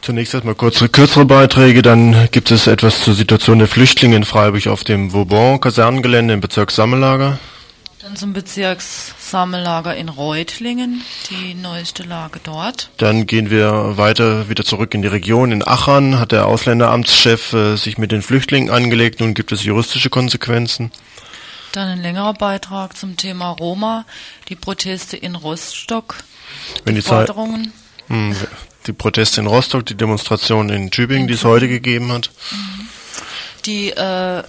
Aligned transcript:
Zunächst 0.03 0.35
erstmal 0.35 0.53
kurze, 0.53 0.89
kürzere 0.89 1.25
Beiträge, 1.25 1.81
dann 1.81 2.27
gibt 2.29 2.51
es 2.51 2.67
etwas 2.67 3.01
zur 3.01 3.15
Situation 3.15 3.57
der 3.57 3.67
Flüchtlinge 3.67 4.15
in 4.15 4.25
Freiburg 4.25 4.67
auf 4.67 4.83
dem 4.83 5.11
Vauban-Kasernengelände 5.11 6.35
im 6.35 6.39
Bezirk 6.39 6.69
Sammellager. 6.69 7.39
Dann 8.03 8.17
zum 8.17 8.33
Bezirkssammellager 8.33 9.95
in 9.95 10.09
Reutlingen, 10.09 11.03
die 11.29 11.53
neueste 11.53 12.03
Lage 12.03 12.41
dort. 12.43 12.89
Dann 12.97 13.27
gehen 13.27 13.49
wir 13.49 13.95
weiter 13.95 14.49
wieder 14.49 14.65
zurück 14.65 14.93
in 14.93 15.01
die 15.01 15.07
Region. 15.07 15.53
In 15.53 15.65
Aachen 15.65 16.19
hat 16.19 16.33
der 16.33 16.47
Ausländeramtschef 16.47 17.53
äh, 17.53 17.77
sich 17.77 17.97
mit 17.97 18.11
den 18.11 18.21
Flüchtlingen 18.21 18.69
angelegt. 18.69 19.21
Nun 19.21 19.33
gibt 19.33 19.53
es 19.53 19.63
juristische 19.63 20.09
Konsequenzen. 20.09 20.91
Dann 21.71 21.87
ein 21.87 22.01
längerer 22.01 22.33
Beitrag 22.33 22.97
zum 22.97 23.15
Thema 23.15 23.51
Roma, 23.51 24.05
die 24.49 24.57
Proteste 24.57 25.15
in 25.15 25.35
Rostock, 25.35 26.15
Wenn 26.83 26.95
die, 26.95 27.01
Forderungen. 27.01 27.71
Hm, 28.07 28.35
die 28.85 28.91
Proteste 28.93 29.39
in 29.39 29.47
Rostock, 29.47 29.85
die 29.85 29.95
Demonstration 29.95 30.67
in 30.67 30.91
Tübingen, 30.91 31.29
die 31.29 31.35
es 31.35 31.45
heute 31.45 31.69
gegeben 31.69 32.11
hat. 32.11 32.31
Die 33.65 33.91
äh, 33.91 34.43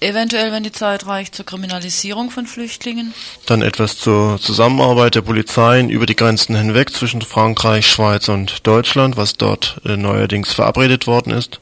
eventuell, 0.00 0.52
wenn 0.52 0.62
die 0.62 0.72
Zeit 0.72 1.06
reicht, 1.06 1.34
zur 1.34 1.46
Kriminalisierung 1.46 2.30
von 2.30 2.46
Flüchtlingen. 2.46 3.14
Dann 3.46 3.62
etwas 3.62 3.98
zur 3.98 4.38
Zusammenarbeit 4.40 5.14
der 5.14 5.22
Polizeien 5.22 5.90
über 5.90 6.06
die 6.06 6.16
Grenzen 6.16 6.56
hinweg 6.56 6.90
zwischen 6.90 7.22
Frankreich, 7.22 7.86
Schweiz 7.86 8.28
und 8.28 8.66
Deutschland, 8.66 9.16
was 9.16 9.34
dort 9.34 9.80
äh, 9.84 9.96
neuerdings 9.96 10.52
verabredet 10.52 11.06
worden 11.06 11.32
ist. 11.32 11.60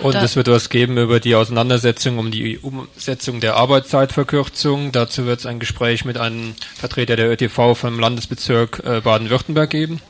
Und 0.00 0.16
es 0.16 0.34
wird 0.34 0.48
was 0.48 0.70
geben 0.70 0.98
über 0.98 1.20
die 1.20 1.36
Auseinandersetzung 1.36 2.18
um 2.18 2.30
die 2.30 2.58
Umsetzung 2.58 3.40
der 3.40 3.56
Arbeitszeitverkürzung. 3.56 4.90
Dazu 4.90 5.24
wird 5.24 5.40
es 5.40 5.46
ein 5.46 5.60
Gespräch 5.60 6.04
mit 6.04 6.18
einem 6.18 6.54
Vertreter 6.74 7.14
der 7.16 7.30
ÖTV 7.30 7.74
vom 7.74 8.00
Landesbezirk 8.00 8.82
äh, 8.84 9.00
Baden-Württemberg 9.00 9.70
geben. 9.70 10.00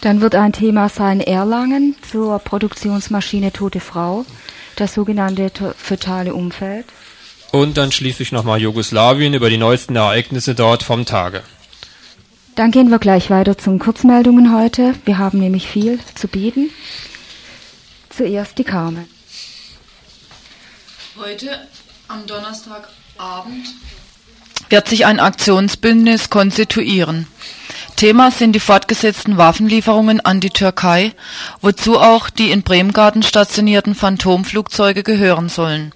Dann 0.00 0.20
wird 0.20 0.34
ein 0.34 0.52
Thema 0.52 0.88
sein 0.88 1.20
Erlangen 1.20 1.94
zur 2.10 2.40
Produktionsmaschine 2.40 3.52
Tote 3.52 3.78
Frau, 3.78 4.24
das 4.76 4.94
sogenannte 4.94 5.50
fötale 5.76 6.34
Umfeld. 6.34 6.86
Und 7.50 7.76
dann 7.76 7.92
schließlich 7.92 8.32
nochmal 8.32 8.60
Jugoslawien 8.60 9.34
über 9.34 9.50
die 9.50 9.58
neuesten 9.58 9.96
Ereignisse 9.96 10.54
dort 10.54 10.82
vom 10.82 11.04
Tage. 11.04 11.42
Dann 12.54 12.70
gehen 12.70 12.90
wir 12.90 12.98
gleich 12.98 13.30
weiter 13.30 13.56
zum 13.56 13.78
Kurzmeldungen 13.78 14.54
heute. 14.54 14.94
Wir 15.04 15.18
haben 15.18 15.38
nämlich 15.38 15.68
viel 15.68 15.98
zu 16.14 16.28
bieten. 16.28 16.70
Zuerst 18.10 18.58
die 18.58 18.64
Carmen. 18.64 19.06
Heute 21.16 21.48
am 22.08 22.26
Donnerstagabend 22.26 23.68
wird 24.68 24.88
sich 24.88 25.06
ein 25.06 25.20
Aktionsbündnis 25.20 26.30
konstituieren. 26.30 27.26
Thema 28.02 28.32
sind 28.32 28.54
die 28.54 28.58
fortgesetzten 28.58 29.36
Waffenlieferungen 29.36 30.18
an 30.18 30.40
die 30.40 30.50
Türkei, 30.50 31.12
wozu 31.60 32.00
auch 32.00 32.30
die 32.30 32.50
in 32.50 32.64
Bremgarten 32.64 33.22
stationierten 33.22 33.94
Phantomflugzeuge 33.94 35.04
gehören 35.04 35.48
sollen. 35.48 35.92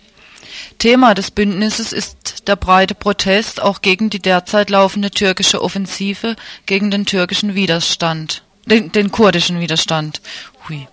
Thema 0.79 1.15
des 1.17 1.33
Bündnisses 1.33 1.93
ist 1.93 2.47
der 2.47 2.55
breite 2.55 2.95
Protest 2.95 3.61
auch 3.61 3.83
gegen 3.83 4.09
die 4.09 4.21
derzeit 4.21 4.71
laufende 4.71 5.11
türkische 5.11 5.61
Offensive 5.61 6.37
gegen 6.67 6.93
den 6.93 7.07
türkischen 7.07 7.57
Widerstand, 7.57 8.45
den, 8.67 8.93
den 8.93 9.11
kurdischen 9.11 9.59
Widerstand. 9.59 10.21
Hui. 10.69 10.87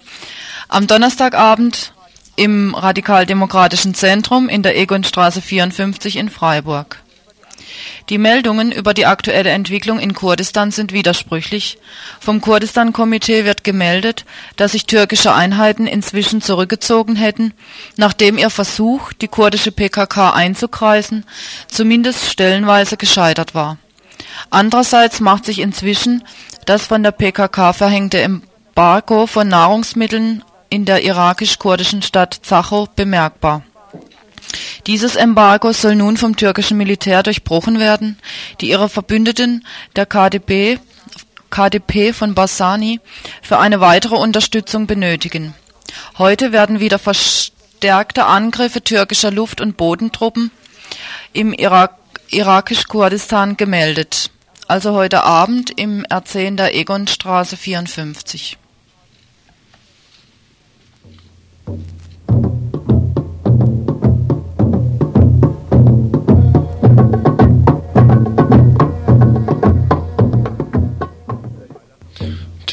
Am 0.68 0.88
Donnerstagabend 0.88 1.94
im 2.38 2.74
Radikaldemokratischen 2.74 3.94
Zentrum 3.94 4.50
in 4.50 4.64
der 4.64 4.76
Egonstraße 4.76 5.44
54 5.44 6.16
in 6.16 6.32
Freiburg. 6.32 7.03
Die 8.10 8.18
Meldungen 8.18 8.72
über 8.72 8.94
die 8.94 9.06
aktuelle 9.06 9.52
Entwicklung 9.52 10.00
in 10.00 10.14
Kurdistan 10.14 10.72
sind 10.72 10.92
widersprüchlich. 10.94 11.78
Vom 12.20 12.42
Kurdistan-Komitee 12.42 13.46
wird 13.46 13.64
gemeldet, 13.64 14.26
dass 14.56 14.74
sich 14.74 14.86
türkische 14.86 15.34
Einheiten 15.34 15.88
inzwischen 15.88 16.42
zurückgezogen 16.42 17.16
hätten, 17.16 17.54
nachdem 17.98 18.38
ihr 18.38 18.50
Versuch, 18.50 19.14
die 19.14 19.28
kurdische 19.28 19.72
PKK 19.72 20.32
einzukreisen, 20.32 21.26
zumindest 21.68 22.30
stellenweise 22.30 22.98
gescheitert 22.98 23.56
war. 23.56 23.78
Andererseits 24.50 25.20
macht 25.20 25.46
sich 25.46 25.60
inzwischen 25.60 26.24
das 26.66 26.88
von 26.88 27.04
der 27.04 27.12
PKK 27.12 27.74
verhängte 27.74 28.22
Embargo 28.22 29.28
von 29.28 29.48
Nahrungsmitteln 29.48 30.44
in 30.70 30.86
der 30.86 31.04
irakisch-kurdischen 31.04 32.02
Stadt 32.02 32.40
Zacho 32.42 32.88
bemerkbar. 32.96 33.64
Dieses 34.88 35.16
Embargo 35.16 35.72
soll 35.72 35.96
nun 35.96 36.18
vom 36.18 36.36
türkischen 36.36 36.78
Militär 36.78 37.24
durchbrochen 37.24 37.80
werden, 37.80 38.18
die 38.62 38.70
ihre 38.70 38.90
Verbündeten, 38.90 39.66
der 39.96 40.06
KDP, 40.06 40.80
von 42.14 42.36
Bassani, 42.36 43.00
für 43.42 43.60
eine 43.60 43.80
weitere 43.80 44.16
Unterstützung 44.16 44.88
benötigen. 44.88 45.54
Heute 46.18 46.52
werden 46.52 46.80
wieder 46.80 47.00
verstärkte 47.00 48.26
Angriffe 48.26 48.84
türkischer 48.84 49.32
Luft- 49.32 49.62
und 49.62 49.78
Bodentruppen 49.78 50.52
im 51.32 51.54
Irak, 51.54 51.98
irakisch-Kurdistan 52.30 53.58
gemeldet. 53.58 54.32
Also 54.68 54.94
heute 54.94 55.24
Abend 55.24 55.78
im 55.78 56.06
R10 56.06 56.56
der 56.56 56.76
Egonstraße 56.76 57.58
54. 57.58 58.58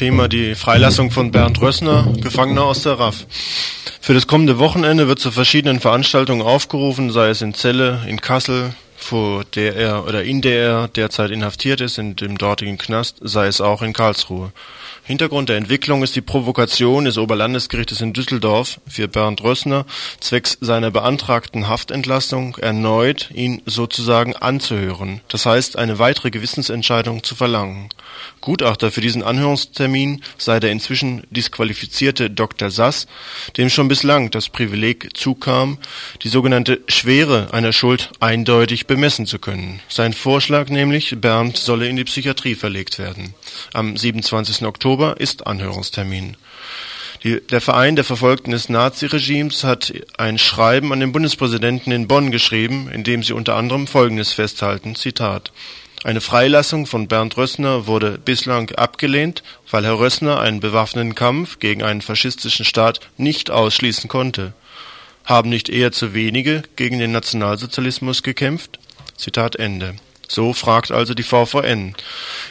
Thema 0.01 0.27
die 0.27 0.55
Freilassung 0.55 1.11
von 1.11 1.29
Bernd 1.29 1.61
Rössner, 1.61 2.11
Gefangener 2.19 2.63
aus 2.63 2.81
der 2.81 2.97
RAF. 2.97 3.27
Für 3.99 4.15
das 4.15 4.25
kommende 4.25 4.57
Wochenende 4.57 5.07
wird 5.07 5.19
zu 5.19 5.29
verschiedenen 5.29 5.79
Veranstaltungen 5.79 6.41
aufgerufen, 6.41 7.11
sei 7.11 7.29
es 7.29 7.43
in 7.43 7.53
Celle, 7.53 7.99
in 8.07 8.19
Kassel, 8.19 8.73
vor 9.03 9.43
der 9.43 9.75
er 9.75 10.05
oder 10.07 10.23
in 10.23 10.41
der 10.41 10.61
er 10.61 10.87
derzeit 10.87 11.31
inhaftiert 11.31 11.81
ist, 11.81 11.97
in 11.97 12.15
dem 12.15 12.37
dortigen 12.37 12.77
Knast, 12.77 13.17
sei 13.21 13.47
es 13.47 13.61
auch 13.61 13.81
in 13.81 13.93
Karlsruhe. 13.93 14.51
Hintergrund 15.03 15.49
der 15.49 15.57
Entwicklung 15.57 16.03
ist 16.03 16.15
die 16.15 16.21
Provokation 16.21 17.05
des 17.05 17.17
Oberlandesgerichtes 17.17 18.01
in 18.01 18.13
Düsseldorf 18.13 18.79
für 18.87 19.07
Bernd 19.07 19.43
Rössner 19.43 19.85
zwecks 20.19 20.57
seiner 20.61 20.91
beantragten 20.91 21.67
Haftentlassung 21.67 22.55
erneut 22.57 23.29
ihn 23.33 23.61
sozusagen 23.65 24.35
anzuhören, 24.35 25.21
das 25.27 25.45
heißt 25.45 25.77
eine 25.77 25.97
weitere 25.97 26.29
Gewissensentscheidung 26.29 27.23
zu 27.23 27.35
verlangen. 27.35 27.89
Gutachter 28.41 28.91
für 28.91 29.01
diesen 29.01 29.23
Anhörungstermin 29.23 30.23
sei 30.37 30.59
der 30.59 30.71
inzwischen 30.71 31.23
disqualifizierte 31.29 32.29
Dr. 32.29 32.69
Sass, 32.69 33.07
dem 33.57 33.69
schon 33.69 33.87
bislang 33.87 34.31
das 34.31 34.49
Privileg 34.49 35.17
zukam, 35.17 35.77
die 36.23 36.29
sogenannte 36.29 36.81
Schwere 36.87 37.53
einer 37.53 37.73
Schuld 37.73 38.11
eindeutig 38.19 38.87
bemessen 38.91 39.25
zu 39.25 39.39
können. 39.39 39.79
Sein 39.87 40.11
Vorschlag 40.11 40.67
nämlich, 40.67 41.15
Bernd 41.21 41.55
solle 41.55 41.87
in 41.87 41.95
die 41.95 42.03
Psychiatrie 42.03 42.55
verlegt 42.55 42.99
werden. 42.99 43.33
Am 43.71 43.95
27. 43.95 44.65
Oktober 44.65 45.15
ist 45.17 45.47
Anhörungstermin. 45.47 46.35
Die, 47.23 47.39
der 47.39 47.61
Verein 47.61 47.95
der 47.95 48.03
Verfolgten 48.03 48.51
des 48.51 48.67
Naziregimes 48.67 49.63
hat 49.63 49.93
ein 50.17 50.37
Schreiben 50.37 50.91
an 50.91 50.99
den 50.99 51.13
Bundespräsidenten 51.13 51.93
in 51.93 52.09
Bonn 52.09 52.31
geschrieben, 52.31 52.89
in 52.91 53.05
dem 53.05 53.23
sie 53.23 53.31
unter 53.31 53.55
anderem 53.55 53.87
Folgendes 53.87 54.33
festhalten, 54.33 54.95
Zitat. 54.95 55.53
Eine 56.03 56.19
Freilassung 56.19 56.85
von 56.85 57.07
Bernd 57.07 57.37
Rössner 57.37 57.87
wurde 57.87 58.17
bislang 58.17 58.71
abgelehnt, 58.71 59.41
weil 59.69 59.85
Herr 59.85 59.99
Rössner 59.99 60.41
einen 60.41 60.59
bewaffneten 60.59 61.15
Kampf 61.15 61.59
gegen 61.59 61.81
einen 61.81 62.01
faschistischen 62.01 62.65
Staat 62.65 62.99
nicht 63.15 63.51
ausschließen 63.51 64.09
konnte. 64.09 64.51
Haben 65.23 65.49
nicht 65.49 65.69
eher 65.69 65.93
zu 65.93 66.13
wenige 66.13 66.63
gegen 66.75 66.99
den 66.99 67.11
Nationalsozialismus 67.11 68.23
gekämpft? 68.23 68.79
Zitat 69.21 69.55
Ende. 69.55 69.95
So 70.27 70.53
fragt 70.53 70.91
also 70.91 71.13
die 71.13 71.23
VVN. 71.23 71.93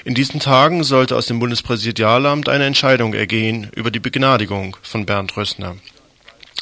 In 0.05 0.14
diesen 0.14 0.38
Tagen 0.38 0.84
sollte 0.84 1.17
aus 1.17 1.26
dem 1.26 1.40
Bundespräsidialamt 1.40 2.49
eine 2.49 2.64
Entscheidung 2.64 3.14
ergehen 3.14 3.70
über 3.75 3.90
die 3.90 4.00
Begnadigung 4.00 4.76
von 4.82 5.05
Bernd 5.05 5.37
Rössner. 5.37 5.76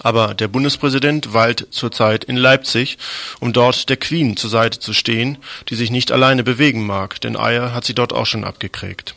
Aber 0.00 0.34
der 0.34 0.49
Bundespräsident 0.49 1.34
weilt 1.34 1.66
zurzeit 1.70 2.25
in 2.25 2.37
Leipzig, 2.37 2.99
um 3.40 3.52
dort 3.52 3.88
der 3.88 3.96
Queen 3.96 4.37
zur 4.37 4.49
Seite 4.49 4.78
zu 4.78 4.94
stehen, 4.94 5.38
die 5.69 5.75
sich 5.75 5.90
nicht 5.90 6.12
alleine 6.12 6.44
bewegen 6.44 6.87
mag, 6.87 7.20
denn 7.20 7.37
Eier 7.37 7.75
hat 7.75 7.84
sie 7.84 7.94
dort 7.94 8.12
auch 8.12 8.26
schon 8.26 8.44
abgekriegt. 8.44 9.14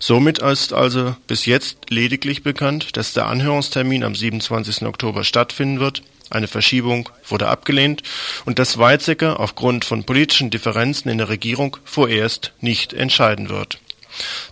Somit 0.00 0.38
ist 0.38 0.72
also 0.72 1.14
bis 1.26 1.44
jetzt 1.44 1.90
lediglich 1.90 2.42
bekannt, 2.42 2.96
dass 2.96 3.12
der 3.12 3.26
Anhörungstermin 3.26 4.04
am 4.04 4.14
27. 4.14 4.82
Oktober 4.86 5.22
stattfinden 5.22 5.80
wird. 5.80 6.02
Eine 6.30 6.48
Verschiebung 6.48 7.08
wurde 7.28 7.48
abgelehnt 7.48 8.02
und 8.44 8.58
dass 8.58 8.78
Weizsäcker 8.78 9.40
aufgrund 9.40 9.84
von 9.84 10.04
politischen 10.04 10.50
Differenzen 10.50 11.10
in 11.10 11.18
der 11.18 11.28
Regierung 11.28 11.76
vorerst 11.84 12.52
nicht 12.60 12.92
entscheiden 12.92 13.48
wird. 13.48 13.78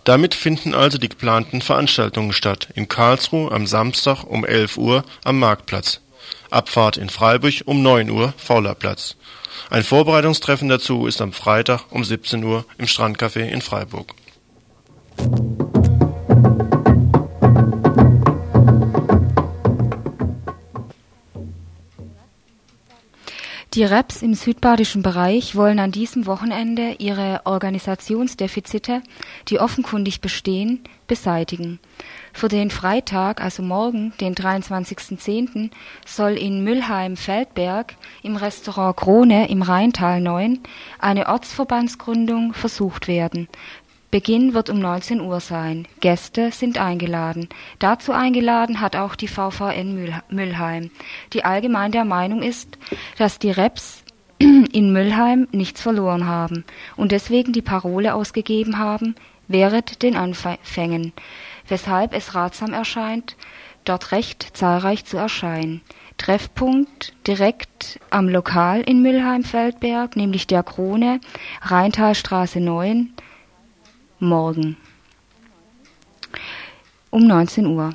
Damit 0.03 0.35
finden 0.35 0.73
also 0.73 0.97
die 0.97 1.09
geplanten 1.09 1.61
Veranstaltungen 1.61 2.33
statt. 2.33 2.69
In 2.75 2.87
Karlsruhe 2.87 3.51
am 3.51 3.67
Samstag 3.67 4.23
um 4.23 4.45
11 4.45 4.77
Uhr 4.77 5.03
am 5.23 5.39
Marktplatz. 5.39 6.01
Abfahrt 6.49 6.97
in 6.97 7.09
Freiburg 7.09 7.55
um 7.65 7.81
9 7.81 8.09
Uhr 8.09 8.33
Faulerplatz. 8.37 9.15
Ein 9.69 9.83
Vorbereitungstreffen 9.83 10.69
dazu 10.69 11.07
ist 11.07 11.21
am 11.21 11.33
Freitag 11.33 11.85
um 11.89 12.03
17 12.03 12.43
Uhr 12.43 12.65
im 12.77 12.85
Strandcafé 12.85 13.47
in 13.47 13.61
Freiburg. 13.61 14.13
Die 23.75 23.83
Reps 23.83 24.21
im 24.21 24.35
südbadischen 24.35 25.01
Bereich 25.01 25.57
wollen 25.57 25.79
an 25.79 25.91
diesem 25.91 26.27
Wochenende 26.27 26.95
ihre 26.97 27.41
Organisationsdefizite, 27.43 29.03
die 29.49 29.59
offenkundig 29.59 30.21
bestehen, 30.21 30.79
beseitigen. 31.07 31.81
Für 32.31 32.47
den 32.47 32.71
Freitag, 32.71 33.41
also 33.41 33.63
morgen, 33.63 34.13
den 34.21 34.33
23.10., 34.33 35.71
soll 36.05 36.37
in 36.37 36.63
Müllheim-Feldberg 36.63 37.95
im 38.23 38.37
Restaurant 38.37 38.95
Krone 38.95 39.49
im 39.49 39.61
Rheintal 39.61 40.21
9 40.21 40.61
eine 40.97 41.27
Ortsverbandsgründung 41.27 42.53
versucht 42.53 43.09
werden. 43.09 43.49
Beginn 44.15 44.53
wird 44.53 44.69
um 44.69 44.79
19 44.79 45.19
Uhr 45.19 45.41
sein. 45.41 45.89
Gäste 45.99 46.49
sind 46.53 46.77
eingeladen. 46.77 47.49
Dazu 47.79 48.13
eingeladen 48.13 48.79
hat 48.79 48.95
auch 48.95 49.13
die 49.13 49.27
VVN 49.27 50.21
Müllheim, 50.29 50.89
die 51.33 51.43
allgemein 51.43 51.91
der 51.91 52.05
Meinung 52.05 52.41
ist, 52.41 52.77
dass 53.17 53.39
die 53.39 53.51
Reps 53.51 54.05
in 54.39 54.93
Müllheim 54.93 55.49
nichts 55.51 55.81
verloren 55.81 56.27
haben 56.27 56.63
und 56.95 57.11
deswegen 57.11 57.51
die 57.51 57.61
Parole 57.61 58.13
ausgegeben 58.13 58.77
haben, 58.77 59.15
während 59.49 60.01
den 60.01 60.15
Anfängen, 60.15 61.11
weshalb 61.67 62.13
es 62.13 62.35
ratsam 62.35 62.71
erscheint, 62.71 63.35
dort 63.83 64.13
recht 64.13 64.55
zahlreich 64.55 65.03
zu 65.03 65.17
erscheinen. 65.17 65.81
Treffpunkt 66.17 67.11
direkt 67.27 67.99
am 68.11 68.29
Lokal 68.29 68.79
in 68.79 69.01
Müllheim-Feldberg, 69.01 70.15
nämlich 70.15 70.47
der 70.47 70.63
Krone, 70.63 71.19
Rheintalstraße 71.63 72.61
9, 72.61 73.09
morgen 74.19 74.77
um 77.09 77.25
19 77.27 77.65
Uhr. 77.65 77.93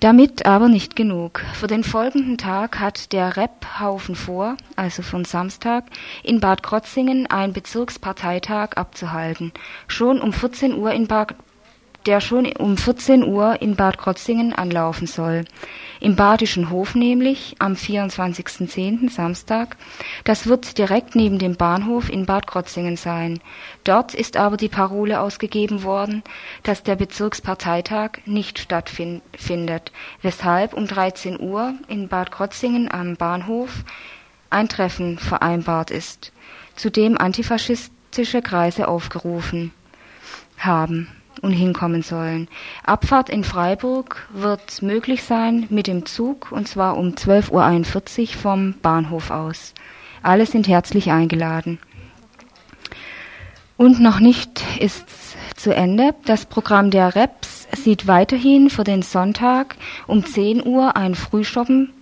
Damit 0.00 0.44
aber 0.44 0.68
nicht 0.68 0.94
genug. 0.94 1.40
Für 1.54 1.66
den 1.66 1.82
folgenden 1.82 2.36
Tag 2.36 2.78
hat 2.78 3.12
der 3.14 3.38
Rep-Haufen 3.38 4.14
vor, 4.14 4.58
also 4.76 5.02
von 5.02 5.24
Samstag, 5.24 5.84
in 6.22 6.40
Bad 6.40 6.62
Krotzingen 6.62 7.26
einen 7.28 7.54
Bezirksparteitag 7.54 8.72
abzuhalten. 8.76 9.52
Schon 9.88 10.20
um 10.20 10.34
14 10.34 10.74
Uhr 10.74 10.92
in 10.92 11.06
Bad 11.06 11.34
der 12.06 12.20
schon 12.20 12.46
um 12.56 12.76
14 12.76 13.24
Uhr 13.24 13.60
in 13.60 13.74
Bad 13.74 13.98
Krotzingen 13.98 14.52
anlaufen 14.52 15.06
soll. 15.06 15.44
Im 15.98 16.14
Badischen 16.14 16.70
Hof 16.70 16.94
nämlich 16.94 17.56
am 17.58 17.72
24.10. 17.72 19.10
Samstag. 19.10 19.76
Das 20.24 20.46
wird 20.46 20.78
direkt 20.78 21.16
neben 21.16 21.38
dem 21.38 21.56
Bahnhof 21.56 22.08
in 22.08 22.26
Bad 22.26 22.46
Krotzingen 22.46 22.96
sein. 22.96 23.40
Dort 23.82 24.14
ist 24.14 24.36
aber 24.36 24.56
die 24.56 24.68
Parole 24.68 25.20
ausgegeben 25.20 25.82
worden, 25.82 26.22
dass 26.62 26.82
der 26.82 26.96
Bezirksparteitag 26.96 28.18
nicht 28.24 28.58
stattfindet, 28.58 29.90
weshalb 30.22 30.74
um 30.74 30.86
13 30.86 31.40
Uhr 31.40 31.74
in 31.88 32.08
Bad 32.08 32.30
Krotzingen 32.30 32.90
am 32.90 33.16
Bahnhof 33.16 33.84
ein 34.50 34.68
Treffen 34.68 35.18
vereinbart 35.18 35.90
ist, 35.90 36.32
zu 36.76 36.90
dem 36.90 37.18
antifaschistische 37.18 38.42
Kreise 38.42 38.86
aufgerufen 38.86 39.72
haben 40.58 41.08
und 41.40 41.52
hinkommen 41.52 42.02
sollen. 42.02 42.48
Abfahrt 42.84 43.28
in 43.30 43.44
Freiburg 43.44 44.28
wird 44.32 44.82
möglich 44.82 45.22
sein 45.22 45.66
mit 45.70 45.86
dem 45.86 46.06
Zug 46.06 46.52
und 46.52 46.68
zwar 46.68 46.96
um 46.96 47.10
12.41 47.10 48.20
Uhr 48.20 48.26
vom 48.28 48.74
Bahnhof 48.82 49.30
aus. 49.30 49.74
Alle 50.22 50.46
sind 50.46 50.68
herzlich 50.68 51.10
eingeladen. 51.10 51.78
Und 53.76 54.00
noch 54.00 54.20
nicht 54.20 54.64
ist's 54.80 55.36
zu 55.56 55.74
Ende. 55.74 56.14
Das 56.24 56.46
Programm 56.46 56.90
der 56.90 57.14
Reps 57.14 57.68
sieht 57.76 58.06
weiterhin 58.06 58.70
für 58.70 58.84
den 58.84 59.02
Sonntag 59.02 59.76
um 60.06 60.24
10 60.24 60.64
Uhr 60.66 60.96
ein 60.96 61.14
Frühschoppen 61.14 61.92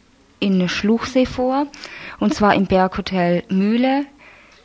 in 0.40 0.68
Schluchsee 0.68 1.26
vor, 1.26 1.66
und 2.20 2.34
zwar 2.34 2.54
im 2.54 2.66
Berghotel 2.66 3.44
Mühle 3.48 4.04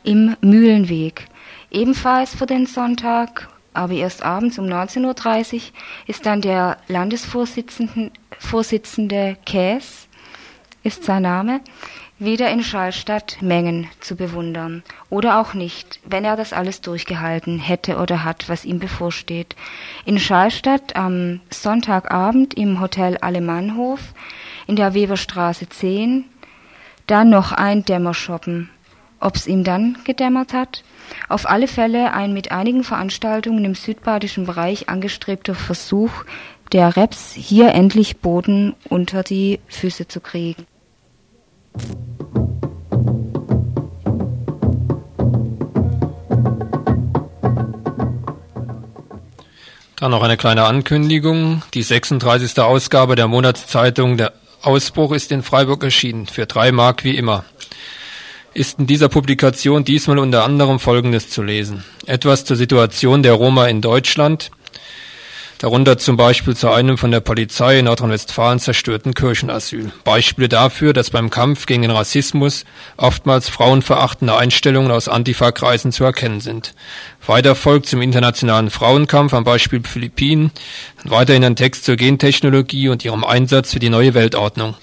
im 0.02 0.36
Mühlenweg. 0.40 1.26
Ebenfalls 1.70 2.34
für 2.34 2.46
den 2.46 2.66
Sonntag 2.66 3.48
aber 3.72 3.94
erst 3.94 4.22
abends 4.22 4.58
um 4.58 4.66
19.30 4.66 5.54
Uhr 5.54 5.60
ist 6.06 6.26
dann 6.26 6.40
der 6.40 6.78
Landesvorsitzende 6.88 8.10
Vorsitzende 8.38 9.36
Käs, 9.44 10.08
ist 10.82 11.04
sein 11.04 11.22
Name, 11.22 11.60
wieder 12.18 12.50
in 12.50 12.62
Schallstatt 12.62 13.38
Mengen 13.40 13.88
zu 14.00 14.16
bewundern. 14.16 14.82
Oder 15.08 15.40
auch 15.40 15.54
nicht, 15.54 16.00
wenn 16.04 16.24
er 16.24 16.36
das 16.36 16.52
alles 16.52 16.80
durchgehalten 16.80 17.58
hätte 17.58 17.98
oder 17.98 18.24
hat, 18.24 18.48
was 18.48 18.64
ihm 18.64 18.78
bevorsteht. 18.78 19.56
In 20.04 20.18
Schallstatt 20.18 20.96
am 20.96 21.40
Sonntagabend 21.50 22.54
im 22.54 22.80
Hotel 22.80 23.18
Alemannhof 23.18 24.00
in 24.66 24.76
der 24.76 24.94
Weberstraße 24.94 25.68
10, 25.68 26.24
dann 27.06 27.30
noch 27.30 27.52
ein 27.52 27.84
Dämmerschoppen. 27.84 28.70
Ob's 29.20 29.46
ihm 29.46 29.64
dann 29.64 29.98
gedämmert 30.04 30.54
hat? 30.54 30.82
Auf 31.28 31.48
alle 31.48 31.68
Fälle 31.68 32.12
ein 32.14 32.32
mit 32.32 32.52
einigen 32.52 32.84
Veranstaltungen 32.84 33.64
im 33.64 33.74
südbadischen 33.74 34.46
Bereich 34.46 34.88
angestrebter 34.88 35.54
Versuch 35.54 36.10
der 36.72 36.96
Reps, 36.96 37.32
hier 37.34 37.72
endlich 37.72 38.18
Boden 38.18 38.74
unter 38.88 39.22
die 39.22 39.60
Füße 39.66 40.06
zu 40.08 40.20
kriegen. 40.20 40.66
Dann 49.96 50.12
noch 50.12 50.22
eine 50.22 50.36
kleine 50.36 50.64
Ankündigung. 50.64 51.62
Die 51.74 51.82
36. 51.82 52.58
Ausgabe 52.60 53.16
der 53.16 53.28
Monatszeitung 53.28 54.16
Der 54.16 54.32
Ausbruch 54.62 55.12
ist 55.12 55.30
in 55.32 55.42
Freiburg 55.42 55.82
erschienen. 55.82 56.26
Für 56.26 56.46
drei 56.46 56.72
Mark 56.72 57.04
wie 57.04 57.16
immer 57.16 57.44
ist 58.54 58.78
in 58.78 58.86
dieser 58.86 59.08
Publikation 59.08 59.84
diesmal 59.84 60.18
unter 60.18 60.44
anderem 60.44 60.80
Folgendes 60.80 61.30
zu 61.30 61.42
lesen. 61.42 61.84
Etwas 62.06 62.44
zur 62.44 62.56
Situation 62.56 63.22
der 63.22 63.34
Roma 63.34 63.66
in 63.66 63.80
Deutschland, 63.80 64.50
darunter 65.58 65.98
zum 65.98 66.16
Beispiel 66.16 66.56
zu 66.56 66.70
einem 66.70 66.96
von 66.96 67.10
der 67.10 67.20
Polizei 67.20 67.78
in 67.78 67.84
Nordrhein-Westfalen 67.84 68.58
zerstörten 68.58 69.14
Kirchenasyl. 69.14 69.92
Beispiele 70.04 70.48
dafür, 70.48 70.92
dass 70.92 71.10
beim 71.10 71.30
Kampf 71.30 71.66
gegen 71.66 71.82
den 71.82 71.90
Rassismus 71.90 72.64
oftmals 72.96 73.48
frauenverachtende 73.48 74.36
Einstellungen 74.36 74.90
aus 74.90 75.08
Antifa-Kreisen 75.08 75.92
zu 75.92 76.04
erkennen 76.04 76.40
sind. 76.40 76.74
Weiter 77.26 77.54
folgt 77.54 77.86
zum 77.86 78.00
internationalen 78.00 78.70
Frauenkampf 78.70 79.34
am 79.34 79.44
Beispiel 79.44 79.82
Philippinen, 79.84 80.50
weiterhin 81.04 81.44
ein 81.44 81.56
Text 81.56 81.84
zur 81.84 81.96
Gentechnologie 81.96 82.88
und 82.88 83.04
ihrem 83.04 83.22
Einsatz 83.22 83.72
für 83.72 83.80
die 83.80 83.90
neue 83.90 84.14
Weltordnung. 84.14 84.74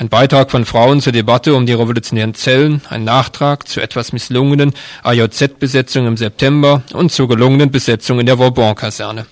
Ein 0.00 0.08
Beitrag 0.08 0.50
von 0.50 0.64
Frauen 0.64 1.02
zur 1.02 1.12
Debatte 1.12 1.54
um 1.54 1.66
die 1.66 1.74
revolutionären 1.74 2.32
Zellen, 2.32 2.80
ein 2.88 3.04
Nachtrag 3.04 3.68
zur 3.68 3.82
etwas 3.82 4.14
misslungenen 4.14 4.72
AJZ-Besetzung 5.02 6.06
im 6.06 6.16
September 6.16 6.82
und 6.94 7.12
zur 7.12 7.28
gelungenen 7.28 7.70
Besetzung 7.70 8.18
in 8.18 8.24
der 8.24 8.38
Vauban-Kaserne. 8.38 9.26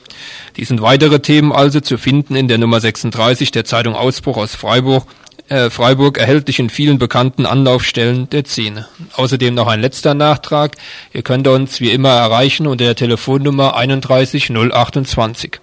Dies 0.59 0.69
sind 0.69 0.83
weitere 0.83 1.21
Themen 1.21 1.53
also 1.53 1.81
zu 1.81 1.97
finden 1.97 2.37
in 2.37 2.49
der 2.49 2.59
Nummer 2.59 2.81
36 2.81 3.51
der 3.51 3.65
Zeitung 3.65 3.95
Ausbruch 3.95 4.37
aus 4.37 4.55
Freiburg, 4.55 5.07
äh, 5.49 5.71
Freiburg 5.71 6.19
erhältlich 6.19 6.59
in 6.59 6.69
vielen 6.69 6.99
bekannten 6.99 7.47
Anlaufstellen 7.47 8.29
der 8.29 8.45
Szene. 8.45 8.87
Außerdem 9.15 9.55
noch 9.55 9.69
ein 9.69 9.81
letzter 9.81 10.13
Nachtrag. 10.13 10.77
Ihr 11.15 11.23
könnt 11.23 11.49
uns 11.49 11.81
wie 11.81 11.93
immer 11.93 12.11
erreichen 12.11 12.67
unter 12.67 12.85
der 12.85 12.95
Telefonnummer 12.95 13.75
31028. 13.75 15.61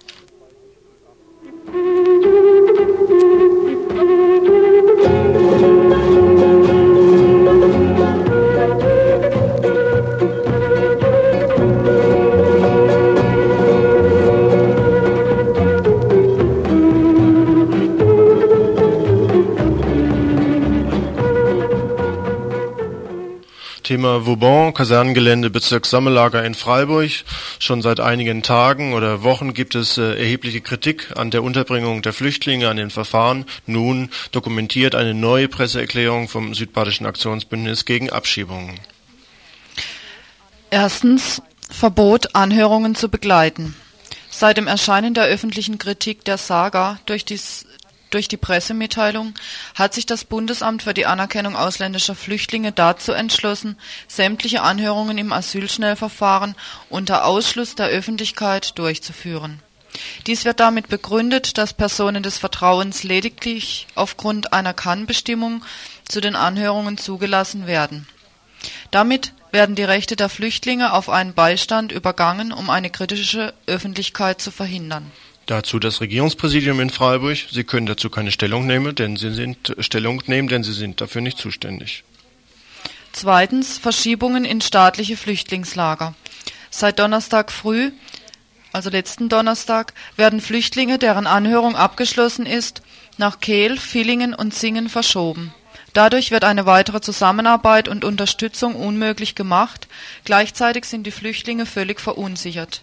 Thema 23.86 24.26
Vauban, 24.26 24.74
Kasernengelände, 24.74 25.48
Bezirkssammellager 25.48 26.44
in 26.44 26.56
Freiburg. 26.56 27.12
Schon 27.60 27.82
seit 27.82 28.00
einigen 28.00 28.42
Tagen 28.42 28.94
oder 28.94 29.22
Wochen 29.22 29.54
gibt 29.54 29.76
es 29.76 29.96
äh, 29.96 30.18
erhebliche 30.18 30.60
Kritik 30.60 31.16
an 31.16 31.30
der 31.30 31.44
Unterbringung 31.44 32.02
der 32.02 32.12
Flüchtlinge, 32.12 32.68
an 32.68 32.78
den 32.78 32.90
Verfahren. 32.90 33.44
Nun 33.64 34.10
dokumentiert 34.32 34.96
eine 34.96 35.14
neue 35.14 35.46
Presseerklärung 35.46 36.26
vom 36.26 36.52
Südbadischen 36.52 37.06
Aktionsbündnis 37.06 37.84
gegen 37.84 38.10
Abschiebungen. 38.10 38.80
Erstens 40.70 41.40
Verbot, 41.70 42.34
Anhörungen 42.34 42.96
zu 42.96 43.08
begleiten. 43.08 43.76
Seit 44.28 44.56
dem 44.56 44.66
Erscheinen 44.66 45.14
der 45.14 45.26
öffentlichen 45.26 45.78
Kritik 45.78 46.24
der 46.24 46.38
Saga 46.38 46.98
durch, 47.06 47.24
dies, 47.24 47.66
durch 48.10 48.28
die 48.28 48.36
Pressemitteilung 48.36 49.34
hat 49.74 49.94
sich 49.94 50.06
das 50.06 50.24
Bundesamt 50.24 50.84
für 50.84 50.94
die 50.94 51.06
Anerkennung 51.06 51.56
ausländischer 51.56 52.14
Flüchtlinge 52.14 52.72
dazu 52.72 53.12
entschlossen, 53.12 53.76
sämtliche 54.08 54.62
Anhörungen 54.62 55.18
im 55.18 55.32
Asylschnellverfahren 55.32 56.54
unter 56.88 57.24
Ausschluss 57.24 57.74
der 57.74 57.86
Öffentlichkeit 57.86 58.78
durchzuführen. 58.78 59.60
Dies 60.26 60.44
wird 60.44 60.60
damit 60.60 60.88
begründet, 60.88 61.58
dass 61.58 61.72
Personen 61.72 62.22
des 62.22 62.38
Vertrauens 62.38 63.02
lediglich 63.02 63.86
aufgrund 63.94 64.52
einer 64.52 64.74
Kannbestimmung 64.74 65.64
zu 66.06 66.20
den 66.20 66.36
Anhörungen 66.36 66.98
zugelassen 66.98 67.66
werden. 67.66 68.06
Damit 68.90 69.32
werden 69.52 69.74
die 69.74 69.84
Rechte 69.84 70.16
der 70.16 70.28
Flüchtlinge 70.28 70.92
auf 70.92 71.08
einen 71.08 71.34
Beistand 71.34 71.92
übergangen, 71.92 72.52
um 72.52 72.68
eine 72.68 72.90
kritische 72.90 73.54
Öffentlichkeit 73.66 74.40
zu 74.40 74.50
verhindern. 74.50 75.10
Dazu 75.46 75.78
das 75.78 76.00
Regierungspräsidium 76.00 76.80
in 76.80 76.90
Freiburg. 76.90 77.38
Sie 77.50 77.62
können 77.62 77.86
dazu 77.86 78.10
keine 78.10 78.32
Stellung 78.32 78.66
nehmen, 78.66 78.94
denn 78.96 79.16
Sie 79.16 79.32
sind 79.32 79.76
Stellung 79.78 80.22
nehmen, 80.26 80.48
denn 80.48 80.64
Sie 80.64 80.72
sind 80.72 81.00
dafür 81.00 81.20
nicht 81.20 81.38
zuständig. 81.38 82.02
Zweitens 83.12 83.78
Verschiebungen 83.78 84.44
in 84.44 84.60
staatliche 84.60 85.16
Flüchtlingslager. 85.16 86.14
Seit 86.70 86.98
Donnerstag 86.98 87.52
früh, 87.52 87.92
also 88.72 88.90
letzten 88.90 89.28
Donnerstag, 89.28 89.94
werden 90.16 90.40
Flüchtlinge, 90.40 90.98
deren 90.98 91.28
Anhörung 91.28 91.76
abgeschlossen 91.76 92.44
ist, 92.44 92.82
nach 93.16 93.40
Kehl, 93.40 93.78
Villingen 93.78 94.34
und 94.34 94.52
Singen 94.52 94.88
verschoben. 94.88 95.54
Dadurch 95.96 96.30
wird 96.30 96.44
eine 96.44 96.66
weitere 96.66 97.00
Zusammenarbeit 97.00 97.88
und 97.88 98.04
Unterstützung 98.04 98.74
unmöglich 98.74 99.34
gemacht, 99.34 99.88
gleichzeitig 100.24 100.84
sind 100.84 101.04
die 101.04 101.10
Flüchtlinge 101.10 101.64
völlig 101.64 102.00
verunsichert. 102.00 102.82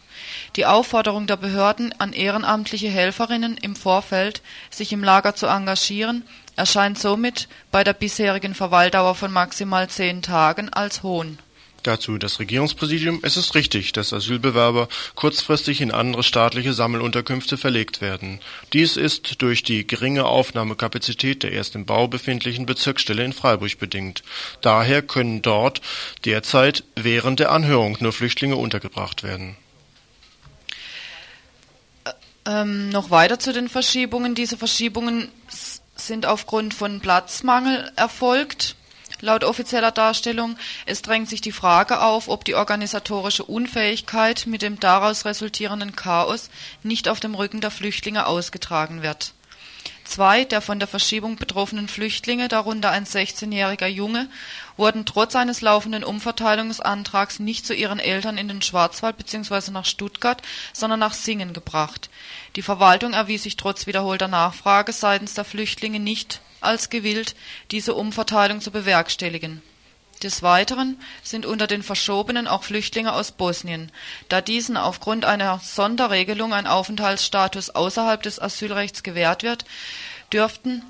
Die 0.55 0.65
Aufforderung 0.65 1.27
der 1.27 1.37
Behörden 1.37 1.93
an 1.99 2.11
ehrenamtliche 2.11 2.89
Helferinnen 2.89 3.55
im 3.57 3.75
Vorfeld, 3.75 4.41
sich 4.71 4.91
im 4.93 5.03
Lager 5.03 5.35
zu 5.35 5.45
engagieren, 5.45 6.23
erscheint 6.55 6.97
somit 6.97 7.49
bei 7.71 7.83
der 7.83 7.93
bisherigen 7.93 8.55
Verweildauer 8.55 9.13
von 9.13 9.31
maximal 9.31 9.87
zehn 9.89 10.23
Tagen 10.23 10.69
als 10.73 11.03
Hohn 11.03 11.37
Dazu 11.83 12.17
das 12.17 12.39
Regierungspräsidium: 12.39 13.19
Es 13.23 13.35
ist 13.35 13.55
richtig, 13.55 13.91
dass 13.91 14.13
Asylbewerber 14.13 14.87
kurzfristig 15.15 15.81
in 15.81 15.91
andere 15.91 16.23
staatliche 16.23 16.73
Sammelunterkünfte 16.73 17.57
verlegt 17.57 17.99
werden. 17.99 18.39
Dies 18.71 18.95
ist 18.95 19.41
durch 19.41 19.63
die 19.63 19.85
geringe 19.85 20.25
Aufnahmekapazität 20.25 21.43
der 21.43 21.51
erst 21.51 21.75
im 21.75 21.85
Bau 21.85 22.07
befindlichen 22.07 22.65
Bezirksstelle 22.65 23.23
in 23.25 23.33
Freiburg 23.33 23.77
bedingt. 23.79 24.23
Daher 24.61 25.01
können 25.01 25.41
dort 25.41 25.81
derzeit 26.23 26.85
während 26.95 27.41
der 27.41 27.51
Anhörung 27.51 27.97
nur 27.99 28.13
Flüchtlinge 28.13 28.55
untergebracht 28.55 29.23
werden. 29.23 29.57
Ähm, 32.45 32.89
noch 32.89 33.09
weiter 33.09 33.39
zu 33.39 33.51
den 33.51 33.67
Verschiebungen. 33.67 34.35
Diese 34.35 34.57
Verschiebungen 34.57 35.29
sind 35.95 36.25
aufgrund 36.25 36.73
von 36.73 37.01
Platzmangel 37.01 37.91
erfolgt 37.95 38.75
laut 39.23 39.43
offizieller 39.43 39.91
Darstellung. 39.91 40.57
Es 40.85 41.01
drängt 41.01 41.29
sich 41.29 41.41
die 41.41 41.53
Frage 41.53 42.01
auf, 42.01 42.27
ob 42.27 42.43
die 42.45 42.55
organisatorische 42.55 43.45
Unfähigkeit 43.45 44.45
mit 44.45 44.61
dem 44.61 44.79
daraus 44.79 45.25
resultierenden 45.25 45.95
Chaos 45.95 46.49
nicht 46.83 47.07
auf 47.07 47.19
dem 47.19 47.33
Rücken 47.33 47.61
der 47.61 47.71
Flüchtlinge 47.71 48.27
ausgetragen 48.27 49.01
wird. 49.01 49.33
Zwei 50.03 50.43
der 50.43 50.59
von 50.59 50.79
der 50.79 50.89
Verschiebung 50.89 51.37
betroffenen 51.37 51.87
Flüchtlinge, 51.87 52.49
darunter 52.49 52.91
ein 52.91 53.05
16-jähriger 53.05 53.87
Junge, 53.87 54.27
wurden 54.75 55.05
trotz 55.05 55.35
eines 55.37 55.61
laufenden 55.61 56.03
Umverteilungsantrags 56.03 57.39
nicht 57.39 57.65
zu 57.65 57.73
ihren 57.73 57.99
Eltern 57.99 58.37
in 58.37 58.49
den 58.49 58.61
Schwarzwald 58.61 59.15
bzw. 59.15 59.71
nach 59.71 59.85
Stuttgart, 59.85 60.41
sondern 60.73 60.99
nach 60.99 61.13
Singen 61.13 61.53
gebracht. 61.53 62.09
Die 62.57 62.61
Verwaltung 62.61 63.13
erwies 63.13 63.43
sich 63.43 63.55
trotz 63.55 63.87
wiederholter 63.87 64.27
Nachfrage 64.27 64.91
seitens 64.91 65.33
der 65.33 65.45
Flüchtlinge 65.45 66.01
nicht 66.01 66.41
als 66.63 66.89
gewillt, 66.89 67.35
diese 67.71 67.93
Umverteilung 67.93 68.61
zu 68.61 68.71
bewerkstelligen. 68.71 69.61
Des 70.21 70.41
Weiteren 70.41 70.99
sind 71.21 71.45
unter 71.45 71.67
den 71.67 71.83
Verschobenen 71.83 72.47
auch 72.47 72.63
Flüchtlinge 72.63 73.13
aus 73.13 73.31
Bosnien. 73.31 73.91
Da 74.29 74.41
diesen 74.41 74.77
aufgrund 74.77 75.25
einer 75.25 75.59
Sonderregelung 75.59 76.53
ein 76.53 76.67
Aufenthaltsstatus 76.67 77.71
außerhalb 77.71 78.23
des 78.23 78.39
Asylrechts 78.39 79.03
gewährt 79.03 79.43
wird, 79.43 79.65
dürften 80.31 80.81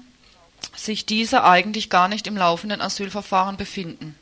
sich 0.76 1.06
diese 1.06 1.44
eigentlich 1.44 1.90
gar 1.90 2.08
nicht 2.08 2.28
im 2.28 2.38
laufenden 2.38 2.82
Asylverfahren 2.82 3.58
befinden 3.58 4.16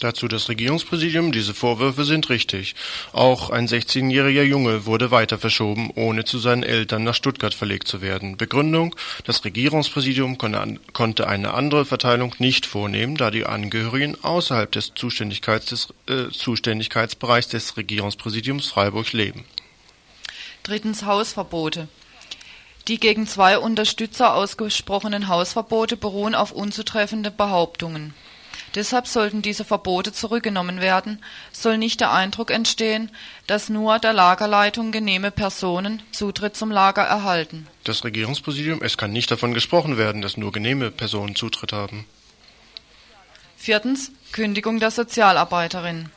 Dazu 0.00 0.28
das 0.28 0.48
Regierungspräsidium, 0.48 1.30
diese 1.30 1.52
Vorwürfe 1.52 2.04
sind 2.04 2.30
richtig. 2.30 2.74
Auch 3.12 3.50
ein 3.50 3.68
16-jähriger 3.68 4.42
Junge 4.42 4.86
wurde 4.86 5.10
weiter 5.10 5.38
verschoben, 5.38 5.90
ohne 5.94 6.24
zu 6.24 6.38
seinen 6.38 6.62
Eltern 6.62 7.04
nach 7.04 7.14
Stuttgart 7.14 7.52
verlegt 7.52 7.86
zu 7.86 8.00
werden. 8.00 8.38
Begründung, 8.38 8.96
das 9.24 9.44
Regierungspräsidium 9.44 10.38
konnte 10.38 11.26
eine 11.28 11.52
andere 11.52 11.84
Verteilung 11.84 12.34
nicht 12.38 12.64
vornehmen, 12.64 13.16
da 13.16 13.30
die 13.30 13.44
Angehörigen 13.44 14.16
außerhalb 14.22 14.72
des, 14.72 14.92
Zuständigkeits 14.94 15.66
des 15.66 15.88
äh, 16.08 16.30
Zuständigkeitsbereichs 16.32 17.48
des 17.48 17.76
Regierungspräsidiums 17.76 18.68
Freiburg 18.68 19.12
leben. 19.12 19.44
Drittens 20.62 21.04
Hausverbote. 21.04 21.88
Die 22.88 22.98
gegen 22.98 23.26
zwei 23.26 23.58
Unterstützer 23.58 24.34
ausgesprochenen 24.34 25.28
Hausverbote 25.28 25.98
beruhen 25.98 26.34
auf 26.34 26.52
unzutreffende 26.52 27.30
Behauptungen. 27.30 28.14
Deshalb 28.74 29.08
sollten 29.08 29.42
diese 29.42 29.64
Verbote 29.64 30.12
zurückgenommen 30.12 30.80
werden, 30.80 31.22
soll 31.50 31.76
nicht 31.76 32.00
der 32.00 32.12
Eindruck 32.12 32.52
entstehen, 32.52 33.10
dass 33.48 33.68
nur 33.68 33.98
der 33.98 34.12
Lagerleitung 34.12 34.92
genehme 34.92 35.32
Personen 35.32 36.02
Zutritt 36.12 36.56
zum 36.56 36.70
Lager 36.70 37.02
erhalten. 37.02 37.66
Das 37.82 38.04
Regierungspräsidium, 38.04 38.80
es 38.82 38.96
kann 38.96 39.12
nicht 39.12 39.30
davon 39.30 39.54
gesprochen 39.54 39.98
werden, 39.98 40.22
dass 40.22 40.36
nur 40.36 40.52
genehme 40.52 40.92
Personen 40.92 41.34
Zutritt 41.34 41.72
haben. 41.72 42.06
Viertens 43.56 44.12
Kündigung 44.32 44.78
der 44.78 44.92
Sozialarbeiterin. 44.92 46.10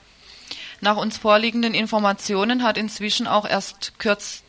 Nach 0.79 0.97
uns 0.97 1.17
vorliegenden 1.17 1.73
Informationen 1.73 2.61
hat 2.61 2.77
inzwischen 2.77 3.25
auch 3.25 3.47
erst 3.47 3.97
kürz 3.97 4.42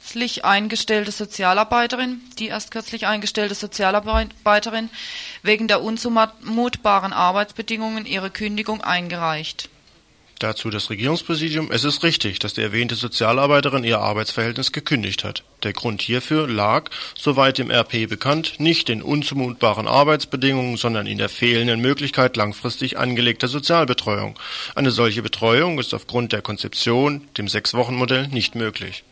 kürzlich 0.00 0.44
eingestellte 0.46 1.12
Sozialarbeiterin, 1.12 2.20
die 2.38 2.48
erst 2.48 2.70
kürzlich 2.70 3.06
eingestellte 3.06 3.54
Sozialarbeiterin, 3.54 4.88
wegen 5.42 5.68
der 5.68 5.82
unzumutbaren 5.82 7.12
Arbeitsbedingungen 7.12 8.06
ihre 8.06 8.30
Kündigung 8.30 8.80
eingereicht. 8.80 9.68
Dazu 10.38 10.70
das 10.70 10.88
Regierungspräsidium. 10.88 11.70
Es 11.70 11.84
ist 11.84 12.02
richtig, 12.02 12.38
dass 12.38 12.54
die 12.54 12.62
erwähnte 12.62 12.94
Sozialarbeiterin 12.94 13.84
ihr 13.84 13.98
Arbeitsverhältnis 14.00 14.72
gekündigt 14.72 15.22
hat. 15.22 15.44
Der 15.64 15.74
Grund 15.74 16.00
hierfür 16.00 16.48
lag, 16.48 16.90
soweit 17.14 17.58
dem 17.58 17.70
RP 17.70 18.08
bekannt, 18.08 18.54
nicht 18.58 18.88
in 18.88 19.02
unzumutbaren 19.02 19.86
Arbeitsbedingungen, 19.86 20.78
sondern 20.78 21.06
in 21.06 21.18
der 21.18 21.28
fehlenden 21.28 21.82
Möglichkeit 21.82 22.38
langfristig 22.38 22.98
angelegter 22.98 23.48
Sozialbetreuung. 23.48 24.38
Eine 24.74 24.92
solche 24.92 25.22
Betreuung 25.22 25.78
ist 25.78 25.92
aufgrund 25.92 26.32
der 26.32 26.40
Konzeption, 26.40 27.28
dem 27.36 27.46
Sechs-Wochen-Modell, 27.46 28.28
nicht 28.28 28.54
möglich. 28.54 29.04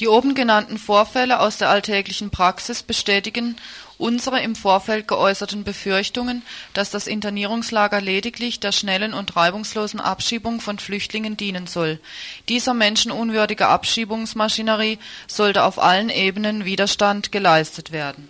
Die 0.00 0.08
oben 0.08 0.34
genannten 0.34 0.78
Vorfälle 0.78 1.40
aus 1.40 1.58
der 1.58 1.68
alltäglichen 1.68 2.30
Praxis 2.30 2.82
bestätigen 2.82 3.56
unsere 3.98 4.40
im 4.40 4.54
Vorfeld 4.54 5.08
geäußerten 5.08 5.64
Befürchtungen, 5.64 6.42
dass 6.72 6.90
das 6.90 7.06
Internierungslager 7.06 8.00
lediglich 8.00 8.60
der 8.60 8.72
schnellen 8.72 9.14
und 9.14 9.36
reibungslosen 9.36 10.00
Abschiebung 10.00 10.60
von 10.60 10.78
Flüchtlingen 10.78 11.36
dienen 11.36 11.66
soll. 11.66 12.00
Dieser 12.48 12.74
menschenunwürdige 12.74 13.68
Abschiebungsmaschinerie 13.68 14.98
sollte 15.26 15.64
auf 15.64 15.82
allen 15.82 16.10
Ebenen 16.10 16.64
Widerstand 16.64 17.32
geleistet 17.32 17.92
werden. 17.92 18.28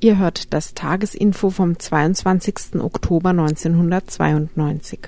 Ihr 0.00 0.18
hört 0.18 0.52
das 0.52 0.74
Tagesinfo 0.74 1.50
vom 1.50 1.78
22. 1.78 2.80
Oktober 2.80 3.30
1992. 3.30 4.98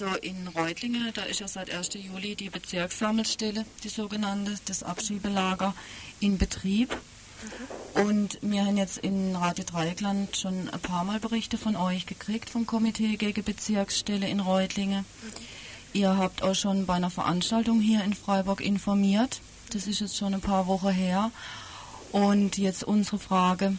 Reutlinge, 0.00 1.12
da 1.12 1.22
ist 1.22 1.40
ja 1.40 1.48
seit 1.48 1.70
1. 1.70 1.90
Juli 1.94 2.34
die 2.34 2.48
Bezirkssammelstelle, 2.48 3.66
die 3.84 3.88
sogenannte, 3.88 4.54
das 4.64 4.82
Abschiebelager, 4.82 5.74
in 6.20 6.38
Betrieb. 6.38 6.96
Und 7.94 8.38
wir 8.40 8.64
haben 8.64 8.76
jetzt 8.76 8.98
in 8.98 9.36
Radio 9.36 9.64
Dreieckland 9.64 10.36
schon 10.36 10.70
ein 10.70 10.80
paar 10.80 11.04
Mal 11.04 11.20
Berichte 11.20 11.58
von 11.58 11.76
euch 11.76 12.06
gekriegt 12.06 12.48
vom 12.48 12.66
Komitee 12.66 13.16
gegen 13.16 13.44
Bezirksstelle 13.44 14.28
in 14.28 14.40
Reutlingen. 14.40 15.04
Ihr 15.92 16.16
habt 16.16 16.42
auch 16.42 16.54
schon 16.54 16.86
bei 16.86 16.94
einer 16.94 17.10
Veranstaltung 17.10 17.80
hier 17.80 18.02
in 18.02 18.14
Freiburg 18.14 18.60
informiert. 18.62 19.40
Das 19.72 19.86
ist 19.86 20.00
jetzt 20.00 20.16
schon 20.16 20.32
ein 20.32 20.40
paar 20.40 20.66
Wochen 20.66 20.90
her. 20.90 21.30
Und 22.12 22.56
jetzt 22.56 22.84
unsere 22.84 23.18
Frage, 23.18 23.76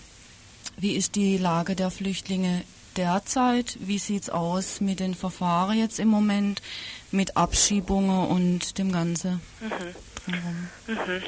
wie 0.78 0.94
ist 0.94 1.16
die 1.16 1.38
Lage 1.38 1.76
der 1.76 1.90
Flüchtlinge 1.90 2.64
derzeit? 2.98 3.78
Wie 3.80 3.98
sieht 3.98 4.24
es 4.24 4.30
aus 4.30 4.82
mit 4.82 5.00
den 5.00 5.16
Verfahren 5.16 5.78
jetzt 5.78 6.00
im 6.00 6.08
Moment, 6.08 6.62
mit 7.12 7.38
Abschiebungen 7.38 8.28
und 8.28 8.78
dem 8.78 8.92
Ganzen? 8.92 9.42
Mhm. 9.62 10.36
Mhm. 10.88 11.24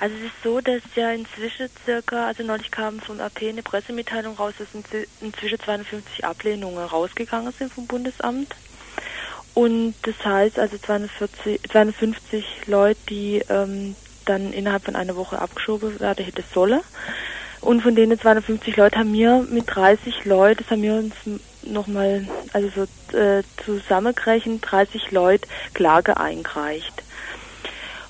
Also 0.00 0.16
es 0.16 0.22
ist 0.22 0.42
so, 0.42 0.60
dass 0.60 0.80
ja 0.94 1.12
inzwischen 1.12 1.68
circa, 1.84 2.28
also 2.28 2.42
neulich 2.42 2.70
kam 2.70 3.00
vom 3.00 3.20
AP 3.20 3.42
eine 3.42 3.62
Pressemitteilung 3.62 4.36
raus, 4.36 4.54
dass 4.58 4.68
inzwischen 5.20 5.60
250 5.60 6.24
Ablehnungen 6.24 6.84
rausgegangen 6.84 7.52
sind 7.52 7.72
vom 7.72 7.86
Bundesamt. 7.86 8.54
Und 9.52 9.94
das 10.02 10.14
heißt 10.24 10.58
also 10.58 10.78
240, 10.78 11.60
250 11.70 12.66
Leute, 12.66 13.00
die 13.10 13.42
ähm, 13.50 13.94
dann 14.24 14.52
innerhalb 14.52 14.84
von 14.84 14.96
einer 14.96 15.16
Woche 15.16 15.38
abgeschoben 15.38 16.00
werden 16.00 16.24
hätte 16.24 16.44
sollen. 16.54 16.80
Und 17.60 17.82
von 17.82 17.94
denen 17.94 18.18
250 18.18 18.76
Leute 18.76 18.98
haben 18.98 19.12
wir 19.12 19.46
mit 19.50 19.64
30 19.66 20.24
Leuten, 20.24 20.62
das 20.62 20.70
haben 20.70 20.82
wir 20.82 20.94
uns 20.94 21.14
nochmal, 21.62 22.26
also 22.52 22.68
so 22.74 23.16
äh, 23.16 23.42
zusammengerechnet, 23.64 24.60
30 24.62 25.10
Leute 25.10 25.46
Klage 25.74 26.16
eingereicht. 26.16 27.02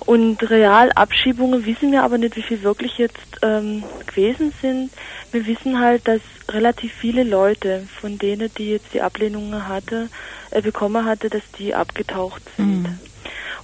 Und 0.06 0.48
Realabschiebungen 0.48 1.66
wissen 1.66 1.92
wir 1.92 2.02
aber 2.02 2.18
nicht, 2.18 2.36
wie 2.36 2.42
viel 2.42 2.62
wirklich 2.62 2.98
jetzt 2.98 3.18
ähm, 3.42 3.84
gewesen 4.06 4.52
sind. 4.60 4.90
Wir 5.30 5.46
wissen 5.46 5.78
halt, 5.78 6.08
dass 6.08 6.20
relativ 6.48 6.92
viele 6.92 7.22
Leute 7.22 7.86
von 8.00 8.18
denen, 8.18 8.52
die 8.56 8.70
jetzt 8.70 8.94
die 8.94 9.02
Ablehnungen 9.02 9.68
hatte, 9.68 10.08
äh, 10.50 10.62
bekommen 10.62 11.04
hatte, 11.04 11.28
dass 11.28 11.42
die 11.58 11.74
abgetaucht 11.74 12.42
sind. 12.56 12.82
Mhm. 12.82 12.98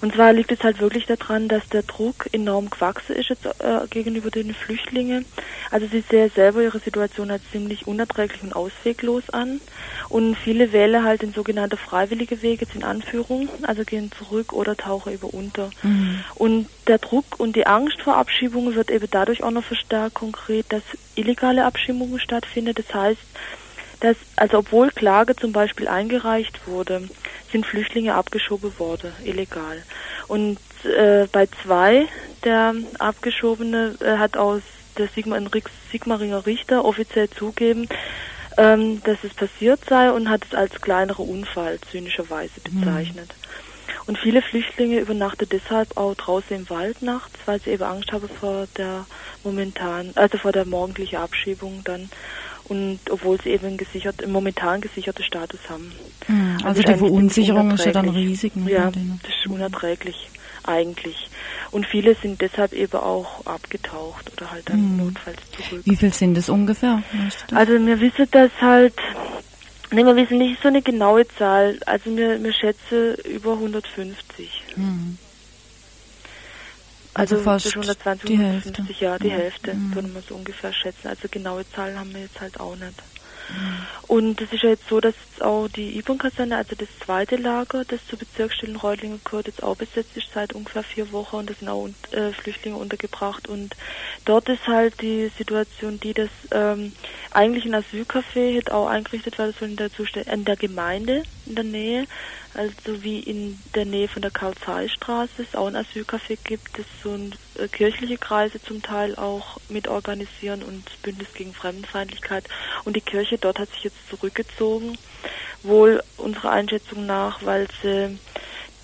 Und 0.00 0.14
zwar 0.14 0.32
liegt 0.32 0.52
es 0.52 0.62
halt 0.62 0.80
wirklich 0.80 1.06
daran, 1.06 1.48
dass 1.48 1.68
der 1.68 1.82
Druck 1.82 2.28
enorm 2.32 2.70
gewachsen 2.70 3.16
ist 3.16 3.28
jetzt, 3.30 3.46
äh, 3.46 3.86
gegenüber 3.88 4.30
den 4.30 4.54
Flüchtlingen. 4.54 5.24
Also 5.70 5.86
sie 5.86 6.02
sehen 6.08 6.30
selber 6.34 6.62
ihre 6.62 6.78
Situation 6.78 7.30
als 7.30 7.42
ziemlich 7.50 7.86
unerträglich 7.86 8.42
und 8.42 8.54
ausweglos 8.54 9.30
an. 9.30 9.60
Und 10.08 10.36
viele 10.36 10.72
wählen 10.72 11.04
halt 11.04 11.22
den 11.22 11.32
sogenannten 11.32 11.76
freiwillige 11.76 12.42
Weg 12.42 12.60
jetzt 12.60 12.74
in 12.74 12.84
Anführung, 12.84 13.48
also 13.62 13.84
gehen 13.84 14.12
zurück 14.12 14.52
oder 14.52 14.76
tauchen 14.76 15.12
über 15.12 15.32
unter. 15.32 15.70
Mhm. 15.82 16.24
Und 16.34 16.68
der 16.86 16.98
Druck 16.98 17.38
und 17.38 17.56
die 17.56 17.66
Angst 17.66 18.00
vor 18.02 18.16
Abschiebungen 18.16 18.74
wird 18.74 18.90
eben 18.90 19.08
dadurch 19.10 19.42
auch 19.42 19.50
noch 19.50 19.64
verstärkt 19.64 20.14
konkret, 20.14 20.66
dass 20.70 20.82
illegale 21.14 21.64
Abschiebungen 21.64 22.20
stattfinden. 22.20 22.74
Das 22.74 22.94
heißt, 22.94 23.20
dass, 24.00 24.16
also 24.36 24.58
obwohl 24.58 24.90
Klage 24.90 25.36
zum 25.36 25.52
Beispiel 25.52 25.88
eingereicht 25.88 26.66
wurde, 26.66 27.08
sind 27.52 27.66
Flüchtlinge 27.66 28.14
abgeschoben 28.14 28.78
worden, 28.78 29.12
illegal. 29.24 29.82
Und 30.28 30.58
äh, 30.84 31.26
bei 31.30 31.48
zwei 31.62 32.06
der 32.44 32.74
Abgeschobene 32.98 33.96
äh, 34.00 34.18
hat 34.18 34.36
aus 34.36 34.62
der 34.98 35.08
Sigmar, 35.08 35.40
Sigmaringer 35.90 36.46
Richter 36.46 36.84
offiziell 36.84 37.30
zugeben, 37.30 37.88
ähm, 38.56 39.02
dass 39.04 39.18
es 39.22 39.34
passiert 39.34 39.80
sei 39.88 40.10
und 40.10 40.30
hat 40.30 40.42
es 40.46 40.54
als 40.54 40.80
kleinerer 40.80 41.20
Unfall 41.20 41.78
zynischerweise 41.90 42.60
mhm. 42.70 42.80
bezeichnet. 42.80 43.28
Mhm. 43.28 43.46
Und 44.06 44.18
viele 44.18 44.40
Flüchtlinge 44.40 45.00
übernachten 45.00 45.48
deshalb 45.50 45.96
auch 45.96 46.14
draußen 46.14 46.56
im 46.56 46.70
Wald 46.70 47.02
nachts, 47.02 47.34
weil 47.44 47.60
sie 47.60 47.70
eben 47.70 47.82
Angst 47.82 48.12
haben 48.12 48.28
vor 48.28 48.68
der 48.76 49.04
momentan, 49.42 50.12
also 50.14 50.38
vor 50.38 50.52
der 50.52 50.64
morgendlichen 50.64 51.16
Abschiebung 51.16 51.82
dann 51.84 52.08
und 52.68 52.98
obwohl 53.10 53.40
sie 53.40 53.50
eben 53.50 53.76
gesichert, 53.76 54.22
im 54.22 54.32
momentan 54.32 54.80
gesicherten 54.80 55.24
Status 55.24 55.60
haben. 55.68 55.92
Mhm, 56.28 56.56
also, 56.64 56.66
also 56.66 56.82
die 56.82 56.94
Verunsicherung 56.94 57.70
ist 57.72 57.84
ja 57.84 57.92
dann 57.92 58.08
riesig. 58.08 58.56
Ne, 58.56 58.70
ja, 58.70 58.90
das 58.90 59.30
ist 59.30 59.46
unerträglich 59.46 60.30
eigentlich. 60.64 61.28
Und 61.70 61.86
viele 61.86 62.14
sind 62.14 62.40
deshalb 62.40 62.72
eben 62.72 62.98
auch 62.98 63.44
abgetaucht 63.46 64.32
oder 64.32 64.50
halt 64.50 64.68
dann 64.68 64.92
mhm. 64.92 65.04
notfalls 65.04 65.38
zurück. 65.52 65.82
Wie 65.84 65.96
viel 65.96 66.12
sind 66.12 66.36
es 66.36 66.48
ungefähr? 66.48 67.02
Also 67.52 67.72
wir 67.74 68.00
wissen 68.00 68.26
das 68.30 68.50
halt, 68.60 68.94
ne, 69.92 70.04
wir 70.04 70.16
wissen 70.16 70.38
nicht 70.38 70.60
so 70.62 70.68
eine 70.68 70.82
genaue 70.82 71.26
Zahl, 71.38 71.78
also 71.86 72.16
wir, 72.16 72.42
wir 72.42 72.52
schätzen 72.52 73.14
über 73.24 73.52
150. 73.52 74.50
Mhm. 74.76 75.18
Also, 77.16 77.36
also 77.36 77.44
fast 77.44 77.64
zwischen 77.64 77.82
120 77.82 78.30
und 78.30 78.40
150, 78.40 79.00
ja, 79.00 79.18
die. 79.18 79.30
Hälfte, 79.30 79.74
mhm. 79.74 79.94
würde 79.94 80.08
man 80.08 80.22
so 80.22 80.34
ungefähr 80.34 80.72
schätzen. 80.72 81.08
Also 81.08 81.28
genaue 81.30 81.68
Zahlen 81.70 81.98
haben 81.98 82.12
wir 82.12 82.20
jetzt 82.20 82.40
halt 82.40 82.60
auch 82.60 82.76
nicht. 82.76 82.92
Und 84.06 84.40
es 84.40 84.52
ist 84.52 84.62
ja 84.62 84.70
jetzt 84.70 84.88
so, 84.88 85.00
dass 85.00 85.14
auch 85.40 85.68
die 85.68 85.98
Ibon-Kaserne, 85.98 86.56
also 86.56 86.76
das 86.76 86.88
zweite 87.04 87.36
Lager, 87.36 87.84
das 87.84 88.06
zur 88.06 88.18
Bezirksstelle 88.18 88.76
Reutlingen 88.76 89.20
gehört, 89.24 89.48
jetzt 89.48 89.62
auch 89.62 89.76
besetzt 89.76 90.16
ist 90.16 90.28
seit 90.32 90.52
ungefähr 90.52 90.82
vier 90.82 91.10
Wochen 91.12 91.36
und 91.36 91.50
da 91.50 91.54
sind 91.54 91.68
auch 91.68 91.88
äh, 92.12 92.32
Flüchtlinge 92.32 92.76
untergebracht. 92.76 93.48
Und 93.48 93.76
dort 94.24 94.48
ist 94.48 94.66
halt 94.66 95.00
die 95.00 95.30
Situation 95.36 95.98
die, 96.00 96.14
dass 96.14 96.30
ähm, 96.52 96.92
eigentlich 97.32 97.64
ein 97.64 97.74
Asylcafé 97.74 98.54
hätte 98.54 98.74
auch 98.74 98.86
eingerichtet 98.86 99.38
werden 99.38 99.54
soll 99.58 99.70
in 99.70 99.76
der, 99.76 99.90
in 100.32 100.44
der 100.44 100.56
Gemeinde 100.56 101.22
in 101.46 101.54
der 101.54 101.64
Nähe 101.64 102.06
also 102.56 103.02
wie 103.02 103.20
in 103.20 103.58
der 103.74 103.84
Nähe 103.84 104.08
von 104.08 104.22
der 104.22 104.30
Karl-Zeiss-Straße 104.30 105.42
es 105.42 105.54
auch 105.54 105.66
ein 105.66 105.76
Asylcafé 105.76 106.38
gibt, 106.42 106.78
das 106.78 106.86
so 107.02 107.12
ein, 107.12 107.34
kirchliche 107.70 108.18
Kreise 108.18 108.62
zum 108.62 108.82
Teil 108.82 109.16
auch 109.16 109.58
mit 109.68 109.88
organisieren 109.88 110.62
und 110.62 110.84
Bündnis 111.02 111.28
gegen 111.34 111.54
Fremdenfeindlichkeit. 111.54 112.44
Und 112.84 112.96
die 112.96 113.00
Kirche 113.00 113.38
dort 113.38 113.58
hat 113.58 113.70
sich 113.70 113.84
jetzt 113.84 114.08
zurückgezogen, 114.08 114.96
wohl 115.62 116.02
unserer 116.16 116.50
Einschätzung 116.50 117.06
nach, 117.06 117.44
weil 117.44 117.66
sie 117.82 118.18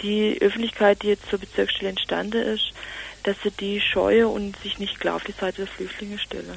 die 0.03 0.41
Öffentlichkeit, 0.41 1.03
die 1.03 1.09
jetzt 1.09 1.29
zur 1.29 1.39
Bezirksstelle 1.39 1.91
entstanden 1.91 2.43
ist, 2.43 2.73
dass 3.23 3.37
sie 3.43 3.51
die 3.51 3.81
scheue 3.81 4.27
und 4.27 4.57
sich 4.59 4.79
nicht 4.79 4.99
klar 4.99 5.17
auf 5.17 5.25
die 5.25 5.33
Seite 5.33 5.59
der 5.59 5.67
Flüchtlinge 5.69 6.19
stelle. 6.19 6.57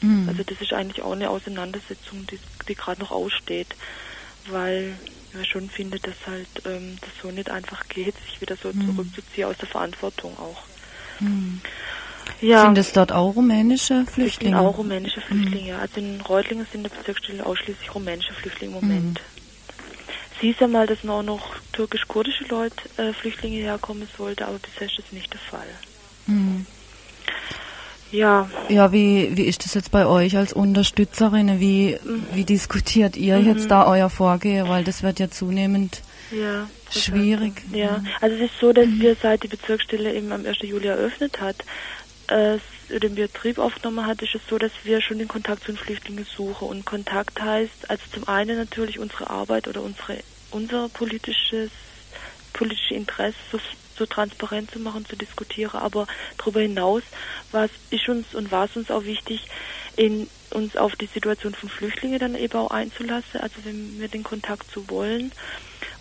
Mhm. 0.00 0.28
Also 0.28 0.42
das 0.42 0.60
ist 0.60 0.72
eigentlich 0.72 1.02
auch 1.02 1.12
eine 1.12 1.30
Auseinandersetzung, 1.30 2.26
die, 2.26 2.38
die 2.68 2.74
gerade 2.74 3.00
noch 3.00 3.10
aussteht, 3.10 3.68
weil 4.48 4.96
ja 5.34 5.44
schon 5.44 5.68
finde, 5.68 5.98
dass 6.00 6.14
halt 6.26 6.48
ähm, 6.64 6.96
das 7.00 7.10
so 7.20 7.30
nicht 7.30 7.50
einfach 7.50 7.86
geht, 7.88 8.14
sich 8.24 8.40
wieder 8.40 8.56
so 8.56 8.72
mhm. 8.72 8.86
zurückzuziehen 8.86 9.48
aus 9.48 9.58
der 9.58 9.68
Verantwortung 9.68 10.36
auch. 10.38 10.62
Mhm. 11.20 11.60
Ja. 12.40 12.62
Sind 12.62 12.76
es 12.76 12.92
dort 12.92 13.12
auch 13.12 13.34
rumänische 13.34 14.04
Flüchtlinge? 14.06 14.56
Sind 14.56 14.66
auch 14.66 14.76
rumänische 14.76 15.20
Flüchtlinge. 15.20 15.74
Mhm. 15.74 15.80
Also 15.80 16.00
in 16.00 16.20
Reutlingen 16.20 16.66
sind 16.70 16.84
in 16.84 16.90
der 16.90 16.96
Bezirksstelle 16.96 17.46
ausschließlich 17.46 17.94
rumänische 17.94 18.34
Flüchtlinge 18.34 18.76
im 18.76 18.86
Moment. 18.86 19.20
Mhm. 19.20 19.36
Sie 20.40 20.50
ist 20.50 20.60
ja 20.60 20.66
mal, 20.66 20.86
dass 20.86 21.02
noch, 21.02 21.22
noch 21.22 21.56
türkisch-kurdische 21.72 22.44
Leute, 22.44 22.76
äh, 22.98 23.14
Flüchtlinge 23.14 23.56
herkommen 23.56 24.06
sollte, 24.18 24.46
aber 24.46 24.58
bisher 24.58 24.86
ist 24.86 24.98
das 24.98 25.12
nicht 25.12 25.32
der 25.32 25.40
Fall. 25.40 25.66
Mhm. 26.26 26.66
Ja. 28.12 28.48
Ja, 28.68 28.92
wie, 28.92 29.36
wie 29.36 29.44
ist 29.44 29.64
das 29.64 29.74
jetzt 29.74 29.90
bei 29.90 30.06
euch 30.06 30.36
als 30.36 30.52
Unterstützerin? 30.52 31.58
Wie, 31.58 31.98
wie 32.32 32.44
diskutiert 32.44 33.16
ihr 33.16 33.38
mhm. 33.38 33.46
jetzt 33.46 33.70
da 33.70 33.86
euer 33.86 34.10
Vorgehen? 34.10 34.68
Weil 34.68 34.84
das 34.84 35.02
wird 35.02 35.18
ja 35.18 35.30
zunehmend 35.30 36.02
ja, 36.30 36.68
schwierig. 36.90 37.62
Ja, 37.72 38.02
also 38.20 38.36
es 38.36 38.50
ist 38.50 38.60
so, 38.60 38.72
dass 38.72 38.86
mhm. 38.86 39.00
wir 39.00 39.16
seit 39.16 39.42
die 39.42 39.48
Bezirksstelle 39.48 40.14
eben 40.14 40.32
am 40.32 40.44
1. 40.44 40.58
Juli 40.62 40.88
eröffnet 40.88 41.40
hat, 41.40 41.56
äh, 42.28 42.58
den 42.88 43.14
Betrieb 43.14 43.58
aufgenommen 43.58 44.06
hat, 44.06 44.22
ist 44.22 44.34
es 44.34 44.42
so, 44.48 44.58
dass 44.58 44.72
wir 44.84 45.00
schon 45.00 45.18
den 45.18 45.28
Kontakt 45.28 45.64
zu 45.64 45.72
den 45.72 45.78
Flüchtlingen 45.78 46.24
suchen. 46.24 46.68
Und 46.68 46.84
Kontakt 46.84 47.40
heißt, 47.40 47.90
also 47.90 48.02
zum 48.12 48.28
einen 48.28 48.56
natürlich 48.56 48.98
unsere 48.98 49.30
Arbeit 49.30 49.68
oder 49.68 49.82
unsere, 49.82 50.18
unser 50.50 50.88
politisches, 50.88 51.70
politische 52.52 52.94
Interesse 52.94 53.36
so 53.50 53.58
so 53.96 54.06
transparent 54.06 54.70
zu 54.70 54.78
machen, 54.78 55.06
zu 55.06 55.16
diskutieren. 55.16 55.80
Aber 55.80 56.06
darüber 56.38 56.60
hinaus 56.60 57.02
was 57.52 57.70
ist 57.90 58.08
uns 58.08 58.34
und 58.34 58.50
war 58.52 58.66
es 58.66 58.76
uns 58.76 58.90
auch 58.90 59.04
wichtig, 59.04 59.46
in, 59.96 60.28
uns 60.50 60.76
auf 60.76 60.96
die 60.96 61.06
Situation 61.06 61.54
von 61.54 61.68
Flüchtlingen 61.68 62.18
dann 62.18 62.34
eben 62.34 62.54
auch 62.58 62.70
einzulassen, 62.70 63.40
also 63.40 63.54
wenn 63.64 63.98
wir 63.98 64.08
den 64.08 64.22
Kontakt 64.22 64.70
zu 64.70 64.88
wollen. 64.90 65.32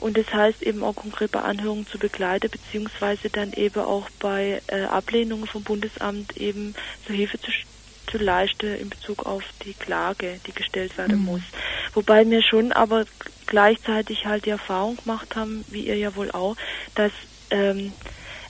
Und 0.05 0.19
das 0.19 0.31
heißt 0.31 0.61
eben 0.61 0.83
auch 0.83 0.95
konkret 0.95 1.31
bei 1.31 1.41
Anhörungen 1.41 1.87
zu 1.87 1.97
begleiten, 1.97 2.51
beziehungsweise 2.51 3.31
dann 3.31 3.53
eben 3.53 3.81
auch 3.81 4.07
bei 4.19 4.61
äh, 4.67 4.83
Ablehnungen 4.83 5.47
vom 5.47 5.63
Bundesamt 5.63 6.37
eben 6.37 6.75
zur 7.07 7.15
Hilfe 7.15 7.39
zu, 7.39 7.49
zu 8.05 8.19
leisten 8.19 8.75
in 8.75 8.91
Bezug 8.91 9.25
auf 9.25 9.41
die 9.63 9.73
Klage, 9.73 10.39
die 10.45 10.51
gestellt 10.51 10.95
werden 10.99 11.17
mhm. 11.21 11.25
muss. 11.25 11.41
Wobei 11.95 12.29
wir 12.29 12.43
schon 12.43 12.71
aber 12.71 13.05
gleichzeitig 13.47 14.27
halt 14.27 14.45
die 14.45 14.51
Erfahrung 14.51 14.97
gemacht 14.97 15.35
haben, 15.35 15.65
wie 15.69 15.87
ihr 15.87 15.97
ja 15.97 16.15
wohl 16.15 16.29
auch, 16.29 16.55
dass 16.93 17.11
ähm, 17.49 17.91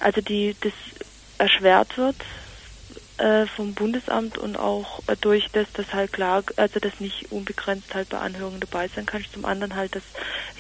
also 0.02 0.20
die 0.20 0.58
das 0.60 0.74
erschwert 1.38 1.98
wird 1.98 2.18
äh, 3.18 3.46
vom 3.48 3.74
Bundesamt 3.74 4.38
und 4.38 4.58
auch 4.58 5.02
äh, 5.08 5.16
durch 5.20 5.50
das, 5.52 5.72
dass 5.74 5.94
halt 5.94 6.14
klar, 6.14 6.44
also 6.56 6.80
das 6.80 7.00
nicht 7.00 7.32
unbegrenzt 7.32 7.94
halt 7.94 8.10
bei 8.10 8.20
Anhörungen 8.20 8.60
dabei 8.60 8.90
sein 8.90 9.06
kann. 9.06 9.24
Zum 9.32 9.46
anderen 9.46 9.76
halt, 9.76 9.96
dass 9.96 10.04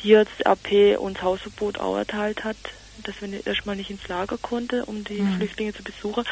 hier 0.01 0.25
das 0.25 0.45
AP 0.45 0.97
uns 0.97 1.21
Hausverbot 1.21 1.79
auch 1.79 1.97
erteilt 1.97 2.43
hat, 2.43 2.57
dass 3.03 3.21
wir 3.21 3.45
erstmal 3.45 3.75
nicht 3.75 3.89
ins 3.89 4.07
Lager 4.07 4.37
konnte, 4.37 4.85
um 4.85 5.03
die 5.03 5.21
mhm. 5.21 5.37
Flüchtlinge 5.37 5.73
zu 5.73 5.83
besuchen. 5.83 6.23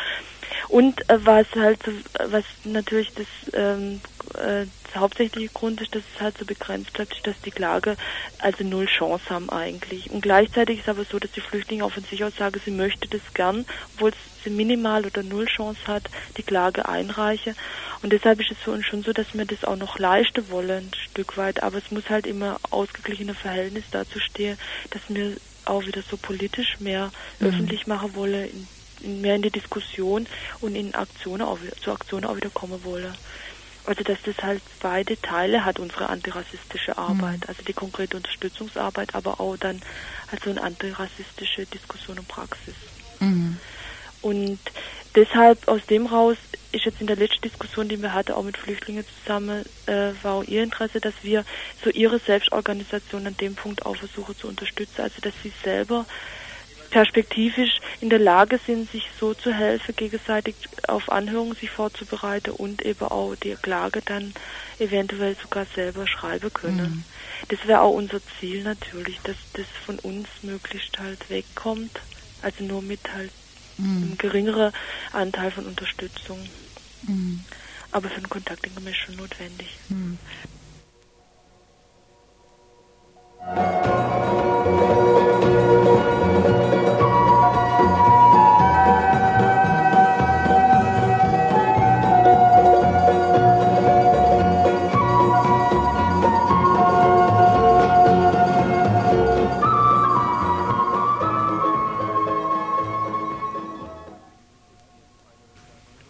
Und 0.70 1.08
äh, 1.10 1.26
was 1.26 1.48
halt, 1.56 1.84
so, 1.84 1.92
was 2.30 2.46
natürlich 2.64 3.14
das, 3.14 3.28
ähm, 3.54 4.02
äh, 4.36 4.66
das 4.86 4.96
hauptsächliche 4.96 5.50
Grund 5.54 5.82
ist, 5.82 5.94
dass 5.96 6.04
es 6.16 6.22
halt 6.22 6.38
so 6.38 6.46
begrenzt 6.46 6.94
bleibt, 6.94 7.14
ist, 7.14 7.28
dass 7.28 7.40
die 7.42 7.52
Klage 7.52 7.98
also 8.40 8.64
null 8.64 8.86
Chance 8.86 9.30
haben 9.30 9.50
eigentlich. 9.50 10.12
Und 10.12 10.22
gleichzeitig 10.22 10.80
ist 10.80 10.90
aber 10.90 11.04
so, 11.06 11.20
dass 11.20 11.32
die 11.32 11.42
Flüchtlinge 11.42 11.84
auch 11.84 11.92
von 11.92 12.04
sich 12.04 12.24
aus 12.24 12.36
sagen, 12.36 12.60
sie 12.64 12.72
möchte 12.72 13.08
das 13.08 13.22
gern, 13.34 13.66
obwohl 13.96 14.14
sie 14.44 14.50
minimal 14.50 15.06
oder 15.06 15.24
null 15.24 15.46
Chance 15.46 15.82
hat, 15.88 16.10
die 16.38 16.44
Klage 16.44 16.88
einreiche. 16.88 17.56
Und 18.02 18.12
deshalb 18.12 18.40
ist 18.42 18.52
es 18.52 18.58
für 18.58 18.72
uns 18.72 18.86
schon 18.86 19.04
so, 19.04 19.14
dass 19.14 19.34
wir 19.34 19.46
das 19.46 19.64
auch 19.64 19.78
noch 19.78 19.98
leisten 19.98 20.50
wollen, 20.50 20.70
ein 20.70 20.92
Stück 20.94 21.38
weit. 21.38 21.64
Aber 21.64 21.78
es 21.78 21.92
muss 21.92 22.10
halt 22.10 22.28
immer 22.28 22.60
ausgeglichener 22.70 23.36
Verhältnis 23.36 23.86
dazu 23.92 24.20
stehen, 24.20 24.58
dass 24.92 25.02
wir 25.08 25.38
auch 25.66 25.86
wieder 25.86 26.02
so 26.02 26.18
politisch 26.18 26.80
mehr 26.80 27.12
mhm. 27.40 27.48
öffentlich 27.48 27.88
machen 27.88 28.16
wollen, 28.16 28.50
in 28.50 28.68
mehr 29.04 29.36
in 29.36 29.42
die 29.42 29.52
Diskussion 29.52 30.28
und 30.62 30.76
in 30.76 30.96
Aktionen 30.96 31.42
auch 31.42 31.60
zu 31.82 31.92
Aktionen 31.92 32.26
auch 32.26 32.36
wieder 32.36 32.50
kommen 32.50 32.84
wolle. 32.84 33.14
Also 33.86 34.04
dass 34.04 34.20
das 34.24 34.38
halt 34.42 34.62
beide 34.82 35.20
Teile 35.22 35.66
hat, 35.66 35.78
unsere 35.78 36.08
antirassistische 36.08 36.98
Arbeit, 36.98 37.42
mhm. 37.42 37.48
also 37.48 37.64
die 37.64 37.74
konkrete 37.74 38.16
Unterstützungsarbeit, 38.16 39.14
aber 39.14 39.42
auch 39.42 39.58
dann 39.58 39.82
halt 40.32 40.44
so 40.44 40.52
eine 40.52 40.64
antirassistische 40.64 41.66
Diskussion 41.66 42.20
und 42.20 42.28
Praxis. 42.28 42.76
Mhm. 43.20 43.58
Und 44.22 44.60
deshalb 45.16 45.68
aus 45.68 45.86
dem 45.86 46.06
raus 46.06 46.38
ist 46.72 46.86
jetzt 46.86 47.02
in 47.02 47.08
der 47.08 47.16
letzten 47.16 47.42
Diskussion, 47.42 47.88
die 47.88 48.02
wir 48.02 48.14
hatten, 48.14 48.32
auch 48.32 48.44
mit 48.44 48.58
Flüchtlingen 48.58 49.06
zusammen, 49.20 49.64
äh, 49.86 50.12
war 50.24 50.36
auch 50.36 50.44
ihr 50.44 50.64
Interesse, 50.64 51.00
dass 51.00 51.14
wir 51.22 51.46
so 51.84 51.90
ihre 51.92 52.20
Selbstorganisation 52.20 53.28
an 53.28 53.38
dem 53.38 53.56
Punkt 53.56 53.86
auch 53.86 53.96
versuchen 53.96 54.36
zu 54.36 54.48
unterstützen, 54.48 55.02
also 55.02 55.22
dass 55.22 55.34
sie 55.44 55.54
selber 55.64 56.06
perspektivisch 56.90 57.80
in 58.02 58.10
der 58.10 58.20
Lage 58.20 58.60
sind, 58.68 58.92
sich 58.92 59.06
so 59.20 59.34
zu 59.34 59.52
helfen, 59.52 59.96
gegenseitig 59.96 60.56
auf 60.88 61.12
Anhörungen 61.12 61.56
sich 61.56 61.72
vorzubereiten 61.72 62.52
und 62.52 62.84
eben 62.84 63.06
auch 63.06 63.36
die 63.36 63.56
Klage 63.56 64.02
dann 64.06 64.34
eventuell 64.78 65.36
sogar 65.42 65.66
selber 65.74 66.06
schreiben 66.06 66.54
können. 66.54 66.78
Mhm. 66.78 67.04
Das 67.50 67.68
wäre 67.68 67.82
auch 67.82 67.94
unser 67.94 68.20
Ziel 68.40 68.64
natürlich, 68.64 69.20
dass 69.24 69.38
das 69.54 69.66
von 69.86 69.98
uns 70.00 70.28
möglichst 70.44 71.00
halt 71.00 71.30
wegkommt, 71.30 72.00
also 72.44 72.64
nur 72.64 72.84
mit 72.84 73.12
halt 73.12 73.32
mhm. 73.78 74.04
einem 74.04 74.18
geringeren 74.18 74.72
Anteil 75.12 75.52
von 75.52 75.66
Unterstützung. 75.66 76.40
Mhm. 77.04 77.44
Aber 77.92 78.10
für 78.10 78.22
den 78.22 78.30
Kontakt 78.30 78.66
ist 78.66 78.74
es 78.78 78.96
schon 78.96 79.16
notwendig. 79.16 79.78
Mhm. 79.90 80.18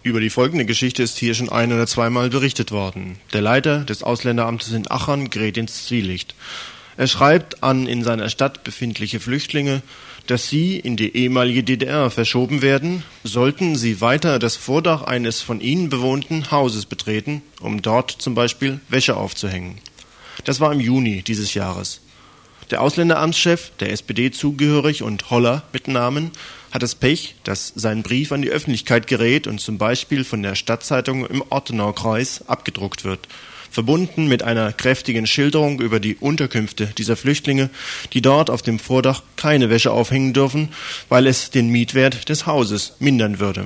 Über 0.03 0.19
die 0.19 0.29
folgende 0.29 0.65
Geschichte 0.65 1.01
ist 1.01 1.17
hier 1.17 1.33
schon 1.33 1.47
ein- 1.47 1.71
oder 1.71 1.87
zweimal 1.87 2.29
berichtet 2.29 2.73
worden. 2.73 3.15
Der 3.31 3.39
Leiter 3.39 3.85
des 3.85 4.03
Ausländeramtes 4.03 4.73
in 4.73 4.91
Achern 4.91 5.29
gerät 5.29 5.57
ins 5.57 5.85
Zwielicht. 5.85 6.35
Er 6.97 7.07
schreibt 7.07 7.63
an 7.63 7.87
in 7.87 8.03
seiner 8.03 8.27
Stadt 8.29 8.65
befindliche 8.65 9.21
Flüchtlinge, 9.21 9.81
dass 10.27 10.49
sie 10.49 10.77
in 10.77 10.97
die 10.97 11.15
ehemalige 11.15 11.63
DDR 11.63 12.09
verschoben 12.09 12.61
werden, 12.61 13.03
sollten 13.23 13.77
sie 13.77 14.01
weiter 14.01 14.39
das 14.39 14.57
Vordach 14.57 15.03
eines 15.03 15.41
von 15.41 15.61
ihnen 15.61 15.89
bewohnten 15.89 16.51
Hauses 16.51 16.85
betreten, 16.85 17.41
um 17.61 17.81
dort 17.81 18.11
zum 18.11 18.35
Beispiel 18.35 18.81
Wäsche 18.89 19.15
aufzuhängen. 19.15 19.77
Das 20.43 20.59
war 20.59 20.73
im 20.73 20.81
Juni 20.81 21.23
dieses 21.23 21.53
Jahres. 21.53 22.01
Der 22.71 22.81
Ausländeramtschef, 22.81 23.71
der 23.79 23.91
SPD 23.91 24.31
zugehörig 24.31 25.03
und 25.03 25.29
Holler 25.29 25.63
mit 25.73 25.87
Namen, 25.87 26.31
hat 26.73 26.81
das 26.81 26.95
Pech, 26.95 27.35
dass 27.43 27.71
sein 27.75 28.01
Brief 28.01 28.31
an 28.31 28.41
die 28.41 28.49
Öffentlichkeit 28.49 29.05
gerät 29.05 29.45
und 29.45 29.61
zum 29.61 29.77
Beispiel 29.77 30.23
von 30.23 30.41
der 30.41 30.55
Stadtzeitung 30.55 31.23
im 31.27 31.43
Ortenaukreis 31.47 32.45
abgedruckt 32.47 33.05
wird, 33.05 33.27
verbunden 33.69 34.27
mit 34.27 34.41
einer 34.41 34.73
kräftigen 34.73 35.27
Schilderung 35.27 35.79
über 35.79 35.99
die 35.99 36.15
Unterkünfte 36.15 36.87
dieser 36.97 37.15
Flüchtlinge, 37.15 37.69
die 38.13 38.23
dort 38.23 38.49
auf 38.49 38.63
dem 38.63 38.79
Vordach 38.79 39.21
keine 39.35 39.69
Wäsche 39.69 39.91
aufhängen 39.91 40.33
dürfen, 40.33 40.69
weil 41.09 41.27
es 41.27 41.51
den 41.51 41.69
Mietwert 41.69 42.27
des 42.27 42.47
Hauses 42.47 42.95
mindern 42.97 43.39
würde. 43.39 43.65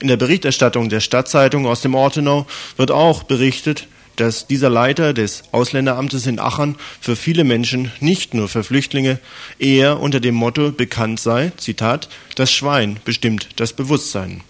In 0.00 0.08
der 0.08 0.18
Berichterstattung 0.18 0.90
der 0.90 1.00
Stadtzeitung 1.00 1.64
aus 1.64 1.80
dem 1.80 1.94
Ortenau 1.94 2.46
wird 2.76 2.90
auch 2.90 3.22
berichtet, 3.22 3.88
dass 4.16 4.46
dieser 4.46 4.70
Leiter 4.70 5.12
des 5.12 5.42
Ausländeramtes 5.52 6.26
in 6.26 6.38
Aachen 6.38 6.76
für 7.00 7.16
viele 7.16 7.44
Menschen, 7.44 7.92
nicht 8.00 8.34
nur 8.34 8.48
für 8.48 8.64
Flüchtlinge, 8.64 9.18
eher 9.58 10.00
unter 10.00 10.20
dem 10.20 10.34
Motto 10.34 10.70
bekannt 10.72 11.20
sei, 11.20 11.52
Zitat, 11.56 12.08
das 12.34 12.52
Schwein 12.52 12.98
bestimmt 13.04 13.48
das 13.56 13.72
Bewusstsein. 13.72 14.42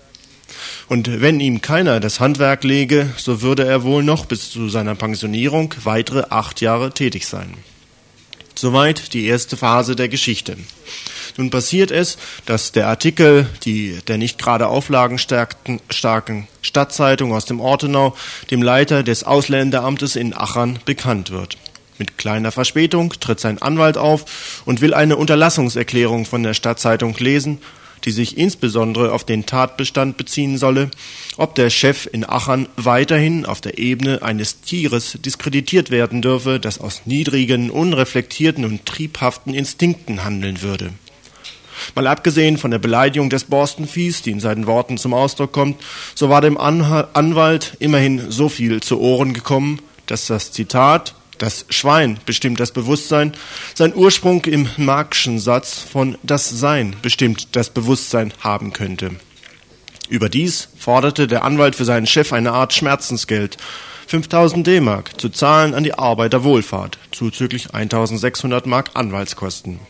Und 0.88 1.20
wenn 1.20 1.40
ihm 1.40 1.60
keiner 1.60 2.00
das 2.00 2.20
Handwerk 2.20 2.64
lege, 2.64 3.10
so 3.16 3.42
würde 3.42 3.64
er 3.64 3.82
wohl 3.82 4.02
noch 4.02 4.26
bis 4.26 4.50
zu 4.50 4.68
seiner 4.68 4.94
Pensionierung 4.94 5.74
weitere 5.84 6.24
acht 6.30 6.60
Jahre 6.60 6.92
tätig 6.92 7.26
sein. 7.26 7.54
Soweit 8.56 9.12
die 9.14 9.26
erste 9.26 9.56
Phase 9.56 9.96
der 9.96 10.08
Geschichte. 10.08 10.56
Nun 11.36 11.50
passiert 11.50 11.90
es, 11.90 12.16
dass 12.46 12.70
der 12.70 12.86
Artikel 12.86 13.48
die, 13.64 13.98
der 14.06 14.18
nicht 14.18 14.38
gerade 14.38 14.68
auflagenstarken 14.68 16.46
Stadtzeitung 16.62 17.32
aus 17.32 17.44
dem 17.44 17.60
Ortenau 17.60 18.16
dem 18.50 18.62
Leiter 18.62 19.02
des 19.02 19.24
Ausländeramtes 19.24 20.14
in 20.14 20.36
Achern 20.36 20.78
bekannt 20.84 21.30
wird. 21.30 21.56
Mit 21.98 22.18
kleiner 22.18 22.52
Verspätung 22.52 23.12
tritt 23.20 23.40
sein 23.40 23.60
Anwalt 23.62 23.98
auf 23.98 24.62
und 24.64 24.80
will 24.80 24.94
eine 24.94 25.16
Unterlassungserklärung 25.16 26.24
von 26.24 26.42
der 26.42 26.54
Stadtzeitung 26.54 27.14
lesen, 27.18 27.60
die 28.04 28.10
sich 28.10 28.36
insbesondere 28.36 29.12
auf 29.12 29.24
den 29.24 29.46
Tatbestand 29.46 30.16
beziehen 30.16 30.58
solle, 30.58 30.90
ob 31.36 31.54
der 31.54 31.70
Chef 31.70 32.08
in 32.10 32.28
Achern 32.28 32.68
weiterhin 32.76 33.46
auf 33.46 33.60
der 33.60 33.78
Ebene 33.78 34.22
eines 34.22 34.60
Tieres 34.60 35.18
diskreditiert 35.24 35.90
werden 35.90 36.22
dürfe, 36.22 36.60
das 36.60 36.78
aus 36.78 37.02
niedrigen, 37.06 37.70
unreflektierten 37.70 38.64
und 38.64 38.86
triebhaften 38.86 39.54
Instinkten 39.54 40.24
handeln 40.24 40.62
würde. 40.62 40.90
Mal 41.94 42.06
abgesehen 42.06 42.56
von 42.56 42.70
der 42.70 42.78
Beleidigung 42.78 43.30
des 43.30 43.44
Borstenviehs, 43.44 44.22
die 44.22 44.30
in 44.30 44.40
seinen 44.40 44.66
Worten 44.66 44.96
zum 44.96 45.12
Ausdruck 45.12 45.52
kommt, 45.52 45.80
so 46.14 46.28
war 46.28 46.40
dem 46.40 46.56
Anwalt 46.56 47.76
immerhin 47.80 48.30
so 48.30 48.48
viel 48.48 48.80
zu 48.80 49.00
Ohren 49.00 49.34
gekommen, 49.34 49.80
dass 50.06 50.26
das 50.26 50.52
Zitat 50.52 51.14
das 51.38 51.66
Schwein 51.68 52.18
bestimmt 52.26 52.60
das 52.60 52.72
Bewusstsein, 52.72 53.32
sein 53.74 53.94
Ursprung 53.94 54.44
im 54.44 54.68
Marxischen 54.76 55.38
Satz 55.38 55.78
von 55.78 56.18
das 56.22 56.48
Sein 56.50 56.96
bestimmt 57.02 57.56
das 57.56 57.70
Bewusstsein 57.70 58.32
haben 58.40 58.72
könnte. 58.72 59.10
Überdies 60.08 60.68
forderte 60.78 61.26
der 61.26 61.44
Anwalt 61.44 61.74
für 61.74 61.84
seinen 61.84 62.06
Chef 62.06 62.32
eine 62.32 62.52
Art 62.52 62.72
Schmerzensgeld, 62.74 63.56
5000 64.06 64.66
D-Mark, 64.66 65.18
zu 65.18 65.30
zahlen 65.30 65.74
an 65.74 65.82
die 65.82 65.94
Arbeiterwohlfahrt, 65.94 66.98
zuzüglich 67.10 67.74
1600 67.74 68.66
Mark 68.66 68.90
Anwaltskosten. 68.94 69.80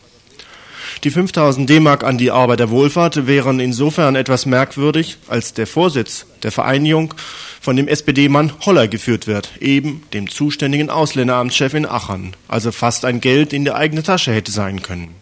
Die 1.03 1.11
5000 1.11 1.69
D-Mark 1.69 2.03
an 2.03 2.17
die 2.17 2.31
Arbeiterwohlfahrt 2.31 3.27
wären 3.27 3.59
insofern 3.59 4.15
etwas 4.15 4.45
merkwürdig, 4.45 5.17
als 5.27 5.53
der 5.53 5.67
Vorsitz 5.67 6.25
der 6.43 6.51
Vereinigung 6.51 7.13
von 7.61 7.75
dem 7.75 7.87
SPD-Mann 7.87 8.53
Holler 8.65 8.87
geführt 8.87 9.27
wird, 9.27 9.49
eben 9.59 10.03
dem 10.13 10.29
zuständigen 10.29 10.89
Ausländeramtschef 10.89 11.73
in 11.73 11.85
Aachen, 11.85 12.35
also 12.47 12.71
fast 12.71 13.05
ein 13.05 13.21
Geld 13.21 13.53
in 13.53 13.65
der 13.65 13.75
eigene 13.75 14.03
Tasche 14.03 14.33
hätte 14.33 14.51
sein 14.51 14.81
können. 14.81 15.15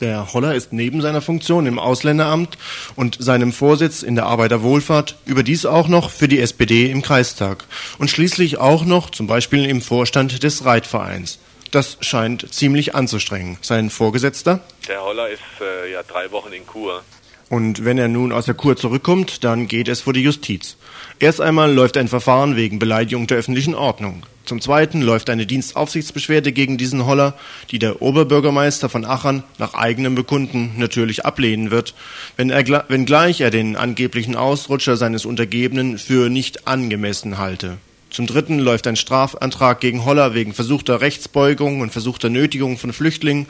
Der 0.00 0.34
Holler 0.34 0.54
ist 0.54 0.72
neben 0.72 1.00
seiner 1.00 1.22
Funktion 1.22 1.66
im 1.66 1.78
Ausländeramt 1.78 2.58
und 2.96 3.16
seinem 3.20 3.52
Vorsitz 3.52 4.02
in 4.02 4.16
der 4.16 4.26
Arbeiterwohlfahrt 4.26 5.16
überdies 5.24 5.66
auch 5.66 5.86
noch 5.86 6.10
für 6.10 6.26
die 6.26 6.40
SPD 6.40 6.90
im 6.90 7.00
Kreistag 7.00 7.64
und 7.98 8.10
schließlich 8.10 8.58
auch 8.58 8.84
noch 8.84 9.10
zum 9.10 9.28
Beispiel 9.28 9.64
im 9.64 9.80
Vorstand 9.80 10.42
des 10.42 10.64
Reitvereins. 10.64 11.38
Das 11.74 11.98
scheint 12.02 12.54
ziemlich 12.54 12.94
anzustrengen. 12.94 13.58
Sein 13.60 13.90
Vorgesetzter? 13.90 14.60
Der 14.86 15.02
Holler 15.02 15.28
ist 15.28 15.40
äh, 15.60 15.90
ja 15.90 16.04
drei 16.04 16.30
Wochen 16.30 16.52
in 16.52 16.64
Kur. 16.68 17.02
Und 17.48 17.84
wenn 17.84 17.98
er 17.98 18.06
nun 18.06 18.30
aus 18.30 18.44
der 18.44 18.54
Kur 18.54 18.76
zurückkommt, 18.76 19.42
dann 19.42 19.66
geht 19.66 19.88
es 19.88 20.02
vor 20.02 20.12
die 20.12 20.22
Justiz. 20.22 20.76
Erst 21.18 21.40
einmal 21.40 21.72
läuft 21.74 21.96
ein 21.96 22.06
Verfahren 22.06 22.54
wegen 22.54 22.78
Beleidigung 22.78 23.26
der 23.26 23.38
öffentlichen 23.38 23.74
Ordnung. 23.74 24.22
Zum 24.44 24.60
Zweiten 24.60 25.02
läuft 25.02 25.28
eine 25.30 25.46
Dienstaufsichtsbeschwerde 25.46 26.52
gegen 26.52 26.78
diesen 26.78 27.06
Holler, 27.06 27.34
die 27.72 27.80
der 27.80 28.00
Oberbürgermeister 28.00 28.88
von 28.88 29.04
Achern 29.04 29.42
nach 29.58 29.74
eigenem 29.74 30.14
Bekunden 30.14 30.74
natürlich 30.76 31.26
ablehnen 31.26 31.72
wird, 31.72 31.94
wenn 32.36 32.50
er, 32.50 32.84
wenngleich 32.86 33.40
er 33.40 33.50
den 33.50 33.74
angeblichen 33.74 34.36
Ausrutscher 34.36 34.96
seines 34.96 35.24
Untergebenen 35.24 35.98
für 35.98 36.30
nicht 36.30 36.68
angemessen 36.68 37.36
halte. 37.38 37.78
Zum 38.14 38.28
Dritten 38.28 38.60
läuft 38.60 38.86
ein 38.86 38.94
Strafantrag 38.94 39.80
gegen 39.80 40.04
Holler 40.04 40.34
wegen 40.34 40.54
versuchter 40.54 41.00
Rechtsbeugung 41.00 41.80
und 41.80 41.90
versuchter 41.90 42.30
Nötigung 42.30 42.78
von 42.78 42.92
Flüchtlingen. 42.92 43.46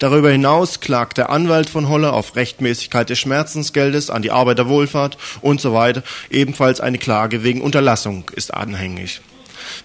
Darüber 0.00 0.28
hinaus 0.28 0.80
klagt 0.80 1.18
der 1.18 1.30
Anwalt 1.30 1.70
von 1.70 1.88
Holler 1.88 2.14
auf 2.14 2.34
Rechtmäßigkeit 2.34 3.08
des 3.08 3.20
Schmerzensgeldes 3.20 4.10
an 4.10 4.22
die 4.22 4.32
Arbeiterwohlfahrt 4.32 5.18
und 5.40 5.60
so 5.60 5.72
weiter. 5.72 6.02
Ebenfalls 6.30 6.80
eine 6.80 6.98
Klage 6.98 7.44
wegen 7.44 7.60
Unterlassung 7.60 8.28
ist 8.34 8.52
anhängig. 8.52 9.20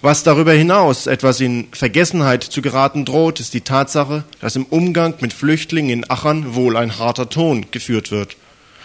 Was 0.02 0.24
darüber 0.24 0.54
hinaus 0.54 1.06
etwas 1.06 1.39
in 1.39 1.67
Vergessenheit 1.72 2.43
zu 2.43 2.63
geraten 2.63 3.06
droht, 3.06 3.39
ist 3.39 3.54
die 3.54 3.62
Tatsache, 3.62 4.24
dass 4.41 4.56
im 4.56 4.65
Umgang 4.65 5.13
mit 5.19 5.34
Flüchtlingen 5.34 5.91
in 5.91 6.10
Achern 6.10 6.56
wohl 6.56 6.76
ein 6.76 6.98
harter 6.98 7.30
Ton 7.30 7.67
geführt 7.69 8.10
wird. 8.10 8.36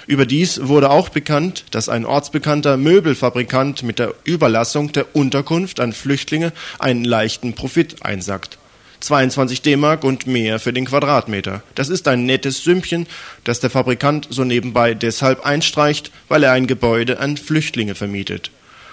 Überdies 0.08 0.66
wurde 0.66 0.88
auch 0.88 1.10
bekannt, 1.10 1.66
dass 1.70 1.90
ein 1.90 2.06
ortsbekannter 2.06 2.78
Möbelfabrikant 2.78 3.82
mit 3.82 3.98
der 3.98 4.14
Überlassung 4.24 4.90
der 4.90 5.14
Unterkunft 5.14 5.80
an 5.80 5.92
Flüchtlinge 5.92 6.54
einen 6.78 7.04
leichten 7.04 7.52
Profit 7.52 8.02
einsackt. 8.02 8.56
22 9.00 9.60
D-Mark 9.60 10.04
und 10.04 10.26
mehr 10.26 10.60
für 10.60 10.72
den 10.72 10.86
Quadratmeter. 10.86 11.62
Das 11.74 11.90
ist 11.90 12.08
ein 12.08 12.24
nettes 12.24 12.64
Sümmchen, 12.64 13.06
das 13.44 13.60
der 13.60 13.68
Fabrikant 13.68 14.28
so 14.30 14.44
nebenbei 14.44 14.94
deshalb 14.94 15.44
einstreicht, 15.44 16.10
weil 16.28 16.42
er 16.42 16.52
ein 16.52 16.66
Gebäude 16.66 17.18
an 17.18 17.36
Flüchtlinge 17.36 17.94
vermietet. 17.94 18.50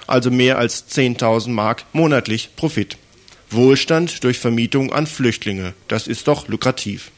Also 0.08 0.32
mehr 0.32 0.58
als 0.58 0.86
10.000 0.91 1.49
Mark 1.49 1.86
monatlich 1.93 2.49
Profit. 2.58 2.97
Wohlstand 3.49 4.25
durch 4.25 4.38
Vermietung 4.38 4.91
an 4.91 5.08
Flüchtlinge. 5.08 5.75
Das 5.88 6.08
ist 6.08 6.28
doch 6.28 6.49
lukrativ. 6.49 7.12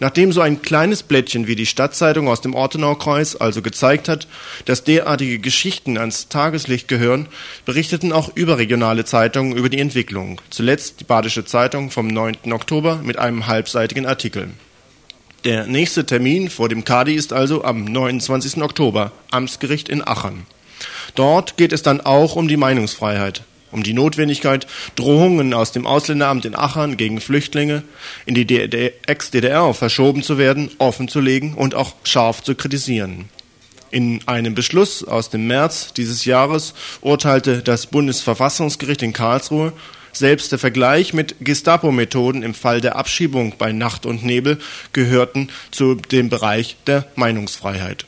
Nachdem 0.00 0.32
so 0.32 0.40
ein 0.40 0.62
kleines 0.62 1.02
Blättchen 1.02 1.46
wie 1.46 1.56
die 1.56 1.66
Stadtzeitung 1.66 2.28
aus 2.28 2.40
dem 2.40 2.54
Ortenaukreis 2.54 3.36
also 3.36 3.62
gezeigt 3.62 4.08
hat, 4.08 4.26
dass 4.64 4.84
derartige 4.84 5.38
Geschichten 5.38 5.98
ans 5.98 6.28
Tageslicht 6.28 6.88
gehören, 6.88 7.28
berichteten 7.64 8.12
auch 8.12 8.30
überregionale 8.34 9.04
Zeitungen 9.04 9.56
über 9.56 9.68
die 9.68 9.80
Entwicklung. 9.80 10.40
Zuletzt 10.50 11.00
die 11.00 11.04
Badische 11.04 11.44
Zeitung 11.44 11.90
vom 11.90 12.08
9. 12.08 12.52
Oktober 12.52 13.00
mit 13.02 13.18
einem 13.18 13.46
halbseitigen 13.46 14.06
Artikel. 14.06 14.50
Der 15.44 15.66
nächste 15.66 16.06
Termin 16.06 16.48
vor 16.48 16.68
dem 16.68 16.84
Kadi 16.84 17.14
ist 17.14 17.32
also 17.32 17.64
am 17.64 17.84
29. 17.84 18.62
Oktober, 18.62 19.12
Amtsgericht 19.30 19.88
in 19.88 20.06
Aachen. 20.06 20.46
Dort 21.14 21.56
geht 21.56 21.72
es 21.72 21.82
dann 21.82 22.00
auch 22.00 22.34
um 22.34 22.48
die 22.48 22.56
Meinungsfreiheit 22.56 23.42
um 23.74 23.82
die 23.82 23.92
Notwendigkeit, 23.92 24.66
Drohungen 24.94 25.52
aus 25.52 25.72
dem 25.72 25.86
Ausländeramt 25.86 26.44
in 26.44 26.56
Aachen 26.56 26.96
gegen 26.96 27.20
Flüchtlinge 27.20 27.82
in 28.24 28.34
die 28.34 28.92
Ex-DDR 29.06 29.74
verschoben 29.74 30.22
zu 30.22 30.38
werden, 30.38 30.70
offenzulegen 30.78 31.54
und 31.54 31.74
auch 31.74 31.92
scharf 32.04 32.42
zu 32.42 32.54
kritisieren. 32.54 33.28
In 33.90 34.20
einem 34.26 34.54
Beschluss 34.54 35.04
aus 35.04 35.30
dem 35.30 35.46
März 35.46 35.92
dieses 35.92 36.24
Jahres 36.24 36.74
urteilte 37.00 37.62
das 37.62 37.86
Bundesverfassungsgericht 37.86 39.02
in 39.02 39.12
Karlsruhe, 39.12 39.72
selbst 40.12 40.52
der 40.52 40.60
Vergleich 40.60 41.12
mit 41.12 41.36
Gestapo-Methoden 41.40 42.42
im 42.44 42.54
Fall 42.54 42.80
der 42.80 42.96
Abschiebung 42.96 43.54
bei 43.58 43.72
Nacht 43.72 44.06
und 44.06 44.24
Nebel 44.24 44.58
gehörten 44.92 45.48
zu 45.72 45.96
dem 45.96 46.28
Bereich 46.28 46.76
der 46.86 47.06
Meinungsfreiheit. 47.16 48.06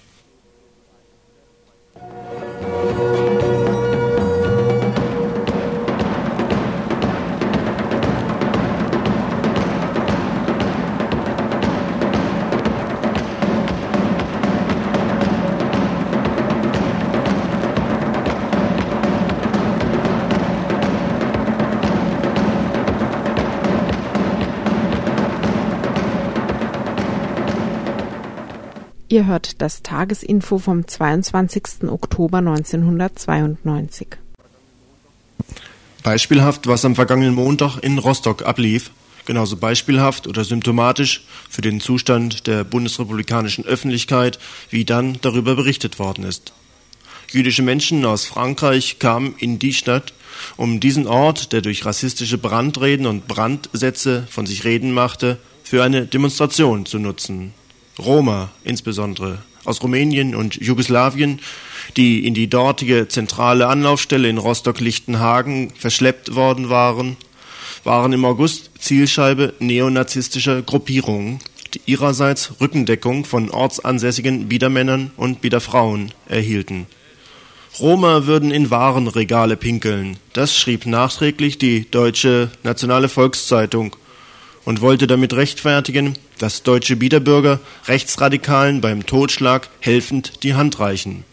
Ihr 29.17 29.25
hört 29.25 29.63
das 29.63 29.83
Tagesinfo 29.83 30.59
vom 30.59 30.87
22. 30.87 31.89
Oktober 31.89 32.37
1992. 32.37 34.09
Beispielhaft, 36.03 36.67
was 36.67 36.85
am 36.85 36.95
vergangenen 36.95 37.35
Montag 37.35 37.79
in 37.79 37.97
Rostock 37.97 38.45
ablief, 38.45 38.91
genauso 39.25 39.57
beispielhaft 39.57 40.27
oder 40.27 40.45
symptomatisch 40.45 41.25
für 41.49 41.63
den 41.63 41.81
Zustand 41.81 42.47
der 42.47 42.65
bundesrepublikanischen 42.65 43.65
Öffentlichkeit, 43.65 44.39
wie 44.69 44.85
dann 44.85 45.17
darüber 45.23 45.57
berichtet 45.57 45.99
worden 45.99 46.25
ist. 46.25 46.53
Jüdische 47.31 47.63
Menschen 47.63 48.05
aus 48.05 48.27
Frankreich 48.27 48.99
kamen 48.99 49.35
in 49.39 49.59
die 49.59 49.73
Stadt, 49.73 50.13
um 50.59 50.79
diesen 50.79 51.07
Ort, 51.07 51.55
der 51.55 51.63
durch 51.63 51.87
rassistische 51.87 52.37
Brandreden 52.37 53.07
und 53.07 53.27
Brandsätze 53.27 54.27
von 54.29 54.45
sich 54.45 54.65
reden 54.65 54.93
machte, 54.93 55.39
für 55.65 55.83
eine 55.83 56.05
Demonstration 56.05 56.85
zu 56.85 56.99
nutzen. 56.99 57.55
Roma 57.99 58.51
insbesondere 58.65 59.39
aus 59.65 59.83
Rumänien 59.83 60.35
und 60.35 60.57
Jugoslawien, 60.57 61.41
die 61.97 62.27
in 62.27 62.35
die 62.35 62.49
dortige 62.49 63.09
zentrale 63.09 63.67
Anlaufstelle 63.67 64.29
in 64.29 64.39
Rostock-Lichtenhagen 64.39 65.73
verschleppt 65.77 66.35
worden 66.35 66.69
waren, 66.69 67.17
waren 67.85 68.13
im 68.13 68.25
August 68.25 68.71
Zielscheibe 68.79 69.55
neonazistischer 69.59 70.63
Gruppierungen, 70.63 71.41
die 71.75 71.81
ihrerseits 71.87 72.61
Rückendeckung 72.61 73.25
von 73.25 73.51
ortsansässigen 73.51 74.49
Biedermännern 74.49 75.11
und 75.17 75.41
Biederfrauen 75.41 76.13
erhielten. 76.27 76.87
Roma 77.79 78.27
würden 78.27 78.51
in 78.51 78.71
Warenregale 78.71 79.57
pinkeln, 79.57 80.17
das 80.33 80.57
schrieb 80.57 80.87
nachträglich 80.87 81.59
die 81.59 81.91
Deutsche 81.91 82.51
Nationale 82.63 83.09
Volkszeitung 83.09 83.95
und 84.67 84.83
wollte 84.83 85.07
damit 85.07 85.33
rechtfertigen, 85.33 86.19
dass 86.39 86.63
deutsche 86.63 86.97
Biederbürger 86.97 87.61
Rechtsradikalen 87.87 88.83
beim 88.83 89.07
Totschlag 89.07 89.71
helfend 89.81 90.43
die 90.43 90.55
Hand 90.55 90.79
reichen. 90.79 91.25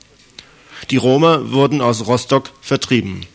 Die 0.91 0.97
Roma 0.97 1.41
wurden 1.45 1.81
aus 1.81 2.07
Rostock 2.07 2.51
vertrieben. 2.61 3.25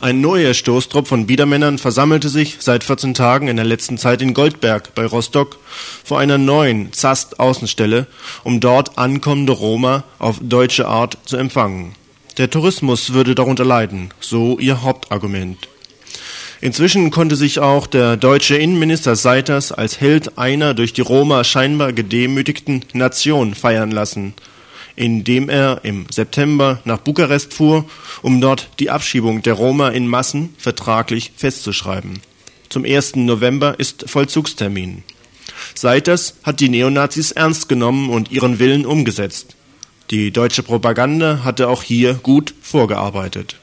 Ein 0.00 0.20
neuer 0.20 0.52
Stoßtrupp 0.52 1.08
von 1.08 1.26
Biedermännern 1.26 1.78
versammelte 1.78 2.28
sich 2.28 2.58
seit 2.60 2.84
14 2.84 3.14
Tagen 3.14 3.48
in 3.48 3.56
der 3.56 3.64
letzten 3.64 3.96
Zeit 3.96 4.20
in 4.20 4.34
Goldberg 4.34 4.94
bei 4.94 5.06
Rostock 5.06 5.58
vor 6.04 6.18
einer 6.18 6.38
neuen 6.38 6.92
Zast-Außenstelle, 6.92 8.06
um 8.44 8.60
dort 8.60 8.98
ankommende 8.98 9.52
Roma 9.52 10.04
auf 10.18 10.38
deutsche 10.42 10.86
Art 10.86 11.16
zu 11.24 11.36
empfangen. 11.36 11.94
Der 12.36 12.50
Tourismus 12.50 13.12
würde 13.12 13.34
darunter 13.34 13.64
leiden, 13.64 14.12
so 14.20 14.58
ihr 14.58 14.82
Hauptargument. 14.82 15.68
Inzwischen 16.62 17.10
konnte 17.10 17.36
sich 17.36 17.58
auch 17.58 17.86
der 17.86 18.18
deutsche 18.18 18.56
Innenminister 18.56 19.16
Seiters 19.16 19.72
als 19.72 20.00
Held 20.00 20.36
einer 20.36 20.74
durch 20.74 20.92
die 20.92 21.00
Roma 21.00 21.42
scheinbar 21.42 21.94
gedemütigten 21.94 22.84
Nation 22.92 23.54
feiern 23.54 23.90
lassen, 23.90 24.34
indem 24.94 25.48
er 25.48 25.80
im 25.84 26.04
September 26.10 26.80
nach 26.84 26.98
Bukarest 26.98 27.54
fuhr, 27.54 27.86
um 28.20 28.42
dort 28.42 28.68
die 28.78 28.90
Abschiebung 28.90 29.40
der 29.40 29.54
Roma 29.54 29.88
in 29.88 30.06
Massen 30.06 30.54
vertraglich 30.58 31.32
festzuschreiben. 31.34 32.20
Zum 32.68 32.84
1. 32.84 33.16
November 33.16 33.80
ist 33.80 34.10
Vollzugstermin. 34.10 35.02
Seiters 35.74 36.34
hat 36.42 36.60
die 36.60 36.68
Neonazis 36.68 37.32
ernst 37.32 37.70
genommen 37.70 38.10
und 38.10 38.30
ihren 38.30 38.58
Willen 38.58 38.84
umgesetzt. 38.84 39.56
Die 40.10 40.30
deutsche 40.30 40.62
Propaganda 40.62 41.42
hatte 41.42 41.68
auch 41.68 41.82
hier 41.82 42.14
gut 42.14 42.52
vorgearbeitet. 42.60 43.56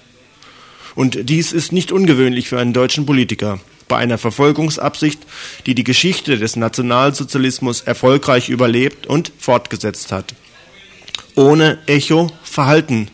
Und 0.97 1.29
dies 1.29 1.51
ist 1.51 1.71
nicht 1.73 1.91
ungewöhnlich 1.91 2.49
für 2.49 2.57
einen 2.57 2.73
deutschen 2.73 3.05
Politiker. 3.05 3.59
Bei 3.87 3.97
einer 3.97 4.17
Verfolgungsabsicht, 4.17 5.19
die 5.67 5.75
die 5.75 5.83
Geschichte 5.83 6.39
des 6.39 6.55
Nationalsozialismus 6.55 7.81
erfolgreich 7.81 8.49
überlebt 8.49 9.05
und 9.05 9.31
fortgesetzt 9.37 10.11
hat. 10.11 10.33
Ohne 11.35 11.77
Echo 11.85 12.31
verhalten 12.41 13.09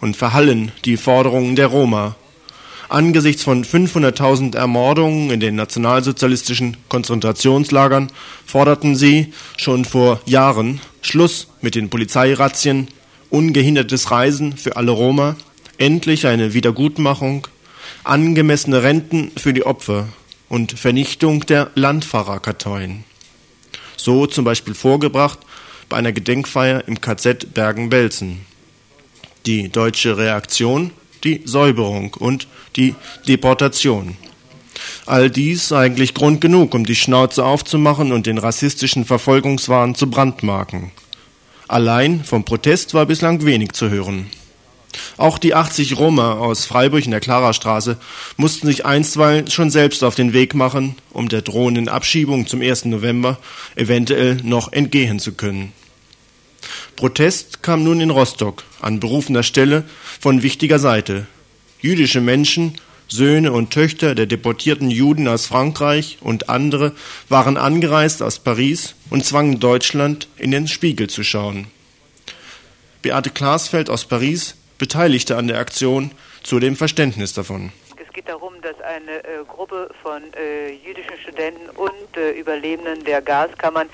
und 0.00 0.16
verhallen 0.16 0.72
die 0.86 0.96
Forderungen 0.96 1.54
der 1.54 1.66
Roma. 1.66 2.16
Angesichts 2.88 3.42
von 3.42 3.62
500.000 3.62 4.56
Ermordungen 4.56 5.28
in 5.28 5.40
den 5.40 5.54
nationalsozialistischen 5.54 6.78
Konzentrationslagern 6.88 8.10
forderten 8.46 8.96
sie 8.96 9.34
schon 9.58 9.84
vor 9.84 10.22
Jahren 10.24 10.80
Schluss 11.02 11.48
mit 11.60 11.74
den 11.74 11.90
Polizeirazzien, 11.90 12.88
ungehindertes 13.28 14.10
Reisen 14.10 14.56
für 14.56 14.76
alle 14.76 14.92
Roma, 14.92 15.36
endlich 15.82 16.28
eine 16.28 16.54
Wiedergutmachung, 16.54 17.48
angemessene 18.04 18.84
Renten 18.84 19.32
für 19.36 19.52
die 19.52 19.66
Opfer 19.66 20.06
und 20.48 20.78
Vernichtung 20.78 21.44
der 21.46 21.72
Landfahrerkarteien. 21.74 23.02
So 23.96 24.26
zum 24.26 24.44
Beispiel 24.44 24.74
vorgebracht 24.74 25.40
bei 25.88 25.96
einer 25.96 26.12
Gedenkfeier 26.12 26.86
im 26.86 27.00
KZ 27.00 27.52
Bergen-Belsen. 27.52 28.46
Die 29.44 29.70
deutsche 29.70 30.16
Reaktion, 30.16 30.92
die 31.24 31.42
Säuberung 31.46 32.14
und 32.14 32.46
die 32.76 32.94
Deportation. 33.26 34.16
All 35.06 35.30
dies 35.30 35.72
eigentlich 35.72 36.14
Grund 36.14 36.40
genug, 36.40 36.74
um 36.74 36.86
die 36.86 36.94
Schnauze 36.94 37.44
aufzumachen 37.44 38.12
und 38.12 38.26
den 38.26 38.38
rassistischen 38.38 39.04
Verfolgungswahn 39.04 39.96
zu 39.96 40.08
brandmarken. 40.08 40.92
Allein 41.66 42.22
vom 42.22 42.44
Protest 42.44 42.94
war 42.94 43.06
bislang 43.06 43.44
wenig 43.44 43.72
zu 43.72 43.90
hören. 43.90 44.30
Auch 45.16 45.38
die 45.38 45.54
80 45.54 45.96
Roma 45.98 46.34
aus 46.34 46.66
Freiburg 46.66 47.04
in 47.04 47.10
der 47.10 47.20
Klarastraße 47.20 47.96
mussten 48.36 48.66
sich 48.66 48.84
einstweilen 48.84 49.50
schon 49.50 49.70
selbst 49.70 50.04
auf 50.04 50.14
den 50.14 50.32
Weg 50.32 50.54
machen, 50.54 50.96
um 51.10 51.28
der 51.28 51.42
drohenden 51.42 51.88
Abschiebung 51.88 52.46
zum 52.46 52.60
1. 52.60 52.86
November 52.86 53.38
eventuell 53.74 54.36
noch 54.42 54.72
entgehen 54.72 55.18
zu 55.18 55.32
können. 55.32 55.72
Protest 56.96 57.62
kam 57.62 57.82
nun 57.82 58.00
in 58.00 58.10
Rostock 58.10 58.64
an 58.80 59.00
berufener 59.00 59.42
Stelle 59.42 59.84
von 60.20 60.42
wichtiger 60.42 60.78
Seite. 60.78 61.26
Jüdische 61.80 62.20
Menschen, 62.20 62.74
Söhne 63.08 63.52
und 63.52 63.70
Töchter 63.70 64.14
der 64.14 64.26
deportierten 64.26 64.90
Juden 64.90 65.28
aus 65.28 65.46
Frankreich 65.46 66.18
und 66.20 66.48
andere 66.48 66.92
waren 67.28 67.56
angereist 67.56 68.22
aus 68.22 68.38
Paris 68.38 68.94
und 69.10 69.24
zwangen 69.24 69.60
Deutschland 69.60 70.28
in 70.36 70.50
den 70.50 70.68
Spiegel 70.68 71.10
zu 71.10 71.24
schauen. 71.24 71.66
Beate 73.02 73.30
Klasfeld 73.30 73.90
aus 73.90 74.04
Paris 74.04 74.54
Beteiligte 74.82 75.36
an 75.36 75.46
der 75.46 75.60
Aktion 75.60 76.10
zu 76.42 76.58
dem 76.58 76.74
Verständnis 76.74 77.32
davon. 77.32 77.70
Es 78.04 78.12
geht 78.12 78.28
darum, 78.28 78.54
dass 78.62 78.80
eine 78.80 79.22
äh, 79.22 79.44
Gruppe 79.46 79.88
von 80.02 80.20
äh, 80.34 80.72
jüdischen 80.72 81.16
Studenten 81.22 81.70
und 81.76 82.16
äh, 82.16 82.32
Überlebenden 82.32 83.04
der 83.04 83.22
Gaskammern 83.22 83.88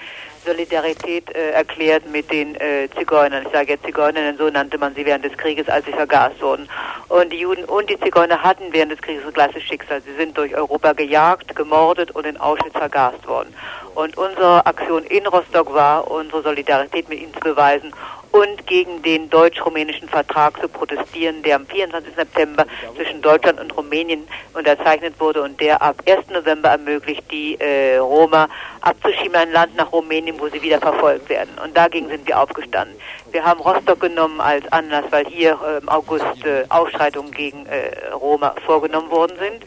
Solidarität 0.47 1.29
äh, 1.37 1.51
erklärt 1.51 2.11
mit 2.11 2.33
den 2.33 2.55
äh, 2.55 2.89
Zigeunern. 2.97 3.45
Ich 3.45 3.53
sage 3.53 3.73
jetzt 3.75 3.85
Zigeuner, 3.85 4.23
denn 4.23 4.39
so 4.39 4.49
nannte 4.49 4.79
man 4.79 4.95
sie 4.95 5.05
während 5.05 5.27
des 5.27 5.37
Krieges, 5.37 5.69
als 5.69 5.85
sie 5.85 5.93
vergast 5.93 6.41
wurden. 6.41 6.67
Und 7.11 7.31
die 7.35 7.41
Juden 7.41 7.67
und 7.67 7.91
die 7.91 8.01
Zigeuner 8.01 8.43
hatten 8.43 8.65
während 8.71 8.93
des 8.93 9.03
Krieges 9.03 9.27
ein 9.27 9.35
gleiches 9.35 9.63
Schicksal. 9.65 10.01
Sie 10.01 10.15
sind 10.17 10.39
durch 10.39 10.57
Europa 10.57 10.95
gejagt, 10.95 11.55
gemordet 11.55 12.13
und 12.13 12.25
in 12.25 12.39
Auschwitz 12.39 12.73
vergast 12.73 13.27
worden. 13.27 13.55
Und 13.95 14.17
unsere 14.17 14.65
Aktion 14.65 15.05
in 15.05 15.27
Rostock 15.27 15.75
war, 15.75 16.11
unsere 16.11 16.43
Solidarität 16.43 17.11
mit 17.11 17.21
ihnen 17.21 17.35
zu 17.35 17.41
beweisen 17.41 17.93
und 18.39 18.67
gegen 18.67 19.03
den 19.03 19.29
deutsch-rumänischen 19.31 20.09
Vertrag 20.09 20.61
zu 20.61 20.69
protestieren, 20.69 21.43
der 21.43 21.57
am 21.57 21.67
24. 21.67 22.15
September 22.15 22.67
zwischen 22.95 23.21
Deutschland 23.21 23.61
und 23.61 23.77
Rumänien 23.77 24.29
unterzeichnet 24.55 25.19
wurde 25.19 25.43
und 25.43 25.61
der 25.61 25.83
ab 25.83 25.97
1. 26.07 26.31
November 26.31 26.69
ermöglicht, 26.69 27.25
die 27.33 27.57
äh, 27.57 27.97
Roma 27.97 28.49
abzuschieben, 28.81 29.35
ein 29.35 29.51
Land 29.51 29.77
nach 29.77 29.91
Rumänien, 29.91 30.39
wo 30.39 30.49
sie 30.49 30.63
wieder 30.63 30.79
verfolgt 30.79 31.29
werden. 31.29 31.51
Und 31.65 31.77
dagegen 31.77 32.09
sind 32.09 32.29
wir 32.29 32.41
aufgestanden. 32.41 32.97
Wir 33.33 33.45
haben 33.45 33.61
Rostock 33.61 34.01
genommen 34.01 34.41
als 34.41 34.71
Anlass, 34.73 35.05
weil 35.11 35.27
hier 35.27 35.59
äh, 35.67 35.79
im 35.79 35.89
August 35.89 36.45
äh, 36.45 36.65
Ausschreitungen 36.69 37.33
gegen 37.33 37.67
äh, 37.67 38.11
Roma 38.13 38.55
vorgenommen 38.65 39.11
worden 39.11 39.37
sind. 39.39 39.65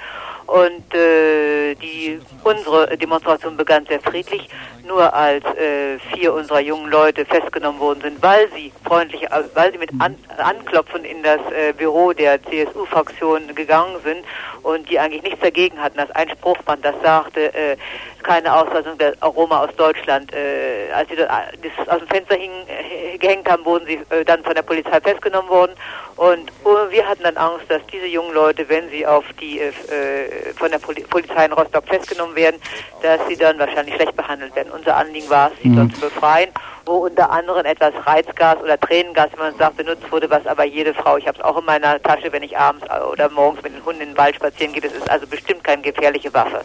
Und 0.47 0.93
äh, 0.93 1.75
die, 1.75 2.19
unsere 2.43 2.97
Demonstration 2.97 3.56
begann 3.56 3.86
sehr 3.86 4.01
friedlich, 4.01 4.49
nur 4.86 5.13
als 5.13 5.43
äh, 5.45 5.99
vier 6.13 6.34
unserer 6.34 6.60
jungen 6.60 6.89
Leute 6.89 7.25
festgenommen 7.25 7.80
worden 7.80 8.01
sind, 8.01 8.21
weil 8.21 8.49
sie 8.51 8.71
freundlich, 8.86 9.23
äh, 9.23 9.43
weil 9.54 9.71
sie 9.71 9.77
mit 9.77 9.91
An 9.99 10.15
Anklopfen 10.38 11.06
in 11.06 11.23
das 11.23 11.39
äh, 11.51 11.73
Büro 11.73 12.13
der 12.13 12.41
CSU-Fraktion 12.43 13.56
gegangen 13.56 13.95
sind 14.04 14.25
und 14.63 14.89
die 14.89 14.99
eigentlich 14.99 15.23
nichts 15.23 15.39
dagegen 15.39 15.82
hatten, 15.82 15.97
dass 15.97 16.12
ein 16.12 16.30
Spruchband, 16.30 16.84
das 16.84 16.95
sagte, 17.01 17.54
äh, 17.54 17.77
keine 18.23 18.53
Ausweisung 18.53 18.97
der 18.97 19.15
Aroma 19.19 19.63
aus 19.63 19.75
Deutschland. 19.75 20.34
Äh, 20.34 20.91
als 20.93 21.10
sie 21.10 21.15
das, 21.15 21.27
das 21.27 21.88
aus 21.88 21.99
dem 21.99 22.07
Fenster 22.07 22.36
hing, 22.36 22.51
äh, 22.67 23.17
gehängt 23.17 23.49
haben, 23.49 23.65
wurden 23.65 23.86
sie 23.86 23.99
äh, 24.10 24.23
dann 24.25 24.43
von 24.43 24.55
der 24.55 24.62
Polizei 24.62 24.99
festgenommen 25.01 25.49
worden. 25.49 25.73
Und 26.17 26.51
uh, 26.65 26.91
wir 26.91 27.07
hatten 27.07 27.23
dann 27.23 27.38
Angst, 27.38 27.65
dass 27.69 27.81
diese 27.91 28.05
jungen 28.05 28.34
Leute, 28.34 28.67
wenn 28.69 28.89
sie 28.89 29.07
auf 29.07 29.25
die 29.39 29.60
äh, 29.60 29.69
äh, 29.69 30.53
von 30.55 30.69
der 30.69 30.77
Poli 30.77 31.01
Polizei 31.01 31.45
in 31.45 31.53
Rostock 31.53 31.88
festgenommen 31.88 32.36
werden, 32.36 32.62
dass 33.01 33.19
sie 33.27 33.36
dann 33.36 33.57
wahrscheinlich 33.57 33.95
schlecht 33.95 34.15
behandelt 34.15 34.55
werden. 34.55 34.71
Unser 34.71 34.97
Anliegen 34.97 35.29
war 35.29 35.51
es, 35.51 35.60
sie 35.63 35.69
mhm. 35.69 35.77
dort 35.77 35.95
zu 35.95 36.01
befreien, 36.01 36.51
wo 36.86 36.97
unter 36.97 37.31
anderem 37.31 37.65
etwas 37.65 37.93
Reizgas 38.05 38.57
oder 38.62 38.79
Tränengas, 38.79 39.31
wie 39.34 39.39
man 39.39 39.57
sagt, 39.57 39.77
benutzt 39.77 40.12
wurde, 40.12 40.29
was 40.29 40.45
aber 40.45 40.63
jede 40.63 40.93
Frau, 40.93 41.17
ich 41.17 41.27
habe 41.27 41.39
es 41.39 41.43
auch 41.43 41.57
in 41.57 41.65
meiner 41.65 42.01
Tasche, 42.01 42.31
wenn 42.31 42.43
ich 42.43 42.57
abends 42.57 42.86
oder 43.12 43.29
morgens 43.29 43.63
mit 43.63 43.73
den 43.73 43.84
Hunden 43.84 44.01
in 44.01 44.10
den 44.10 44.17
Wald 44.17 44.36
spazieren 44.36 44.73
gehe, 44.73 44.81
das 44.81 44.93
ist 44.93 45.10
also 45.10 45.25
bestimmt 45.27 45.63
keine 45.63 45.81
gefährliche 45.81 46.34
Waffe. 46.34 46.62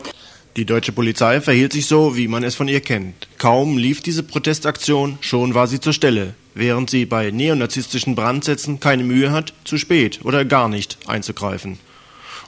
Die 0.57 0.65
deutsche 0.65 0.93
Polizei 0.93 1.43
verhielt 1.43 1.75
sich 1.75 1.85
so, 1.85 2.17
wie 2.17 2.29
man 2.29 2.43
es 2.43 2.55
von 2.55 2.67
ihr 2.67 2.81
kennt. 2.81 3.29
Kaum 3.37 3.77
lief 3.77 4.01
diese 4.01 4.23
Protestaktion, 4.23 5.19
schon 5.21 5.53
war 5.53 5.67
sie 5.67 5.81
zur 5.81 5.93
Stelle, 5.93 6.35
während 6.55 6.89
sie 6.89 7.05
bei 7.05 7.31
neonazistischen 7.31 8.15
Brandsätzen 8.15 8.81
keine 8.81 9.05
Mühe 9.05 9.33
hat, 9.33 9.53
zu 9.65 9.77
spät 9.77 10.21
oder 10.25 10.47
gar 10.47 10.71
nicht 10.71 10.97
einzugreifen. 11.07 11.79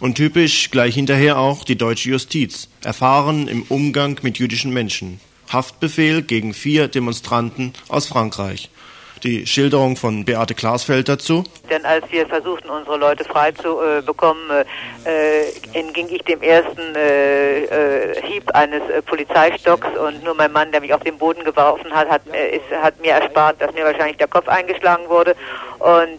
Und 0.00 0.14
typisch 0.14 0.70
gleich 0.70 0.94
hinterher 0.94 1.36
auch 1.36 1.64
die 1.64 1.76
deutsche 1.76 2.08
Justiz, 2.08 2.68
erfahren 2.82 3.46
im 3.46 3.62
Umgang 3.64 4.18
mit 4.22 4.38
jüdischen 4.38 4.72
Menschen. 4.72 5.20
Haftbefehl 5.50 6.22
gegen 6.22 6.54
vier 6.54 6.88
Demonstranten 6.88 7.74
aus 7.88 8.06
Frankreich 8.06 8.70
die 9.18 9.46
Schilderung 9.46 9.96
von 9.96 10.24
Beate 10.24 10.54
Glasfeld 10.54 11.08
dazu. 11.08 11.44
Denn 11.70 11.84
als 11.84 12.04
wir 12.10 12.26
versuchten, 12.26 12.70
unsere 12.70 12.96
Leute 12.96 13.24
frei 13.24 13.52
zu 13.52 13.80
äh, 13.80 14.02
bekommen, 14.02 14.50
äh, 14.50 15.78
entging 15.78 16.08
ich 16.10 16.22
dem 16.22 16.42
ersten 16.42 16.94
äh, 16.94 17.64
äh 17.64 18.22
Hieb 18.22 18.50
eines 18.54 18.82
äh, 18.88 19.02
Polizeistocks 19.02 19.88
und 19.98 20.22
nur 20.24 20.34
mein 20.34 20.52
Mann, 20.52 20.72
der 20.72 20.80
mich 20.80 20.92
auf 20.94 21.02
den 21.02 21.18
Boden 21.18 21.44
geworfen 21.44 21.92
hat, 21.92 22.08
hat, 22.08 22.22
äh, 22.32 22.56
ist, 22.56 22.64
hat 22.82 23.00
mir 23.00 23.12
erspart, 23.12 23.60
dass 23.60 23.72
mir 23.74 23.84
wahrscheinlich 23.84 24.16
der 24.16 24.28
Kopf 24.28 24.48
eingeschlagen 24.48 25.08
wurde 25.08 25.34
und 25.78 26.18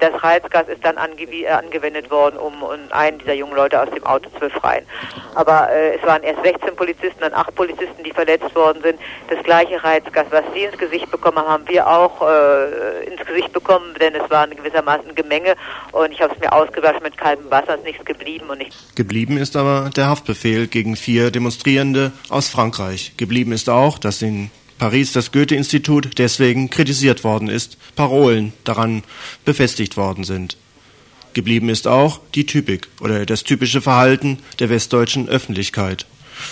das 0.00 0.22
Reizgas 0.22 0.68
ist 0.68 0.84
dann 0.84 0.96
ange 0.98 1.26
angewendet 1.50 2.10
worden, 2.10 2.36
um, 2.36 2.62
um, 2.62 2.78
einen 2.90 3.18
dieser 3.18 3.34
jungen 3.34 3.54
Leute 3.54 3.80
aus 3.80 3.90
dem 3.90 4.04
Auto 4.04 4.28
zu 4.30 4.40
befreien. 4.40 4.84
Aber 5.34 5.68
es 5.70 6.02
waren 6.06 6.22
erst 6.22 6.42
16 6.42 6.74
Polizisten 6.74 7.22
und 7.22 7.34
8 7.34 7.54
Polizisten, 7.54 8.02
die 8.02 8.12
verletzt 8.12 8.54
worden 8.54 8.82
sind. 8.82 8.98
Das 9.28 9.42
gleiche 9.44 9.82
Reizgas, 9.82 10.26
was 10.30 10.44
sie 10.54 10.64
ins 10.64 10.78
Gesicht 10.78 11.10
bekommen 11.10 11.38
haben 11.38 11.64
wir 11.72 11.86
auch 11.86 12.22
äh, 12.22 13.04
ins 13.04 13.24
Gesicht 13.26 13.52
bekommen, 13.52 13.94
denn 14.00 14.14
es 14.14 14.30
war 14.30 14.46
gewissermaßen 14.46 15.14
Gemenge 15.14 15.54
und 15.92 16.12
ich 16.12 16.20
habe 16.20 16.34
es 16.34 16.40
mir 16.40 16.52
ausgewaschen 16.52 17.02
mit 17.02 17.16
kaltem 17.16 17.50
Wasser, 17.50 17.76
ist 17.76 17.84
nichts 17.84 18.04
geblieben 18.04 18.48
und 18.48 18.58
nichts. 18.58 18.76
Geblieben 18.94 19.36
ist 19.38 19.56
aber 19.56 19.90
der 19.96 20.08
Haftbefehl 20.08 20.66
gegen 20.66 20.96
vier 20.96 21.30
Demonstrierende 21.30 22.12
aus 22.28 22.48
Frankreich. 22.48 23.14
Geblieben 23.16 23.52
ist 23.52 23.68
auch, 23.68 23.98
dass 23.98 24.22
in 24.22 24.50
Paris 24.82 25.12
das 25.12 25.30
Goethe-Institut 25.30 26.18
deswegen 26.18 26.68
kritisiert 26.68 27.22
worden 27.22 27.48
ist, 27.48 27.78
Parolen 27.94 28.52
daran 28.64 29.04
befestigt 29.44 29.96
worden 29.96 30.24
sind. 30.24 30.56
Geblieben 31.34 31.68
ist 31.68 31.86
auch 31.86 32.18
die 32.34 32.46
Typik 32.46 32.88
oder 33.00 33.24
das 33.24 33.44
typische 33.44 33.80
Verhalten 33.80 34.40
der 34.58 34.70
westdeutschen 34.70 35.28
Öffentlichkeit. 35.28 36.04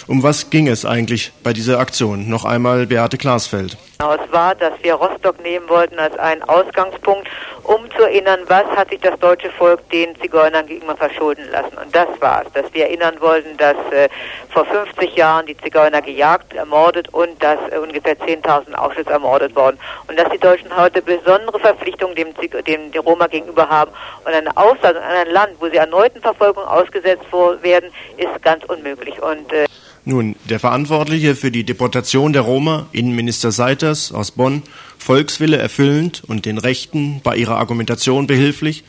Um 0.07 0.23
was 0.23 0.49
ging 0.49 0.69
es 0.69 0.85
eigentlich 0.85 1.33
bei 1.43 1.53
dieser 1.53 1.81
Aktion? 1.81 2.29
Noch 2.29 2.45
einmal 2.45 2.87
Beate 2.87 3.19
Glasfeld. 3.19 3.77
Es 4.01 4.33
war, 4.33 4.55
dass 4.55 4.73
wir 4.83 4.95
Rostock 4.95 5.43
nehmen 5.43 5.69
wollten 5.69 5.99
als 5.99 6.19
einen 6.19 6.43
Ausgangspunkt, 6.45 7.29
um 7.65 7.91
zu 7.91 8.05
erinnern, 8.05 8.41
was 8.49 8.65
hat 8.75 8.89
sich 8.89 9.01
das 9.01 9.19
deutsche 9.19 9.51
Volk 9.51 9.87
den 9.91 10.19
Zigeunern 10.19 10.67
gegenüber 10.67 10.97
verschulden 10.97 11.45
lassen. 11.53 11.77
Und 11.77 11.95
das 11.95 12.09
war 12.19 12.47
es, 12.47 12.53
dass 12.55 12.73
wir 12.73 12.87
erinnern 12.87 13.21
wollten, 13.21 13.59
dass 13.59 13.77
äh, 13.93 14.09
vor 14.49 14.65
50 14.65 15.15
Jahren 15.17 15.45
die 15.45 15.57
Zigeuner 15.59 16.01
gejagt, 16.01 16.55
ermordet 16.55 17.13
und 17.13 17.43
dass 17.43 17.59
äh, 17.71 17.77
ungefähr 17.77 18.19
10.000 18.19 18.73
Auschwitz 18.73 19.09
ermordet 19.09 19.55
wurden. 19.55 19.79
Und 20.09 20.19
dass 20.19 20.31
die 20.31 20.39
Deutschen 20.39 20.75
heute 20.75 21.03
besondere 21.03 21.61
Verpflichtungen 21.61 22.15
dem, 22.15 22.33
dem, 22.67 22.93
dem 22.93 23.03
Roma 23.03 23.27
gegenüber 23.27 23.69
haben. 23.69 23.91
Und 24.25 24.33
eine 24.33 24.57
Aussage 24.57 24.97
in 24.97 25.05
einem 25.05 25.33
Land, 25.33 25.53
wo 25.61 25.69
sie 25.69 25.77
erneuten 25.77 26.23
Verfolgung 26.23 26.65
ausgesetzt 26.65 27.27
werden, 27.61 27.93
ist 28.17 28.43
ganz 28.43 28.65
unmöglich. 28.65 29.21
Und 29.21 29.53
äh, 29.53 29.67
nun, 30.05 30.37
der 30.49 30.59
Verantwortliche 30.59 31.35
für 31.37 31.51
die 31.51 31.65
Deportation 31.65 32.33
der 32.33 32.43
Roma, 32.43 32.87
Innenminister 32.93 33.53
Seiters 33.53 34.13
aus 34.13 34.31
Bonn, 34.31 34.63
Volkswille 34.99 35.57
erfüllend 35.57 36.23
und 36.27 36.47
den 36.47 36.59
Rechten 36.59 37.21
bei 37.23 37.37
ihrer 37.37 37.57
Argumentation 37.57 38.27
behilflich, 38.27 38.85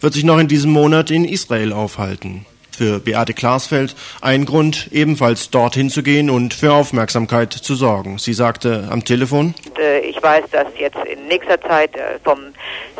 wird 0.00 0.14
sich 0.14 0.24
noch 0.24 0.38
in 0.38 0.48
diesem 0.48 0.70
Monat 0.70 1.10
in 1.10 1.24
Israel 1.24 1.72
aufhalten 1.72 2.46
für 2.76 3.00
Beate 3.00 3.34
Glasfeld 3.34 3.94
ein 4.20 4.44
Grund, 4.44 4.88
ebenfalls 4.92 5.50
dorthin 5.50 5.90
zu 5.90 6.02
gehen 6.02 6.30
und 6.30 6.54
für 6.54 6.72
Aufmerksamkeit 6.72 7.52
zu 7.52 7.74
sorgen. 7.74 8.18
Sie 8.18 8.34
sagte 8.34 8.88
am 8.90 9.04
Telefon. 9.04 9.54
Äh, 9.78 10.00
ich 10.00 10.22
weiß, 10.22 10.44
dass 10.50 10.66
jetzt 10.78 10.98
in 11.04 11.26
nächster 11.26 11.60
Zeit 11.60 11.94
äh, 11.96 12.18
vom 12.22 12.38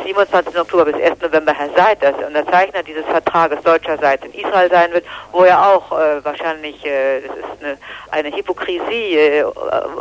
27. 0.03 0.57
Oktober 0.59 0.85
bis 0.85 0.95
1. 0.95 1.21
November 1.21 1.53
Herr 1.53 1.69
Seiters, 1.75 2.15
Unterzeichner 2.25 2.83
dieses 2.83 3.05
Vertrages 3.05 3.61
deutscherseits 3.63 4.25
in 4.25 4.33
Israel 4.33 4.69
sein 4.69 4.91
wird, 4.91 5.05
wo 5.31 5.43
er 5.43 5.65
auch 5.65 5.91
äh, 5.91 6.23
wahrscheinlich, 6.23 6.85
äh, 6.85 7.21
das 7.21 7.37
ist 7.37 7.63
eine, 7.63 7.77
eine 8.11 8.35
Hypokrisie 8.35 9.15
äh, 9.15 9.45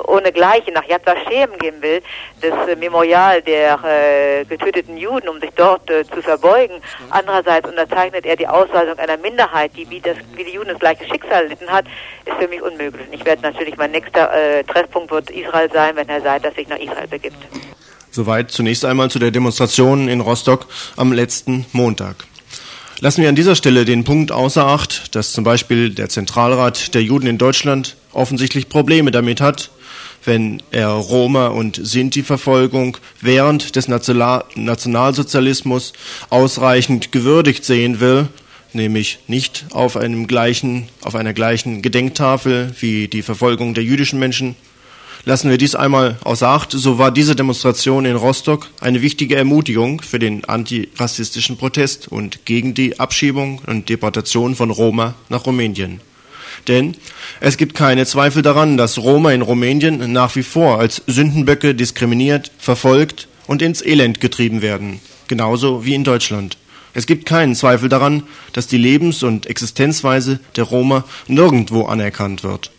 ohne 0.06 0.32
Gleiche 0.32 0.72
nach 0.72 0.84
Yad 0.84 1.06
Vashem 1.06 1.56
gehen 1.58 1.80
will, 1.80 2.02
das 2.40 2.76
Memorial 2.76 3.42
der 3.42 4.44
getöteten 4.48 4.96
Juden, 4.96 5.28
um 5.28 5.40
sich 5.40 5.50
dort 5.56 5.82
zu 5.86 6.22
verbeugen. 6.22 6.76
Andererseits 7.10 7.68
unterzeichnet 7.68 8.26
er 8.26 8.36
die 8.36 8.46
Ausweisung 8.46 8.98
einer 8.98 9.16
Minderheit 9.16 9.61
Minderheit, 9.62 9.70
die 9.76 9.90
wie, 9.90 10.00
das, 10.00 10.16
wie 10.36 10.44
die 10.44 10.52
Juden 10.52 10.68
das 10.68 10.78
gleiche 10.78 11.04
Schicksal 11.06 11.42
erlitten 11.44 11.68
hat, 11.68 11.86
ist 12.24 12.36
für 12.38 12.48
mich 12.48 12.62
unmöglich. 12.62 13.06
Ich 13.12 13.22
werde 13.24 13.42
natürlich, 13.42 13.76
mein 13.76 13.92
nächster 13.92 14.32
äh, 14.32 14.64
Treffpunkt 14.64 15.10
wird 15.10 15.30
Israel 15.30 15.70
sein, 15.72 15.96
wenn 15.96 16.08
Herr 16.08 16.22
Seiter 16.22 16.52
sich 16.52 16.68
nach 16.68 16.78
Israel 16.78 17.08
begibt. 17.08 17.36
Soweit 18.10 18.50
zunächst 18.50 18.84
einmal 18.84 19.10
zu 19.10 19.18
der 19.18 19.30
Demonstration 19.30 20.08
in 20.08 20.20
Rostock 20.20 20.66
am 20.96 21.12
letzten 21.12 21.64
Montag. 21.72 22.16
Lassen 23.00 23.22
wir 23.22 23.28
an 23.28 23.34
dieser 23.34 23.56
Stelle 23.56 23.84
den 23.84 24.04
Punkt 24.04 24.30
außer 24.30 24.64
Acht, 24.66 25.16
dass 25.16 25.32
zum 25.32 25.42
Beispiel 25.44 25.90
der 25.90 26.08
Zentralrat 26.08 26.94
der 26.94 27.02
Juden 27.02 27.26
in 27.26 27.38
Deutschland 27.38 27.96
offensichtlich 28.12 28.68
Probleme 28.68 29.10
damit 29.10 29.40
hat, 29.40 29.70
wenn 30.24 30.62
er 30.70 30.90
Roma- 30.90 31.48
und 31.48 31.80
Sinti-Verfolgung 31.82 32.96
während 33.20 33.74
des 33.74 33.88
Nationalsozialismus 33.88 35.94
ausreichend 36.30 37.10
gewürdigt 37.10 37.64
sehen 37.64 37.98
will, 37.98 38.28
nämlich 38.74 39.18
nicht 39.26 39.66
auf 39.70 39.96
einem 39.96 40.26
gleichen, 40.26 40.88
auf 41.02 41.14
einer 41.14 41.32
gleichen 41.32 41.82
Gedenktafel 41.82 42.74
wie 42.80 43.08
die 43.08 43.22
Verfolgung 43.22 43.74
der 43.74 43.84
jüdischen 43.84 44.18
Menschen. 44.18 44.54
Lassen 45.24 45.50
wir 45.50 45.58
dies 45.58 45.76
einmal 45.76 46.16
außer 46.24 46.48
Acht, 46.48 46.72
so 46.72 46.98
war 46.98 47.12
diese 47.12 47.36
Demonstration 47.36 48.04
in 48.04 48.16
Rostock 48.16 48.68
eine 48.80 49.02
wichtige 49.02 49.36
Ermutigung 49.36 50.02
für 50.02 50.18
den 50.18 50.44
antirassistischen 50.44 51.56
Protest 51.56 52.08
und 52.08 52.44
gegen 52.44 52.74
die 52.74 52.98
Abschiebung 52.98 53.60
und 53.66 53.88
Deportation 53.88 54.56
von 54.56 54.70
Roma 54.70 55.14
nach 55.28 55.46
Rumänien. 55.46 56.00
Denn 56.68 56.96
es 57.40 57.56
gibt 57.56 57.74
keine 57.74 58.04
Zweifel 58.06 58.42
daran, 58.42 58.76
dass 58.76 58.98
Roma 58.98 59.32
in 59.32 59.42
Rumänien 59.42 60.12
nach 60.12 60.34
wie 60.34 60.42
vor 60.42 60.78
als 60.78 61.02
Sündenböcke 61.06 61.74
diskriminiert, 61.74 62.50
verfolgt 62.58 63.28
und 63.46 63.62
ins 63.62 63.84
Elend 63.84 64.20
getrieben 64.20 64.60
werden, 64.60 65.00
genauso 65.28 65.84
wie 65.84 65.94
in 65.94 66.04
Deutschland. 66.04 66.56
Es 66.94 67.06
gibt 67.06 67.26
keinen 67.26 67.54
Zweifel 67.54 67.88
daran, 67.88 68.24
dass 68.52 68.66
die 68.66 68.76
Lebens- 68.76 69.22
und 69.22 69.46
Existenzweise 69.46 70.40
der 70.56 70.64
Roma 70.64 71.04
nirgendwo 71.26 71.84
anerkannt 71.84 72.42
wird. 72.42 72.70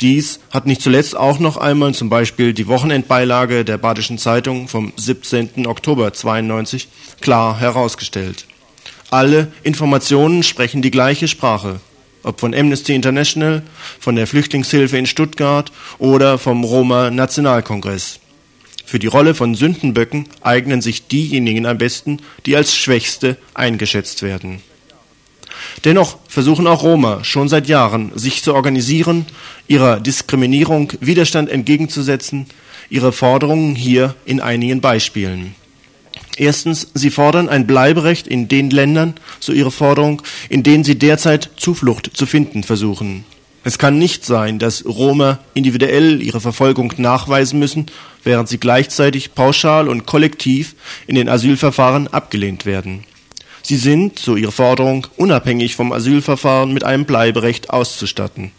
Dies 0.00 0.38
hat 0.50 0.66
nicht 0.66 0.80
zuletzt 0.80 1.16
auch 1.16 1.40
noch 1.40 1.56
einmal 1.56 1.92
zum 1.92 2.08
Beispiel 2.08 2.52
die 2.54 2.68
Wochenendbeilage 2.68 3.64
der 3.64 3.78
Badischen 3.78 4.18
Zeitung 4.18 4.68
vom 4.68 4.92
17. 4.96 5.66
Oktober 5.66 6.12
92 6.12 6.88
klar 7.20 7.58
herausgestellt. 7.58 8.46
Alle 9.10 9.50
Informationen 9.64 10.42
sprechen 10.42 10.82
die 10.82 10.90
gleiche 10.92 11.26
Sprache 11.26 11.80
ob 12.22 12.40
von 12.40 12.54
Amnesty 12.54 12.94
International, 12.94 13.62
von 13.98 14.16
der 14.16 14.26
Flüchtlingshilfe 14.26 14.98
in 14.98 15.06
Stuttgart 15.06 15.72
oder 15.98 16.38
vom 16.38 16.64
Roma 16.64 17.10
Nationalkongress. 17.10 18.20
Für 18.88 18.98
die 18.98 19.06
Rolle 19.06 19.34
von 19.34 19.54
Sündenböcken 19.54 20.24
eignen 20.40 20.80
sich 20.80 21.08
diejenigen 21.08 21.66
am 21.66 21.76
besten, 21.76 22.22
die 22.46 22.56
als 22.56 22.74
Schwächste 22.74 23.36
eingeschätzt 23.52 24.22
werden. 24.22 24.62
Dennoch 25.84 26.16
versuchen 26.26 26.66
auch 26.66 26.82
Roma 26.82 27.22
schon 27.22 27.50
seit 27.50 27.68
Jahren, 27.68 28.12
sich 28.14 28.42
zu 28.42 28.54
organisieren, 28.54 29.26
ihrer 29.66 30.00
Diskriminierung 30.00 30.90
Widerstand 31.00 31.50
entgegenzusetzen, 31.50 32.46
ihre 32.88 33.12
Forderungen 33.12 33.74
hier 33.74 34.14
in 34.24 34.40
einigen 34.40 34.80
Beispielen. 34.80 35.54
Erstens, 36.38 36.88
sie 36.94 37.10
fordern 37.10 37.50
ein 37.50 37.66
Bleiberecht 37.66 38.26
in 38.26 38.48
den 38.48 38.70
Ländern, 38.70 39.16
so 39.38 39.52
ihre 39.52 39.70
Forderung, 39.70 40.22
in 40.48 40.62
denen 40.62 40.84
sie 40.84 40.98
derzeit 40.98 41.50
Zuflucht 41.58 42.16
zu 42.16 42.24
finden 42.24 42.64
versuchen. 42.64 43.26
Es 43.68 43.76
kann 43.76 43.98
nicht 43.98 44.24
sein, 44.24 44.58
dass 44.58 44.86
Roma 44.86 45.40
individuell 45.52 46.22
ihre 46.22 46.40
Verfolgung 46.40 46.94
nachweisen 46.96 47.58
müssen, 47.58 47.84
während 48.24 48.48
sie 48.48 48.56
gleichzeitig 48.56 49.34
pauschal 49.34 49.88
und 49.88 50.06
kollektiv 50.06 50.74
in 51.06 51.16
den 51.16 51.28
Asylverfahren 51.28 52.08
abgelehnt 52.08 52.64
werden. 52.64 53.04
Sie 53.60 53.76
sind, 53.76 54.18
so 54.18 54.36
ihre 54.36 54.52
Forderung, 54.52 55.06
unabhängig 55.18 55.76
vom 55.76 55.92
Asylverfahren 55.92 56.72
mit 56.72 56.82
einem 56.82 57.04
Bleiberecht 57.04 57.68
auszustatten. 57.68 58.52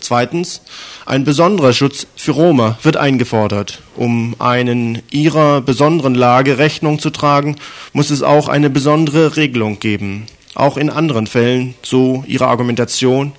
Zweitens, 0.00 0.62
ein 1.06 1.22
besonderer 1.22 1.72
Schutz 1.72 2.08
für 2.16 2.32
Roma 2.32 2.76
wird 2.82 2.96
eingefordert. 2.96 3.80
Um 3.94 4.34
einen 4.40 5.00
ihrer 5.12 5.60
besonderen 5.60 6.16
Lage 6.16 6.58
Rechnung 6.58 6.98
zu 6.98 7.10
tragen, 7.10 7.54
muss 7.92 8.10
es 8.10 8.24
auch 8.24 8.48
eine 8.48 8.68
besondere 8.68 9.36
Regelung 9.36 9.78
geben. 9.78 10.26
Auch 10.56 10.76
in 10.76 10.90
anderen 10.90 11.28
Fällen, 11.28 11.76
so 11.82 12.24
ihre 12.26 12.48
Argumentation, 12.48 13.30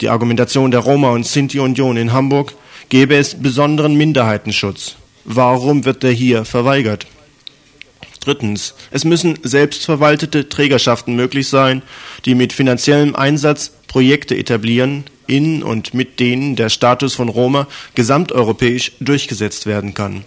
die 0.00 0.08
Argumentation 0.08 0.70
der 0.70 0.80
Roma 0.80 1.10
und 1.10 1.26
Sinti 1.26 1.60
Union 1.60 1.96
in 1.96 2.12
Hamburg, 2.12 2.54
gäbe 2.88 3.16
es 3.16 3.40
besonderen 3.40 3.94
Minderheitenschutz. 3.94 4.96
Warum 5.24 5.84
wird 5.84 6.02
der 6.02 6.12
hier 6.12 6.44
verweigert? 6.44 7.06
Drittens, 8.20 8.74
es 8.90 9.04
müssen 9.04 9.38
selbstverwaltete 9.42 10.48
Trägerschaften 10.48 11.16
möglich 11.16 11.48
sein, 11.48 11.82
die 12.26 12.34
mit 12.34 12.52
finanziellem 12.52 13.16
Einsatz 13.16 13.72
Projekte 13.86 14.36
etablieren, 14.36 15.04
in 15.26 15.62
und 15.62 15.94
mit 15.94 16.20
denen 16.20 16.56
der 16.56 16.68
Status 16.68 17.14
von 17.14 17.28
Roma 17.28 17.68
gesamteuropäisch 17.94 18.92
durchgesetzt 19.00 19.64
werden 19.64 19.94
kann. 19.94 20.24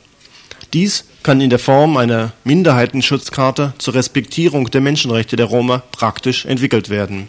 Dies 0.73 1.05
kann 1.21 1.41
in 1.41 1.49
der 1.49 1.59
Form 1.59 1.97
einer 1.97 2.33
Minderheitenschutzkarte 2.45 3.73
zur 3.77 3.93
Respektierung 3.93 4.71
der 4.71 4.81
Menschenrechte 4.81 5.35
der 5.35 5.45
Roma 5.45 5.83
praktisch 5.91 6.45
entwickelt 6.45 6.89
werden. 6.89 7.27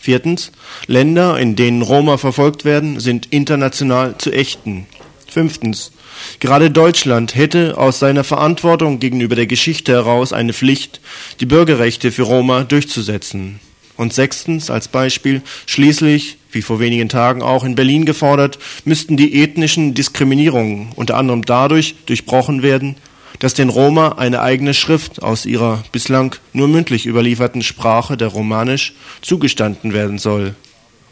Viertens. 0.00 0.50
Länder, 0.86 1.38
in 1.38 1.56
denen 1.56 1.82
Roma 1.82 2.16
verfolgt 2.16 2.64
werden, 2.64 3.00
sind 3.00 3.26
international 3.26 4.16
zu 4.16 4.32
ächten. 4.32 4.86
Fünftens. 5.28 5.92
Gerade 6.40 6.70
Deutschland 6.70 7.34
hätte 7.34 7.76
aus 7.76 7.98
seiner 7.98 8.24
Verantwortung 8.24 8.98
gegenüber 8.98 9.36
der 9.36 9.46
Geschichte 9.46 9.92
heraus 9.92 10.32
eine 10.32 10.54
Pflicht, 10.54 11.00
die 11.40 11.46
Bürgerrechte 11.46 12.12
für 12.12 12.22
Roma 12.22 12.64
durchzusetzen. 12.64 13.60
Und 13.98 14.14
sechstens, 14.14 14.70
als 14.70 14.88
Beispiel, 14.88 15.42
schließlich, 15.66 16.38
wie 16.50 16.62
vor 16.62 16.80
wenigen 16.80 17.10
Tagen 17.10 17.42
auch 17.42 17.64
in 17.64 17.74
Berlin 17.74 18.06
gefordert, 18.06 18.58
müssten 18.86 19.18
die 19.18 19.42
ethnischen 19.42 19.92
Diskriminierungen 19.92 20.92
unter 20.96 21.18
anderem 21.18 21.44
dadurch 21.44 21.94
durchbrochen 22.06 22.62
werden, 22.62 22.96
dass 23.38 23.54
den 23.54 23.68
Roma 23.68 24.16
eine 24.18 24.42
eigene 24.42 24.74
Schrift 24.74 25.22
aus 25.22 25.46
ihrer 25.46 25.82
bislang 25.92 26.36
nur 26.52 26.68
mündlich 26.68 27.06
überlieferten 27.06 27.62
Sprache 27.62 28.16
der 28.16 28.28
Romanisch 28.28 28.94
zugestanden 29.22 29.92
werden 29.92 30.18
soll, 30.18 30.54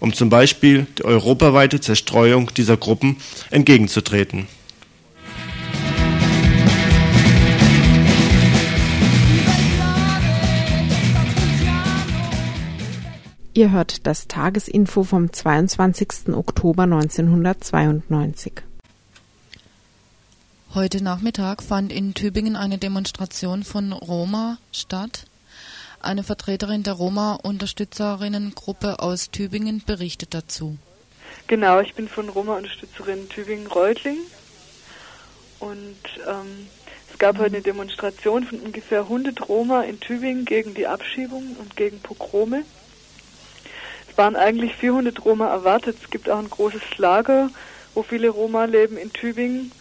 um 0.01 0.12
zum 0.12 0.29
Beispiel 0.29 0.87
der 0.99 1.07
europaweite 1.07 1.81
Zerstreuung 1.81 2.51
dieser 2.55 2.77
Gruppen 2.77 3.16
entgegenzutreten. 3.51 4.47
Ihr 13.59 13.73
hört 13.73 14.07
das 14.07 14.29
Tagesinfo 14.29 15.03
vom 15.03 15.33
22. 15.33 16.29
Oktober 16.33 16.85
1992. 16.85 18.68
Heute 20.75 21.03
Nachmittag 21.03 21.62
fand 21.62 21.91
in 21.91 22.12
Tübingen 22.12 22.55
eine 22.55 22.77
Demonstration 22.77 23.64
von 23.64 23.93
Roma 23.93 24.59
statt. 24.71 25.25
Eine 26.01 26.23
Vertreterin 26.23 26.83
der 26.83 26.93
Roma-Unterstützerinnengruppe 26.93 28.99
aus 28.99 29.31
Tübingen 29.31 29.83
berichtet 29.87 30.35
dazu. 30.35 30.77
Genau, 31.47 31.81
ich 31.81 31.95
bin 31.95 32.07
von 32.07 32.29
Roma-Unterstützerin 32.29 33.31
Tübingen-Reutling 33.31 34.19
und 35.59 35.97
ähm, 36.29 36.69
es 37.11 37.19
gab 37.19 37.39
heute 37.39 37.57
eine 37.57 37.62
Demonstration 37.62 38.45
von 38.45 38.61
ungefähr 38.61 39.01
100 39.01 39.49
Roma 39.49 39.85
in 39.85 40.01
Tübingen 40.01 40.45
gegen 40.45 40.75
die 40.75 40.87
Abschiebung 40.87 41.57
und 41.59 41.77
gegen 41.77 41.99
Pogrome 42.01 42.62
waren 44.16 44.37
eigentlich 44.37 44.75
400 44.75 45.25
Roma 45.25 45.49
erwartet. 45.49 45.97
Es 46.03 46.11
gibt 46.11 46.29
auch 46.29 46.39
ein 46.39 46.51
großes 46.51 46.99
Lager, 46.99 47.49
wo 47.95 48.03
viele 48.03 48.29
Roma 48.29 48.66
leben 48.66 48.99
in 48.99 49.14
Tübingen. 49.14 49.73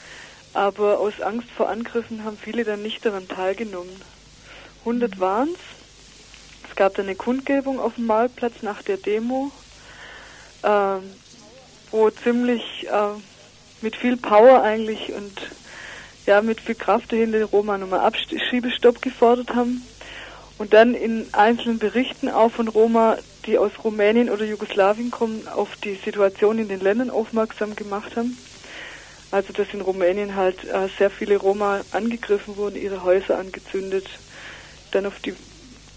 Aber 0.58 0.99
aus 0.99 1.22
Angst 1.22 1.51
vor 1.51 1.70
Angriffen 1.70 2.24
haben 2.24 2.36
viele 2.36 2.64
dann 2.64 2.82
nicht 2.82 3.05
daran 3.05 3.28
teilgenommen. 3.28 4.01
100 4.80 5.20
waren 5.20 5.49
es. 5.49 6.68
Es 6.68 6.76
gab 6.76 6.95
dann 6.95 7.05
eine 7.05 7.16
Kundgebung 7.16 7.80
auf 7.80 7.93
dem 7.93 8.08
Marktplatz 8.08 8.64
nach 8.64 8.82
der 8.82 8.97
Demo, 8.97 9.51
äh, 10.64 10.97
wo 11.91 12.10
ziemlich 12.10 12.88
äh, 12.88 13.20
mit 13.82 13.95
viel 13.97 14.18
Power 14.18 14.64
eigentlich 14.64 15.14
und 15.14 15.39
ja 16.26 16.41
mit 16.41 16.60
viel 16.60 16.74
Kraft 16.74 17.12
dahinter 17.12 17.38
die 17.38 17.43
Roma 17.43 17.78
nochmal 17.78 17.99
Abschiebestopp 17.99 18.99
gefordert 19.03 19.53
haben. 19.53 19.84
Und 20.58 20.74
dann 20.74 20.95
in 20.95 21.28
einzelnen 21.34 21.78
Berichten 21.78 22.30
auch 22.30 22.49
von 22.49 22.68
Roma 22.68 23.20
die 23.45 23.60
aus 23.60 23.74
Rumänien 23.84 24.32
oder 24.32 24.43
Jugoslawien 24.43 25.12
kommen, 25.12 25.47
auf 25.47 25.76
die 25.84 25.99
Situation 26.03 26.58
in 26.58 26.68
den 26.68 26.80
Ländern 26.80 27.12
aufmerksam 27.12 27.76
gemacht 27.76 28.16
haben. 28.16 28.36
Also 29.32 29.52
dass 29.54 29.74
in 29.74 29.82
Rumänien 29.82 30.36
halt 30.36 30.64
äh, 30.66 30.88
sehr 30.98 31.10
viele 31.10 31.38
Roma 31.38 31.82
angegriffen 31.92 32.56
wurden, 32.56 32.76
ihre 32.76 33.04
Häuser 33.04 33.38
angezündet. 33.38 34.06
Dann 34.92 35.06
auf 35.06 35.20
die 35.20 35.34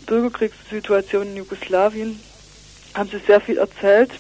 Bürgerkriegssituation 0.07 1.29
in 1.29 1.37
Jugoslawien 1.37 2.21
haben 2.95 3.09
sie 3.09 3.21
sehr 3.27 3.41
viel 3.41 3.59
erzählt. 3.59 4.11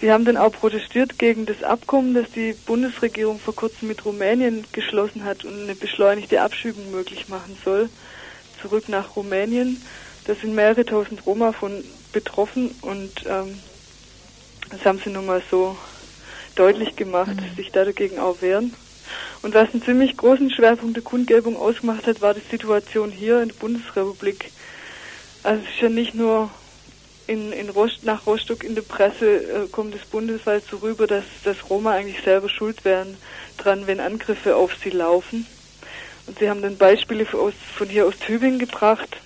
Sie 0.00 0.12
haben 0.12 0.24
dann 0.24 0.36
auch 0.36 0.52
protestiert 0.52 1.18
gegen 1.18 1.46
das 1.46 1.62
Abkommen, 1.62 2.14
das 2.14 2.30
die 2.30 2.52
Bundesregierung 2.52 3.40
vor 3.40 3.56
kurzem 3.56 3.88
mit 3.88 4.04
Rumänien 4.04 4.64
geschlossen 4.72 5.24
hat 5.24 5.44
und 5.44 5.62
eine 5.62 5.74
beschleunigte 5.74 6.42
Abschiebung 6.42 6.90
möglich 6.90 7.28
machen 7.28 7.56
soll, 7.64 7.88
zurück 8.60 8.88
nach 8.88 9.16
Rumänien. 9.16 9.82
Da 10.26 10.34
sind 10.34 10.54
mehrere 10.54 10.84
tausend 10.84 11.24
Roma 11.24 11.52
von 11.52 11.82
betroffen 12.12 12.74
und 12.82 13.24
ähm, 13.26 13.58
das 14.70 14.84
haben 14.84 15.00
sie 15.02 15.10
nun 15.10 15.26
mal 15.26 15.42
so 15.50 15.76
deutlich 16.58 16.96
gemacht, 16.96 17.36
mhm. 17.36 17.56
sich 17.56 17.70
da 17.70 17.84
dagegen 17.84 18.18
auch 18.18 18.42
wehren. 18.42 18.74
Und 19.42 19.54
was 19.54 19.72
einen 19.72 19.82
ziemlich 19.82 20.16
großen 20.16 20.50
Schwerpunkt 20.50 20.96
der 20.96 21.04
Kundgebung 21.04 21.56
ausgemacht 21.56 22.06
hat, 22.06 22.20
war 22.20 22.34
die 22.34 22.42
Situation 22.50 23.10
hier 23.10 23.42
in 23.42 23.48
der 23.48 23.54
Bundesrepublik. 23.56 24.50
Also 25.42 25.62
es 25.62 25.74
ist 25.74 25.82
ja 25.82 25.88
nicht 25.88 26.14
nur 26.14 26.50
in, 27.26 27.52
in 27.52 27.68
Rost, 27.70 28.04
nach 28.04 28.26
Rostock 28.26 28.64
in 28.64 28.74
der 28.74 28.82
Presse 28.82 29.26
äh, 29.26 29.68
kommt 29.70 29.94
es 29.94 30.04
bundesweit 30.06 30.64
so 30.70 30.78
rüber, 30.78 31.06
dass, 31.06 31.24
dass 31.44 31.70
Roma 31.70 31.92
eigentlich 31.92 32.22
selber 32.22 32.48
schuld 32.48 32.84
wären 32.84 33.16
dran, 33.56 33.86
wenn 33.86 34.00
Angriffe 34.00 34.56
auf 34.56 34.72
sie 34.82 34.90
laufen. 34.90 35.46
Und 36.26 36.38
sie 36.38 36.50
haben 36.50 36.62
dann 36.62 36.76
Beispiele 36.76 37.26
aus, 37.32 37.54
von 37.76 37.88
hier 37.88 38.06
aus 38.06 38.18
Tübingen 38.18 38.58
gebracht. 38.58 39.16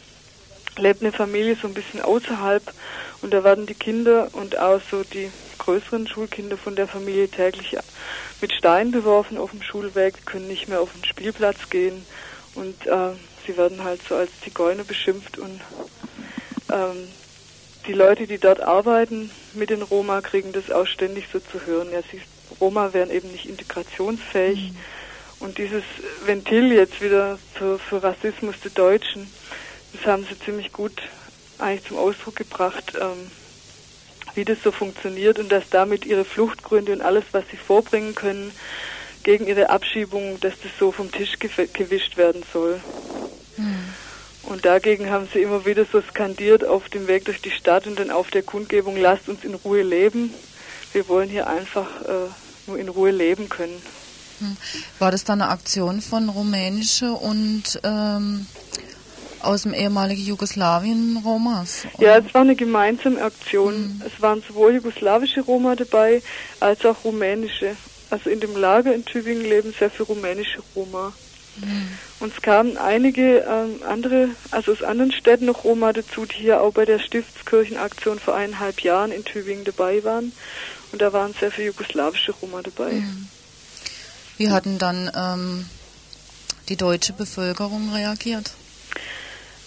Lebt 0.76 1.02
eine 1.02 1.12
Familie 1.12 1.56
so 1.60 1.66
ein 1.66 1.74
bisschen 1.74 2.00
außerhalb 2.00 2.62
und 3.22 3.32
da 3.32 3.44
werden 3.44 3.66
die 3.66 3.74
Kinder 3.74 4.28
und 4.32 4.58
auch 4.58 4.80
so 4.90 5.02
die 5.04 5.30
größeren 5.58 6.06
Schulkinder 6.08 6.56
von 6.56 6.74
der 6.74 6.88
Familie 6.88 7.28
täglich 7.28 7.76
mit 8.40 8.52
Steinen 8.52 8.92
beworfen 8.92 9.36
auf 9.36 9.50
dem 9.50 9.62
Schulweg, 9.62 10.26
können 10.26 10.48
nicht 10.48 10.68
mehr 10.68 10.80
auf 10.80 10.92
den 10.92 11.04
Spielplatz 11.04 11.68
gehen 11.68 12.04
und 12.54 12.86
äh, 12.86 13.10
sie 13.46 13.56
werden 13.56 13.84
halt 13.84 14.00
so 14.08 14.16
als 14.16 14.30
Zigeuner 14.42 14.84
beschimpft 14.84 15.38
und 15.38 15.60
ähm, 16.72 17.08
die 17.86 17.92
Leute, 17.92 18.26
die 18.26 18.38
dort 18.38 18.60
arbeiten 18.60 19.30
mit 19.54 19.70
den 19.70 19.82
Roma, 19.82 20.20
kriegen 20.20 20.52
das 20.52 20.70
auch 20.70 20.86
ständig 20.86 21.26
so 21.32 21.40
zu 21.40 21.66
hören. 21.66 21.90
Ja, 21.92 22.00
sie, 22.10 22.20
Roma 22.60 22.92
wären 22.92 23.10
eben 23.10 23.30
nicht 23.32 23.46
integrationsfähig. 23.46 24.72
Mhm. 24.72 24.76
Und 25.40 25.56
dieses 25.56 25.82
Ventil 26.26 26.72
jetzt 26.72 27.00
wieder 27.00 27.38
für, 27.54 27.78
für 27.78 28.02
Rassismus 28.02 28.56
der 28.62 28.72
Deutschen, 28.72 29.32
das 29.94 30.04
haben 30.04 30.26
sie 30.28 30.38
ziemlich 30.38 30.72
gut 30.72 30.92
eigentlich 31.62 31.86
zum 31.86 31.98
Ausdruck 31.98 32.36
gebracht, 32.36 32.92
ähm, 33.00 33.30
wie 34.34 34.44
das 34.44 34.58
so 34.62 34.72
funktioniert 34.72 35.38
und 35.38 35.50
dass 35.50 35.68
damit 35.70 36.04
ihre 36.04 36.24
Fluchtgründe 36.24 36.92
und 36.92 37.02
alles, 37.02 37.24
was 37.32 37.44
sie 37.50 37.56
vorbringen 37.56 38.14
können 38.14 38.52
gegen 39.22 39.46
ihre 39.46 39.70
Abschiebung, 39.70 40.38
dass 40.40 40.54
das 40.62 40.72
so 40.78 40.92
vom 40.92 41.10
Tisch 41.12 41.38
gewischt 41.38 42.16
werden 42.16 42.42
soll. 42.52 42.80
Mhm. 43.56 43.94
Und 44.44 44.64
dagegen 44.64 45.10
haben 45.10 45.28
sie 45.32 45.42
immer 45.42 45.66
wieder 45.66 45.84
so 45.84 46.00
skandiert 46.00 46.64
auf 46.64 46.88
dem 46.88 47.06
Weg 47.06 47.26
durch 47.26 47.40
die 47.42 47.50
Stadt 47.50 47.86
und 47.86 47.98
dann 47.98 48.10
auf 48.10 48.30
der 48.30 48.42
Kundgebung, 48.42 48.96
lasst 48.96 49.28
uns 49.28 49.44
in 49.44 49.54
Ruhe 49.54 49.82
leben. 49.82 50.32
Wir 50.92 51.08
wollen 51.08 51.28
hier 51.28 51.46
einfach 51.46 51.86
äh, 52.02 52.28
nur 52.66 52.78
in 52.78 52.88
Ruhe 52.88 53.10
leben 53.10 53.48
können. 53.48 53.80
Hm. 54.38 54.56
War 54.98 55.10
das 55.10 55.24
dann 55.24 55.42
eine 55.42 55.50
Aktion 55.50 56.00
von 56.00 56.28
rumänische 56.30 57.12
und 57.12 57.80
ähm, 57.84 58.46
aus 59.42 59.62
dem 59.62 59.74
ehemaligen 59.74 60.22
Jugoslawien 60.22 61.20
Romas? 61.24 61.86
Ja, 61.98 62.18
es 62.18 62.32
war 62.34 62.42
eine 62.42 62.56
gemeinsame 62.56 63.22
Aktion. 63.22 63.96
Mhm. 63.96 64.02
Es 64.06 64.20
waren 64.20 64.42
sowohl 64.46 64.74
jugoslawische 64.74 65.40
Roma 65.42 65.76
dabei 65.76 66.22
als 66.60 66.84
auch 66.84 67.04
rumänische. 67.04 67.76
Also 68.10 68.30
in 68.30 68.40
dem 68.40 68.56
Lager 68.56 68.94
in 68.94 69.04
Tübingen 69.04 69.44
leben 69.44 69.74
sehr 69.78 69.90
viele 69.90 70.08
rumänische 70.08 70.60
Roma. 70.74 71.12
Mhm. 71.56 71.88
Und 72.20 72.34
es 72.34 72.42
kamen 72.42 72.76
einige 72.76 73.38
ähm, 73.38 73.80
andere, 73.86 74.30
also 74.50 74.72
aus 74.72 74.82
anderen 74.82 75.12
Städten 75.12 75.46
noch 75.46 75.64
Roma 75.64 75.92
dazu, 75.92 76.26
die 76.26 76.36
hier 76.36 76.60
auch 76.60 76.72
bei 76.72 76.84
der 76.84 76.98
Stiftskirchenaktion 76.98 78.18
vor 78.18 78.34
eineinhalb 78.34 78.80
Jahren 78.80 79.12
in 79.12 79.24
Tübingen 79.24 79.64
dabei 79.64 80.04
waren. 80.04 80.32
Und 80.92 81.00
da 81.02 81.12
waren 81.12 81.34
sehr 81.38 81.50
viele 81.50 81.68
jugoslawische 81.68 82.32
Roma 82.32 82.62
dabei. 82.62 82.92
Mhm. 82.92 83.28
Wie 84.36 84.50
hatten 84.50 84.78
dann 84.78 85.10
ähm, 85.14 85.66
die 86.68 86.76
deutsche 86.76 87.12
Bevölkerung 87.12 87.92
reagiert? 87.92 88.52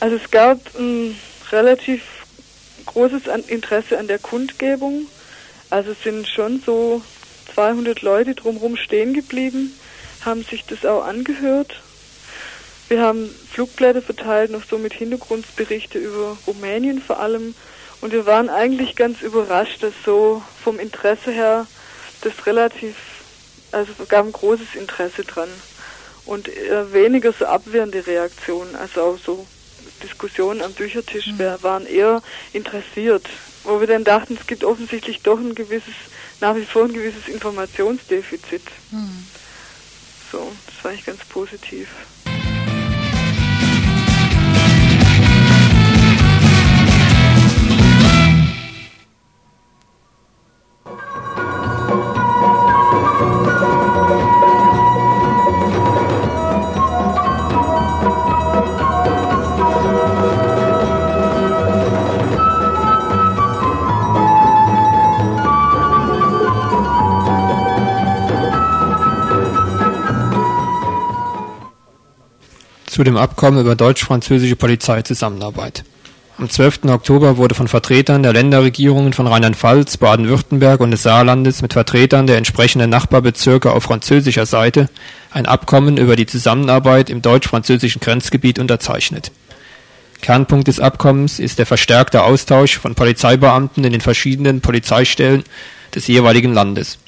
Also 0.04 0.18
es 0.18 0.32
gab 0.32 0.60
ein 0.78 1.18
relativ 1.54 2.02
großes 2.86 3.28
Interesse 3.48 3.98
an 3.98 4.08
der 4.08 4.20
Kundgebung. 4.20 5.06
Also 5.70 5.92
es 5.92 6.04
sind 6.04 6.28
schon 6.28 6.62
so 6.66 7.02
200 7.54 8.02
Leute 8.02 8.36
drumherum 8.36 8.76
stehen 8.76 9.14
geblieben, 9.14 9.74
haben 10.26 10.44
sich 10.44 10.66
das 10.66 10.86
auch 10.86 11.06
angehört 11.06 11.82
wir 12.94 13.02
haben 13.02 13.28
Flugblätter 13.52 14.04
verteilt, 14.04 14.52
noch 14.52 14.64
so 14.70 14.78
mit 14.78 14.94
Hintergrundberichte 14.94 15.98
über 15.98 16.38
Rumänien 16.46 17.02
vor 17.02 17.20
allem. 17.20 17.56
Und 18.02 18.14
wir 18.14 18.28
waren 18.28 18.50
eigentlich 18.50 18.96
ganz 18.96 19.24
überrascht, 19.24 19.82
dass 19.82 19.94
so 20.06 20.44
vom 20.64 20.80
Interesse 20.80 21.32
her 21.32 21.66
das 22.22 22.46
relativ, 22.46 22.96
also 23.72 23.92
gab 24.08 24.28
ein 24.28 24.32
großes 24.32 24.76
Interesse 24.76 25.24
dran. 25.24 25.50
Und 26.26 26.48
weniger 26.92 27.34
so 27.34 27.48
abwehrende 27.48 28.06
Reaktionen, 28.06 28.76
also 28.76 29.02
auch 29.02 29.18
so 29.18 29.48
Diskussionen 30.04 30.62
am 30.62 30.74
Büchertisch 30.74 31.28
mhm. 31.28 31.40
waren 31.62 31.86
eher 31.86 32.22
interessiert. 32.52 33.28
Wo 33.64 33.80
wir 33.80 33.88
dann 33.88 34.04
dachten, 34.04 34.38
es 34.40 34.46
gibt 34.46 34.64
offensichtlich 34.64 35.22
doch 35.22 35.40
ein 35.40 35.56
gewisses, 35.56 35.94
nach 36.42 36.56
wie 36.56 36.66
vor 36.66 36.84
ein 36.84 36.94
gewisses 36.94 37.28
Informationsdefizit. 37.28 38.64
Mhm. 38.92 39.26
So, 40.32 40.52
das 40.66 40.84
war 40.84 40.92
eigentlich 40.92 41.06
ganz 41.06 41.24
positiv. 41.26 41.88
Zu 72.94 73.04
dem 73.04 73.18
Abkommen 73.18 73.60
über 73.60 73.76
deutsch-französische 73.76 74.56
Polizeizusammenarbeit. 74.56 75.84
Am 76.38 76.48
12. 76.48 76.86
Oktober 76.86 77.38
wurde 77.38 77.56
von 77.56 77.68
Vertretern 77.68 78.22
der 78.22 78.34
Länderregierungen 78.34 79.14
von 79.14 79.26
Rheinland-Pfalz, 79.26 79.98
Baden-Württemberg 79.98 80.80
und 80.80 80.92
des 80.92 81.02
Saarlandes 81.02 81.64
mit 81.64 81.74
Vertretern 81.74 82.28
der 82.28 82.38
entsprechenden 82.38 82.92
Nachbarbezirke 82.92 83.72
auf 83.72 83.82
französischer 83.82 84.46
Seite 84.46 84.90
ein 85.32 85.48
Abkommen 85.48 85.98
über 85.98 86.16
die 86.16 86.28
Zusammenarbeit 86.28 87.10
im 87.10 87.24
deutsch-französischen 87.24 88.00
Grenzgebiet 88.00 88.60
unterzeichnet. 88.60 89.32
Kernpunkt 90.22 90.68
des 90.68 90.80
Abkommens 90.80 91.40
ist 91.40 91.58
der 91.58 91.66
verstärkte 91.66 92.22
Austausch 92.22 92.78
von 92.78 92.94
Polizeibeamten 92.94 93.84
in 93.84 93.92
den 93.92 94.02
verschiedenen 94.02 94.62
Polizeistellen 94.62 95.44
des 95.96 96.06
jeweiligen 96.06 96.54
Landes. 96.54 97.00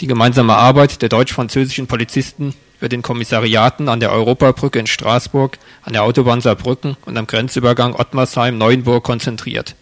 Die 0.00 0.06
gemeinsame 0.06 0.54
Arbeit 0.54 1.02
der 1.02 1.10
deutsch-französischen 1.10 1.86
Polizisten 1.86 2.54
wird 2.84 2.92
in 2.92 3.00
Kommissariaten 3.00 3.88
an 3.88 3.98
der 3.98 4.12
Europabrücke 4.12 4.78
in 4.78 4.86
Straßburg, 4.86 5.58
an 5.82 5.94
der 5.94 6.02
Autobahn 6.02 6.42
Saarbrücken 6.42 6.98
und 7.06 7.16
am 7.16 7.26
Grenzübergang 7.26 7.94
Ottmarsheim-Neuenburg 7.94 9.02
konzentriert. 9.02 9.74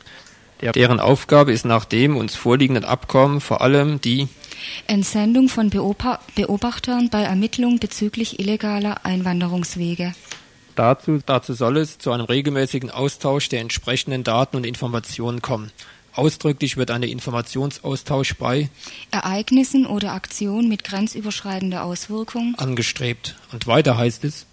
Deren 0.76 1.00
Aufgabe 1.00 1.52
ist 1.52 1.64
nach 1.64 1.84
dem 1.84 2.16
uns 2.16 2.36
vorliegenden 2.36 2.84
Abkommen 2.84 3.40
vor 3.40 3.60
allem 3.60 4.00
die 4.00 4.28
Entsendung 4.86 5.48
von 5.48 5.70
Beobachtern 5.70 7.10
bei 7.10 7.22
Ermittlungen 7.22 7.80
bezüglich 7.80 8.38
illegaler 8.38 9.04
Einwanderungswege. 9.04 10.14
Dazu, 10.76 11.18
dazu 11.26 11.54
soll 11.54 11.78
es 11.78 11.98
zu 11.98 12.12
einem 12.12 12.26
regelmäßigen 12.26 12.92
Austausch 12.92 13.48
der 13.48 13.60
entsprechenden 13.60 14.22
Daten 14.22 14.56
und 14.56 14.64
Informationen 14.64 15.42
kommen. 15.42 15.72
Ausdrücklich 16.14 16.76
wird 16.76 16.90
ein 16.90 17.02
Informationsaustausch 17.02 18.34
bei 18.34 18.68
Ereignissen 19.10 19.86
oder 19.86 20.12
Aktionen 20.12 20.68
mit 20.68 20.84
grenzüberschreitender 20.84 21.84
Auswirkung 21.84 22.54
angestrebt. 22.58 23.36
Und 23.52 23.66
weiter 23.66 23.96
heißt 23.96 24.24
es, 24.24 24.46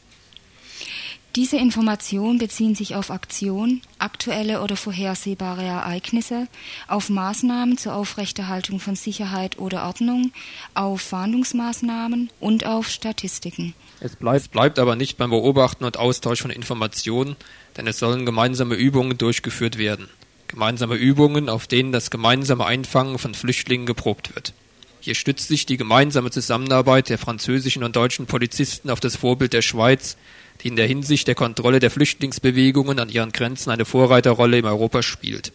diese 1.36 1.58
Informationen 1.58 2.40
beziehen 2.40 2.74
sich 2.74 2.96
auf 2.96 3.12
Aktionen, 3.12 3.82
aktuelle 4.00 4.62
oder 4.62 4.76
vorhersehbare 4.76 5.64
Ereignisse, 5.64 6.48
auf 6.88 7.10
Maßnahmen 7.10 7.78
zur 7.78 7.94
Aufrechterhaltung 7.94 8.80
von 8.80 8.96
Sicherheit 8.96 9.60
oder 9.60 9.86
Ordnung, 9.86 10.32
auf 10.74 11.02
Fahndungsmaßnahmen 11.02 12.32
und 12.40 12.66
auf 12.66 12.90
Statistiken. 12.90 13.76
Es 14.00 14.16
bleibt, 14.16 14.52
bleibt 14.52 14.80
aber 14.80 14.96
nicht 14.96 15.18
beim 15.18 15.30
Beobachten 15.30 15.84
und 15.84 15.98
Austausch 15.98 16.42
von 16.42 16.52
Informationen, 16.52 17.36
denn 17.78 17.86
es 17.86 18.00
sollen 18.00 18.26
gemeinsame 18.26 18.76
Übungen 18.76 19.18
durchgeführt 19.18 19.78
werden 19.78 20.10
gemeinsame 20.50 20.96
Übungen, 20.96 21.48
auf 21.48 21.68
denen 21.68 21.92
das 21.92 22.12
gemeinsame 22.12 22.66
Einfangen 22.66 23.18
von 23.18 23.34
Flüchtlingen 23.34 23.86
geprobt 23.86 24.36
wird. 24.36 24.54
Hier 25.00 25.16
stützt 25.16 25.48
sich 25.48 25.66
die 25.66 25.78
gemeinsame 25.78 26.30
Zusammenarbeit 26.30 27.08
der 27.08 27.18
französischen 27.18 27.84
und 27.84 27.96
deutschen 27.96 28.26
Polizisten 28.26 28.90
auf 28.90 29.00
das 29.00 29.16
Vorbild 29.16 29.54
der 29.54 29.62
Schweiz, 29.62 30.18
die 30.62 30.68
in 30.68 30.76
der 30.76 30.88
Hinsicht 30.88 31.28
der 31.28 31.36
Kontrolle 31.36 31.80
der 31.80 31.90
Flüchtlingsbewegungen 31.90 33.00
an 33.00 33.08
ihren 33.08 33.32
Grenzen 33.32 33.72
eine 33.72 33.86
Vorreiterrolle 33.86 34.60
in 34.60 34.66
Europa 34.66 35.02
spielt. 35.02 35.54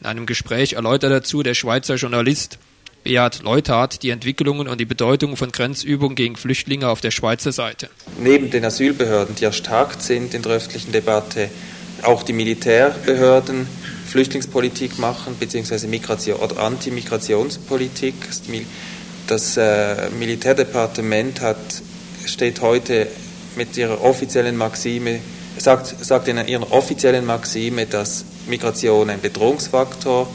In 0.00 0.06
einem 0.06 0.26
Gespräch 0.26 0.74
erläutert 0.74 1.12
dazu 1.12 1.42
der 1.42 1.54
Schweizer 1.54 1.96
Journalist 1.96 2.58
Beat 3.04 3.42
Leuthard 3.42 4.02
die 4.02 4.10
Entwicklungen 4.10 4.68
und 4.68 4.80
die 4.80 4.84
Bedeutung 4.84 5.36
von 5.36 5.52
Grenzübungen 5.52 6.14
gegen 6.14 6.36
Flüchtlinge 6.36 6.88
auf 6.88 7.00
der 7.00 7.10
Schweizer 7.10 7.52
Seite. 7.52 7.90
Neben 8.18 8.50
den 8.50 8.64
Asylbehörden, 8.64 9.34
die 9.34 9.44
erstarkt 9.44 10.02
sind 10.02 10.34
in 10.34 10.42
der 10.42 10.52
öffentlichen 10.52 10.92
Debatte, 10.92 11.50
auch 12.02 12.22
die 12.22 12.32
Militärbehörden 12.32 13.66
Flüchtlingspolitik 14.08 14.98
machen, 14.98 15.36
beziehungsweise 15.38 15.86
Migration 15.86 16.40
oder 16.40 16.58
Antimigrationspolitik. 16.58 18.14
Das 19.26 19.56
äh, 19.58 20.08
Militärdepartement 20.18 21.42
hat, 21.42 21.58
steht 22.24 22.62
heute 22.62 23.06
mit 23.56 23.76
ihrer 23.76 24.02
offiziellen 24.02 24.56
Maxime, 24.56 25.20
sagt, 25.58 25.94
sagt 26.02 26.28
in 26.28 26.38
ihrer 26.48 26.72
offiziellen 26.72 27.26
Maxime, 27.26 27.84
dass 27.84 28.24
Migration 28.46 29.10
ein 29.10 29.20
Bedrohungsfaktor 29.20 30.26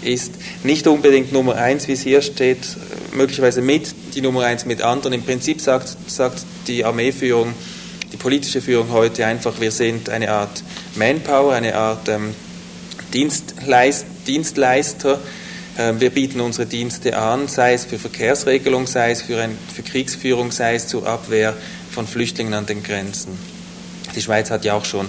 ist. 0.00 0.32
Nicht 0.64 0.86
unbedingt 0.86 1.30
Nummer 1.30 1.56
eins, 1.56 1.86
wie 1.86 1.92
es 1.92 2.00
hier 2.00 2.22
steht, 2.22 2.76
möglicherweise 3.12 3.60
mit, 3.60 3.94
die 4.14 4.22
Nummer 4.22 4.44
eins 4.44 4.64
mit 4.64 4.80
anderen. 4.80 5.12
Im 5.12 5.22
Prinzip 5.22 5.60
sagt, 5.60 5.96
sagt 6.06 6.44
die 6.66 6.82
Armeeführung, 6.84 7.52
die 8.10 8.16
politische 8.16 8.62
Führung 8.62 8.90
heute 8.90 9.26
einfach, 9.26 9.60
wir 9.60 9.70
sind 9.70 10.08
eine 10.08 10.30
Art 10.30 10.62
Manpower, 10.94 11.52
eine 11.52 11.74
Art 11.74 12.08
ähm, 12.08 12.34
Dienstleist, 13.12 14.06
Dienstleister. 14.26 15.20
Ähm, 15.78 16.00
wir 16.00 16.10
bieten 16.10 16.40
unsere 16.40 16.66
Dienste 16.66 17.16
an, 17.16 17.48
sei 17.48 17.74
es 17.74 17.84
für 17.84 17.98
Verkehrsregelung, 17.98 18.86
sei 18.86 19.12
es 19.12 19.22
für, 19.22 19.40
ein, 19.40 19.56
für 19.74 19.82
Kriegsführung, 19.82 20.50
sei 20.50 20.74
es 20.74 20.88
zur 20.88 21.06
Abwehr 21.06 21.54
von 21.90 22.06
Flüchtlingen 22.06 22.54
an 22.54 22.66
den 22.66 22.82
Grenzen. 22.82 23.38
Die 24.14 24.22
Schweiz 24.22 24.50
hat 24.50 24.64
ja 24.64 24.74
auch 24.74 24.84
schon 24.84 25.08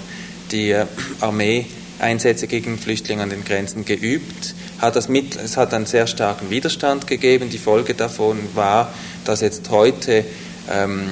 die 0.52 0.72
äh, 0.72 0.86
Armee-Einsätze 1.20 2.48
gegen 2.48 2.78
Flüchtlinge 2.78 3.24
an 3.24 3.30
den 3.30 3.44
Grenzen 3.44 3.86
geübt. 3.86 4.56
Hat 4.80 4.96
das 4.96 5.10
mit, 5.10 5.36
es 5.36 5.58
hat 5.58 5.74
einen 5.74 5.86
sehr 5.86 6.08
starken 6.08 6.50
Widerstand 6.50 7.08
gegeben. 7.08 7.50
Die 7.50 7.58
Folge 7.58 7.96
davon 7.96 8.38
war, 8.54 8.94
dass 9.26 9.42
jetzt 9.42 9.70
heute 9.70 10.24
ähm, 10.72 11.10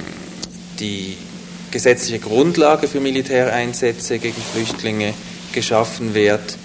die 0.80 1.16
gesetzliche 1.70 2.18
Grundlage 2.18 2.88
für 2.88 3.00
Militäreinsätze 3.00 4.18
gegen 4.18 4.40
Flüchtlinge 4.54 5.12
geschaffen 5.52 6.14
wird. 6.14 6.56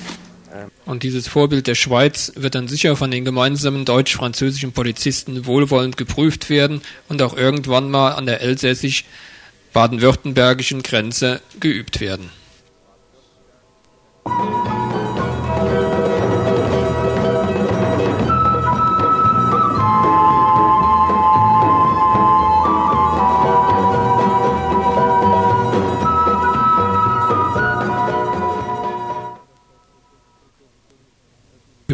Und 0.85 1.03
dieses 1.03 1.29
Vorbild 1.29 1.67
der 1.67 1.75
Schweiz 1.75 2.33
wird 2.35 2.55
dann 2.55 2.67
sicher 2.67 2.97
von 2.97 3.09
den 3.09 3.23
gemeinsamen 3.23 3.85
deutsch-französischen 3.85 4.73
Polizisten 4.73 5.45
wohlwollend 5.45 5.95
geprüft 5.95 6.49
werden 6.49 6.81
und 7.07 7.21
auch 7.21 7.37
irgendwann 7.37 7.89
mal 7.89 8.11
an 8.11 8.25
der 8.25 8.41
elsässisch-baden-württembergischen 8.41 10.83
Grenze 10.83 11.39
geübt 11.59 12.01
werden. 12.01 12.42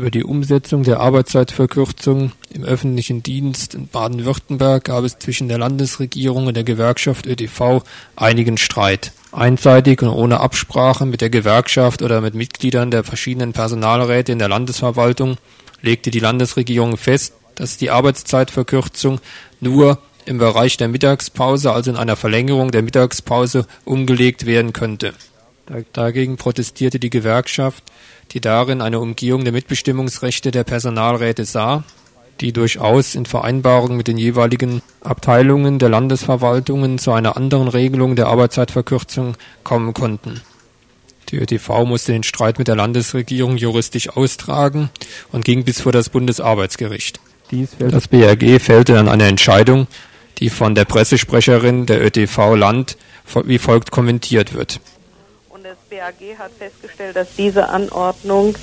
Über 0.10 0.22
die 0.22 0.24
Umsetzung 0.24 0.82
der 0.82 1.02
Arbeitszeitverkürzung 1.02 2.32
im 2.50 2.64
öffentlichen 2.64 3.22
Dienst 3.22 3.76
in 3.76 3.88
Baden-Württemberg 3.90 4.86
gab 4.86 5.04
es 5.04 5.20
zwischen 5.20 5.50
der 5.50 5.60
Landesregierung 5.60 6.48
und 6.48 6.58
der 6.58 6.64
Gewerkschaft 6.64 7.28
ÖTV 7.28 7.84
einigen 8.16 8.58
Streit. 8.58 9.12
Einseitig 9.32 10.02
und 10.02 10.10
ohne 10.10 10.40
Absprache 10.40 11.06
mit 11.06 11.22
der 11.22 11.30
Gewerkschaft 11.30 12.02
oder 12.02 12.22
mit 12.22 12.34
Mitgliedern 12.34 12.90
der 12.90 13.04
verschiedenen 13.04 13.54
Personalräte 13.54 14.32
in 14.32 14.40
der 14.40 14.50
Landesverwaltung 14.50 15.38
legte 15.84 16.10
die 16.10 16.18
Landesregierung 16.18 16.98
fest, 16.98 17.36
dass 17.54 17.78
die 17.78 17.92
Arbeitszeitverkürzung 17.92 19.20
nur 19.60 20.00
im 20.26 20.40
Bereich 20.40 20.76
der 20.78 20.88
Mittagspause, 20.88 21.72
also 21.72 21.92
in 21.92 21.98
einer 21.98 22.16
Verlängerung 22.16 22.72
der 22.72 22.82
Mittagspause, 22.82 23.68
umgelegt 23.86 24.48
werden 24.48 24.74
könnte. 24.74 25.14
Dagegen 25.94 26.38
protestierte 26.38 27.00
die 27.00 27.10
Gewerkschaft, 27.10 27.84
die 28.32 28.42
darin 28.42 28.82
eine 28.82 29.00
Umgehung 29.00 29.44
der 29.44 29.54
Mitbestimmungsrechte 29.54 30.52
der 30.52 30.64
Personalräte 30.64 31.46
sah, 31.46 31.84
die 32.42 32.54
durchaus 32.54 33.16
in 33.16 33.26
Vereinbarung 33.26 33.98
mit 33.98 34.08
den 34.08 34.18
jeweiligen 34.18 34.82
Abteilungen 35.02 35.78
der 35.80 35.90
Landesverwaltungen 35.90 36.98
zu 36.98 37.12
einer 37.12 37.38
anderen 37.38 37.68
Regelung 37.68 38.16
der 38.16 38.28
Arbeitszeitverkürzung 38.28 39.36
kommen 39.64 39.94
konnten. 39.94 40.42
Die 41.30 41.38
ÖTV 41.38 41.86
musste 41.86 42.14
den 42.14 42.24
Streit 42.24 42.58
mit 42.58 42.68
der 42.68 42.76
Landesregierung 42.76 43.58
juristisch 43.58 44.10
austragen 44.10 44.90
und 45.32 45.46
ging 45.46 45.64
bis 45.64 45.82
vor 45.82 45.92
das 45.92 46.10
Bundesarbeitsgericht. 46.10 47.20
Das 47.78 48.08
BRG 48.08 48.60
fällte 48.60 48.94
dann 48.94 49.10
eine 49.10 49.28
Entscheidung, 49.28 49.88
die 50.40 50.50
von 50.50 50.74
der 50.76 50.86
Pressesprecherin 50.86 51.86
der 51.86 52.04
ÖTV 52.04 52.56
Land 52.56 52.98
wie 53.44 53.60
folgt 53.60 53.92
kommentiert 53.92 54.54
wird. 54.54 54.80
BAG 55.90 56.38
hat 56.38 56.52
festgestellt, 56.58 57.16
dass 57.16 57.28
diese 57.38 57.70
Anordnung 57.70 58.56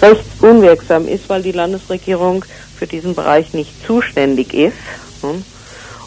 rechtsunwirksam 0.00 1.08
ist, 1.08 1.28
weil 1.28 1.42
die 1.42 1.52
Landesregierung 1.52 2.44
für 2.78 2.86
diesen 2.86 3.14
Bereich 3.14 3.54
nicht 3.54 3.84
zuständig 3.86 4.54
ist. 4.54 4.76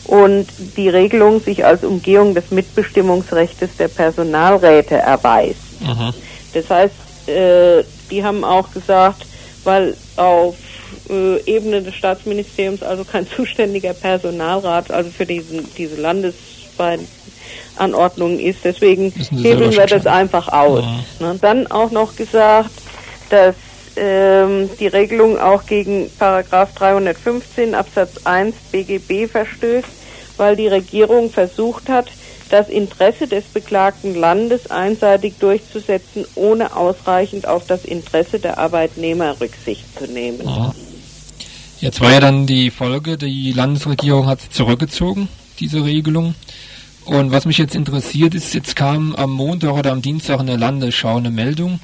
Und 0.06 0.48
die 0.78 0.90
Regelung 0.90 1.42
sich 1.42 1.66
als 1.66 1.84
Umgehung 1.84 2.34
des 2.34 2.52
Mitbestimmungsrechts 2.52 3.78
der 3.78 3.88
Personalräte 3.88 4.96
erweist. 4.96 5.82
Mhm. 5.82 6.14
Das 6.54 6.70
heißt, 6.70 7.30
äh, 7.30 7.84
die 8.10 8.24
haben 8.24 8.44
auch 8.44 8.72
gesagt, 8.74 9.26
weil 9.64 9.96
auf 10.16 10.56
äh, 11.10 11.42
Ebene 11.46 11.82
des 11.82 11.96
Staatsministeriums 11.96 12.84
also 12.84 13.04
kein 13.04 13.28
zuständiger 13.36 13.94
Personalrat, 13.94 14.92
also 14.92 15.10
für 15.12 15.26
diesen, 15.26 15.68
diese 15.76 15.96
landesweiten 15.96 17.08
Anordnung 17.78 18.40
ist. 18.40 18.60
Deswegen 18.64 19.12
hebeln 19.12 19.72
wir 19.72 19.86
das 19.86 20.06
einfach 20.06 20.48
aus. 20.50 20.84
Ja. 21.20 21.34
Ne? 21.34 21.40
Dann 21.42 21.68
auch 21.68 21.92
noch 21.92 22.16
gesagt, 22.16 22.72
dass 23.30 23.56
ähm, 23.96 24.70
die 24.80 24.88
Regelung 24.88 25.40
auch 25.40 25.66
gegen 25.66 26.10
Paragraph 26.18 26.74
315 26.76 27.76
Absatz 27.76 28.26
1 28.26 28.56
BGB 28.72 29.30
verstößt, 29.30 29.88
weil 30.38 30.56
die 30.56 30.68
Regierung 30.68 31.30
versucht 31.30 31.90
hat, 31.90 32.08
das 32.50 32.68
Interesse 32.70 33.28
des 33.28 33.46
beklagten 33.46 34.16
Landes 34.16 34.70
einseitig 34.70 35.36
durchzusetzen, 35.40 36.26
ohne 36.36 36.76
ausreichend 36.76 37.48
auf 37.48 37.66
das 37.66 37.86
Interesse 37.86 38.40
der 38.40 38.58
Arbeitnehmer 38.58 39.40
Rücksicht 39.40 39.86
zu 39.98 40.06
nehmen. 40.06 40.42
Ja. 40.44 40.74
Jetzt 41.80 42.02
war 42.02 42.12
ja 42.12 42.20
dann 42.20 42.46
die 42.46 42.70
Folge, 42.70 43.18
die 43.18 43.54
Landesregierung 43.54 44.28
hat 44.28 44.40
zurückgezogen, 44.52 45.30
diese 45.60 45.84
Regelung. 45.84 46.36
Und 47.06 47.32
was 47.32 47.46
mich 47.46 47.58
jetzt 47.58 47.76
interessiert 47.76 48.36
ist, 48.36 48.54
jetzt 48.54 48.76
kam 48.76 49.16
am 49.16 49.32
Montag 49.32 49.74
oder 49.74 49.92
am 49.92 50.02
Dienstag 50.02 50.40
in 50.40 50.48
der 50.48 50.58
Landesschau 50.58 51.18
eine 51.18 51.32
Meldung, 51.32 51.80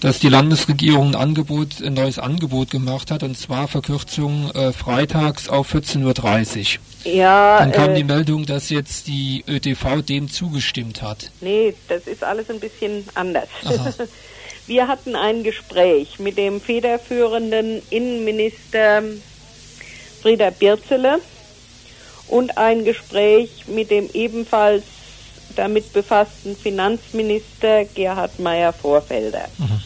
dass 0.00 0.18
die 0.18 0.28
Landesregierung 0.28 1.08
ein 1.08 1.14
Angebot, 1.14 1.82
ein 1.82 1.94
neues 1.94 2.18
Angebot 2.18 2.70
gemacht 2.70 3.10
hat, 3.10 3.22
und 3.22 3.36
zwar 3.36 3.68
Verkürzung 3.68 4.50
äh, 4.52 4.72
freitags 4.72 5.48
auf 5.48 5.74
14.30 5.74 6.78
Uhr. 7.04 7.12
Ja. 7.12 7.58
Dann 7.58 7.72
kam 7.72 7.90
äh, 7.90 7.94
die 7.94 8.04
Meldung, 8.04 8.46
dass 8.46 8.70
jetzt 8.70 9.08
die 9.08 9.44
ÖTV 9.48 10.02
dem 10.02 10.30
zugestimmt 10.30 11.02
hat. 11.02 11.30
Nee, 11.40 11.74
das 11.88 12.06
ist 12.06 12.22
alles 12.22 12.48
ein 12.50 12.60
bisschen 12.60 13.04
anders. 13.14 13.48
Wir 14.66 14.88
hatten 14.88 15.14
ein 15.14 15.42
Gespräch 15.42 16.18
mit 16.18 16.38
dem 16.38 16.60
federführenden 16.60 17.82
Innenminister 17.90 19.02
Frieder 20.22 20.50
Birzele 20.50 21.20
und 22.34 22.58
ein 22.58 22.84
Gespräch 22.84 23.68
mit 23.68 23.92
dem 23.92 24.10
ebenfalls 24.12 24.82
damit 25.54 25.92
befassten 25.92 26.56
Finanzminister 26.56 27.84
Gerhard 27.84 28.40
Meyer-Vorfelder. 28.40 29.44
Mhm. 29.56 29.82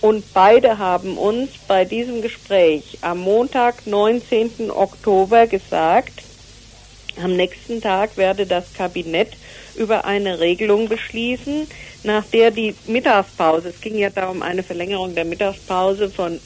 Und 0.00 0.34
beide 0.34 0.78
haben 0.78 1.16
uns 1.16 1.50
bei 1.68 1.84
diesem 1.84 2.20
Gespräch 2.20 2.98
am 3.00 3.20
Montag, 3.20 3.86
19. 3.86 4.72
Oktober 4.72 5.46
gesagt, 5.46 6.24
am 7.22 7.36
nächsten 7.36 7.80
Tag 7.80 8.16
werde 8.16 8.44
das 8.44 8.74
Kabinett 8.74 9.28
über 9.76 10.04
eine 10.04 10.40
Regelung 10.40 10.88
beschließen, 10.88 11.68
nach 12.02 12.24
der 12.24 12.50
die 12.50 12.74
Mittagspause, 12.88 13.68
es 13.68 13.80
ging 13.80 13.96
ja 13.96 14.10
darum 14.10 14.42
eine 14.42 14.64
Verlängerung 14.64 15.14
der 15.14 15.24
Mittagspause 15.24 16.10
von 16.10 16.40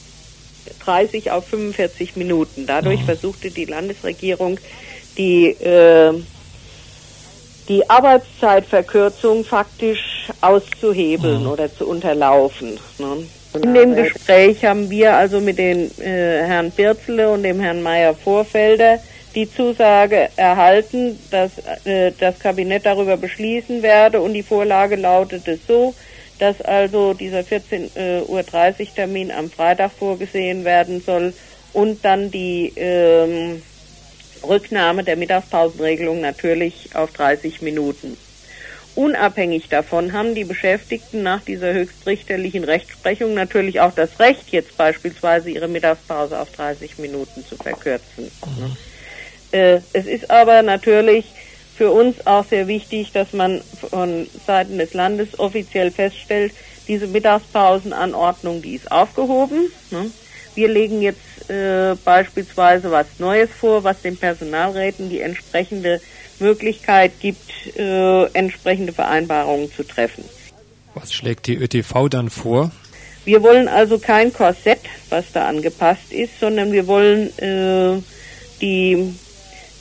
30 0.85 1.31
auf 1.31 1.47
45 1.49 2.17
Minuten. 2.17 2.67
Dadurch 2.67 3.01
mhm. 3.01 3.07
versuchte 3.07 3.51
die 3.51 3.65
Landesregierung 3.65 4.59
die, 5.17 5.49
äh, 5.49 6.13
die 7.69 7.89
Arbeitszeitverkürzung 7.89 9.45
faktisch 9.45 10.29
auszuhebeln 10.41 11.43
mhm. 11.43 11.51
oder 11.51 11.73
zu 11.73 11.87
unterlaufen. 11.87 12.79
Ne? 12.99 13.27
In 13.63 13.75
dem 13.75 13.97
Gespräch 13.97 14.65
haben 14.65 14.91
wir 14.91 15.17
also 15.17 15.41
mit 15.41 15.59
dem 15.59 15.91
äh, 15.99 16.45
Herrn 16.47 16.71
Birzle 16.71 17.31
und 17.31 17.43
dem 17.43 17.59
Herrn 17.61 17.83
Meyer-Vorfelder 17.83 19.01
die 19.35 19.51
Zusage 19.51 20.29
erhalten, 20.37 21.19
dass 21.31 21.53
äh, 21.85 22.13
das 22.19 22.39
Kabinett 22.39 22.87
darüber 22.87 23.17
beschließen 23.17 23.83
werde 23.83 24.21
und 24.21 24.35
die 24.35 24.43
Vorlage 24.43 24.97
lautete 24.97 25.59
so, 25.67 25.95
dass 26.39 26.61
also 26.63 27.13
dieser 27.15 27.41
14.30 27.41 27.97
äh, 27.97 28.23
Uhr 28.23 28.45
Termin 28.95 29.31
am 29.31 29.51
Freitag 29.51 29.93
vorgesehen 29.93 30.65
werden 30.65 31.03
soll 31.05 31.33
und 31.73 32.05
dann 32.05 32.31
die 32.31 32.73
ähm, 32.77 33.63
Rücknahme 34.43 35.05
der 35.05 35.17
Mittagspausenregelung 35.17 36.21
natürlich 36.21 36.91
auf 36.95 37.13
30 37.13 37.63
Minuten. 37.63 38.17
Unabhängig 38.97 39.69
davon 39.69 40.13
haben 40.13 40.35
die 40.35 40.45
Beschäftigten 40.45 41.23
nach 41.23 41.43
dieser 41.43 41.73
höchstrichterlichen 41.73 42.65
Rechtsprechung 42.65 43.35
natürlich 43.35 43.81
auch 43.81 43.95
das 43.95 44.19
Recht, 44.19 44.51
jetzt 44.51 44.77
beispielsweise 44.77 45.51
ihre 45.51 45.69
Mittagspause 45.69 46.39
auf 46.39 46.51
30 46.53 46.99
Minuten 46.99 47.45
zu 47.47 47.57
verkürzen. 47.57 48.31
Mhm. 48.45 48.77
Äh, 49.53 49.81
es 49.93 50.07
ist 50.07 50.31
aber 50.31 50.63
natürlich 50.63 51.25
für 51.77 51.91
uns 51.93 52.27
auch 52.27 52.45
sehr 52.45 52.67
wichtig, 52.67 53.13
dass 53.13 53.33
man 53.33 53.63
von 53.91 54.27
Seiten 54.47 54.77
des 54.77 54.93
Landes 54.93 55.39
offiziell 55.39 55.91
feststellt, 55.91 56.53
diese 56.89 57.07
Mittagspausenanordnung, 57.07 58.61
die 58.61 58.75
ist 58.75 58.91
aufgehoben. 58.91 59.71
Ne? 59.91 60.11
Wir 60.55 60.69
legen 60.69 61.01
jetzt 61.01 61.21
äh, 61.51 61.97
beispielsweise 62.05 62.91
was 62.91 63.07
Neues 63.19 63.51
vor, 63.51 63.83
was 63.83 64.01
den 64.03 64.17
Personalräten 64.17 65.11
die 65.11 65.21
entsprechende 65.21 66.01
Möglichkeit 66.39 67.13
gibt, 67.21 67.77
äh, 67.77 68.25
entsprechende 68.33 68.93
Vereinbarungen 68.93 69.71
zu 69.73 69.83
treffen. 69.83 70.25
Was 70.95 71.13
schlägt 71.13 71.47
die 71.47 71.57
ÖTV 71.57 72.09
dann 72.09 72.31
vor? 72.31 72.71
Wir 73.25 73.43
wollen 73.43 73.69
also 73.69 73.99
kein 73.99 74.33
Korsett, 74.33 74.81
was 75.11 75.31
da 75.33 75.47
angepasst 75.47 76.13
ist, 76.13 76.41
sondern 76.41 76.73
wir 76.73 76.87
wollen 76.87 77.37
äh, 77.39 78.01
die 78.61 79.15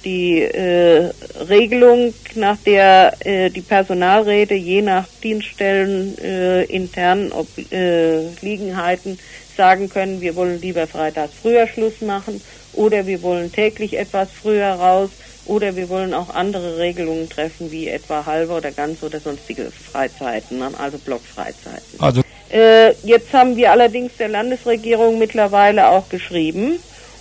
die 0.09 0.41
äh, 0.41 1.11
Regelung, 1.47 2.13
nach 2.33 2.57
der 2.65 3.13
äh, 3.19 3.51
die 3.51 3.61
Personalräte 3.61 4.55
je 4.55 4.81
nach 4.81 5.05
Dienststellen 5.21 6.17
äh, 6.17 6.63
internen 6.63 7.31
Obliegenheiten 7.31 9.13
äh, 9.13 9.55
sagen 9.55 9.89
können, 9.89 10.19
wir 10.19 10.35
wollen 10.35 10.59
lieber 10.61 10.87
freitags 10.87 11.33
früher 11.39 11.67
Schluss 11.67 12.01
machen 12.01 12.41
oder 12.73 13.05
wir 13.05 13.21
wollen 13.21 13.51
täglich 13.51 13.99
etwas 13.99 14.29
früher 14.31 14.71
raus 14.71 15.11
oder 15.45 15.75
wir 15.75 15.89
wollen 15.89 16.13
auch 16.15 16.33
andere 16.33 16.79
Regelungen 16.79 17.29
treffen, 17.29 17.71
wie 17.71 17.87
etwa 17.87 18.25
halbe 18.25 18.53
oder 18.53 18.71
ganze 18.71 19.05
oder 19.05 19.19
sonstige 19.19 19.69
Freizeiten, 19.91 20.57
ne? 20.59 20.71
also 20.79 20.97
Blockfreizeiten. 20.97 21.99
Also 21.99 22.21
äh, 22.51 22.93
jetzt 23.03 23.31
haben 23.33 23.55
wir 23.55 23.71
allerdings 23.71 24.13
der 24.17 24.29
Landesregierung 24.29 25.19
mittlerweile 25.19 25.89
auch 25.89 26.09
geschrieben, 26.09 26.79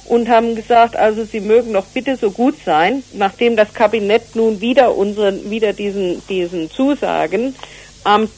und 0.08 0.28
haben 0.28 0.54
gesagt, 0.54 0.96
also 0.96 1.24
Sie 1.24 1.40
mögen 1.40 1.72
doch 1.72 1.84
bitte 1.86 2.16
so 2.16 2.30
gut 2.30 2.54
sein, 2.64 3.02
nachdem 3.12 3.56
das 3.56 3.74
Kabinett 3.74 4.34
nun 4.34 4.60
wieder 4.60 4.96
unseren, 4.96 5.50
wieder 5.50 5.72
diesen, 5.72 6.22
diesen 6.28 6.70
Zusagen 6.70 7.54
am 8.04 8.28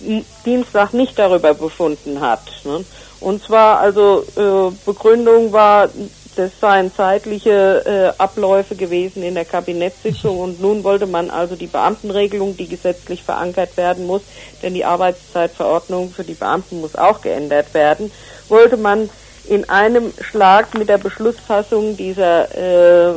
Dienstag 0.45 0.93
nicht 0.93 1.18
darüber 1.18 1.55
befunden 1.55 2.21
hat. 2.21 2.43
Ne? 2.64 2.85
Und 3.21 3.45
zwar 3.45 3.79
also 3.79 4.25
äh, 4.37 4.75
Begründung 4.85 5.53
war, 5.53 5.89
das 6.37 6.53
seien 6.61 6.93
zeitliche 6.95 8.14
äh, 8.16 8.21
Abläufe 8.21 8.75
gewesen 8.75 9.23
in 9.23 9.35
der 9.35 9.45
Kabinettssitzung 9.45 10.39
und 10.39 10.61
nun 10.61 10.83
wollte 10.85 11.07
man 11.07 11.31
also 11.31 11.55
die 11.55 11.66
Beamtenregelung, 11.66 12.57
die 12.57 12.68
gesetzlich 12.68 13.23
verankert 13.23 13.77
werden 13.77 14.07
muss, 14.07 14.23
denn 14.62 14.75
die 14.75 14.85
Arbeitszeitverordnung 14.85 16.11
für 16.11 16.25
die 16.25 16.35
Beamten 16.35 16.81
muss 16.81 16.97
auch 16.97 17.21
geändert 17.21 17.75
werden, 17.75 18.11
wollte 18.49 18.77
man 18.77 19.11
in 19.51 19.68
einem 19.68 20.12
Schlag 20.20 20.78
mit 20.78 20.88
der 20.88 20.98
Beschlussfassung 20.98 21.96
dieser 21.96 22.55
äh, 22.55 23.14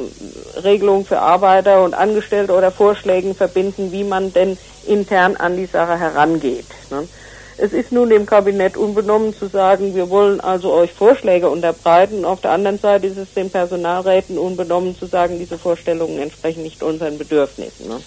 Regelung 0.64 1.06
für 1.06 1.20
Arbeiter 1.20 1.84
und 1.84 1.94
Angestellte 1.94 2.54
oder 2.54 2.72
Vorschlägen 2.72 3.36
verbinden, 3.36 3.92
wie 3.92 4.04
man 4.04 4.34
denn 4.34 4.58
intern 4.88 5.36
an 5.36 5.56
die 5.56 5.68
Sache 5.68 6.00
herangeht. 6.00 6.66
Ne? 6.90 7.08
Es 7.58 7.72
ist 7.72 7.92
nun 7.92 8.10
dem 8.10 8.26
Kabinett 8.26 8.78
unbenommen 8.78 9.36
zu 9.36 9.46
sagen, 9.46 9.94
wir 9.94 10.10
wollen 10.10 10.42
also 10.42 10.74
euch 10.74 10.92
Vorschläge 10.92 11.48
unterbreiten. 11.50 12.26
Auf 12.26 12.42
der 12.42 12.50
anderen 12.50 12.80
Seite 12.80 13.06
ist 13.06 13.18
es 13.18 13.32
den 13.36 13.52
Personalräten 13.52 14.40
unbenommen 14.40 14.98
zu 14.98 15.06
sagen, 15.06 15.38
diese 15.38 15.60
Vorstellungen 15.60 16.18
entsprechen 16.18 16.64
nicht 16.64 16.82
unseren 16.82 17.20
Bedürfnissen. 17.20 17.90
Ne? 17.90 18.02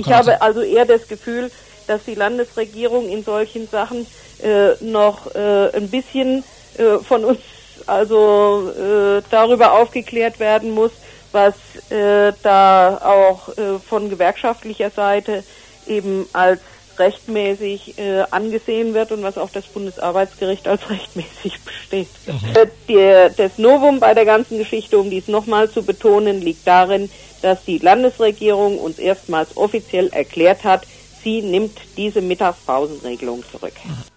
Ich 0.00 0.12
habe 0.12 0.42
also 0.42 0.60
eher 0.60 0.84
das 0.84 1.08
Gefühl, 1.08 1.50
dass 1.86 2.04
die 2.04 2.14
Landesregierung 2.14 3.08
in 3.08 3.24
solchen 3.24 3.66
Sachen 3.68 4.06
äh, 4.42 4.72
noch 4.80 5.34
äh, 5.34 5.74
ein 5.74 5.88
bisschen 5.88 6.44
äh, 6.78 6.98
von 6.98 7.24
uns 7.24 7.38
also 7.86 8.70
äh, 8.70 9.22
darüber 9.30 9.72
aufgeklärt 9.72 10.38
werden 10.38 10.70
muss, 10.70 10.92
was 11.32 11.54
äh, 11.90 12.32
da 12.42 12.98
auch 12.98 13.48
äh, 13.56 13.78
von 13.78 14.10
gewerkschaftlicher 14.10 14.90
Seite 14.90 15.44
eben 15.86 16.26
als 16.32 16.60
rechtmäßig 16.98 17.98
äh, 17.98 18.24
angesehen 18.30 18.94
wird 18.94 19.12
und 19.12 19.22
was 19.22 19.38
auch 19.38 19.50
das 19.50 19.64
Bundesarbeitsgericht 19.66 20.68
als 20.68 20.88
rechtmäßig 20.90 21.60
besteht. 21.64 22.08
Mhm. 22.26 22.54
Äh, 22.54 22.66
der, 22.88 23.30
das 23.30 23.58
Novum 23.58 23.98
bei 23.98 24.14
der 24.14 24.24
ganzen 24.24 24.58
Geschichte, 24.58 24.98
um 24.98 25.10
dies 25.10 25.28
nochmal 25.28 25.70
zu 25.70 25.82
betonen, 25.82 26.42
liegt 26.42 26.66
darin, 26.66 27.10
dass 27.40 27.64
die 27.64 27.78
Landesregierung 27.78 28.78
uns 28.78 28.98
erstmals 28.98 29.56
offiziell 29.56 30.08
erklärt 30.08 30.64
hat, 30.64 30.86
sie 31.24 31.42
nimmt 31.42 31.78
diese 31.96 32.20
Mittagspausenregelung 32.20 33.42
zurück. 33.50 33.74
Mhm. 33.84 34.11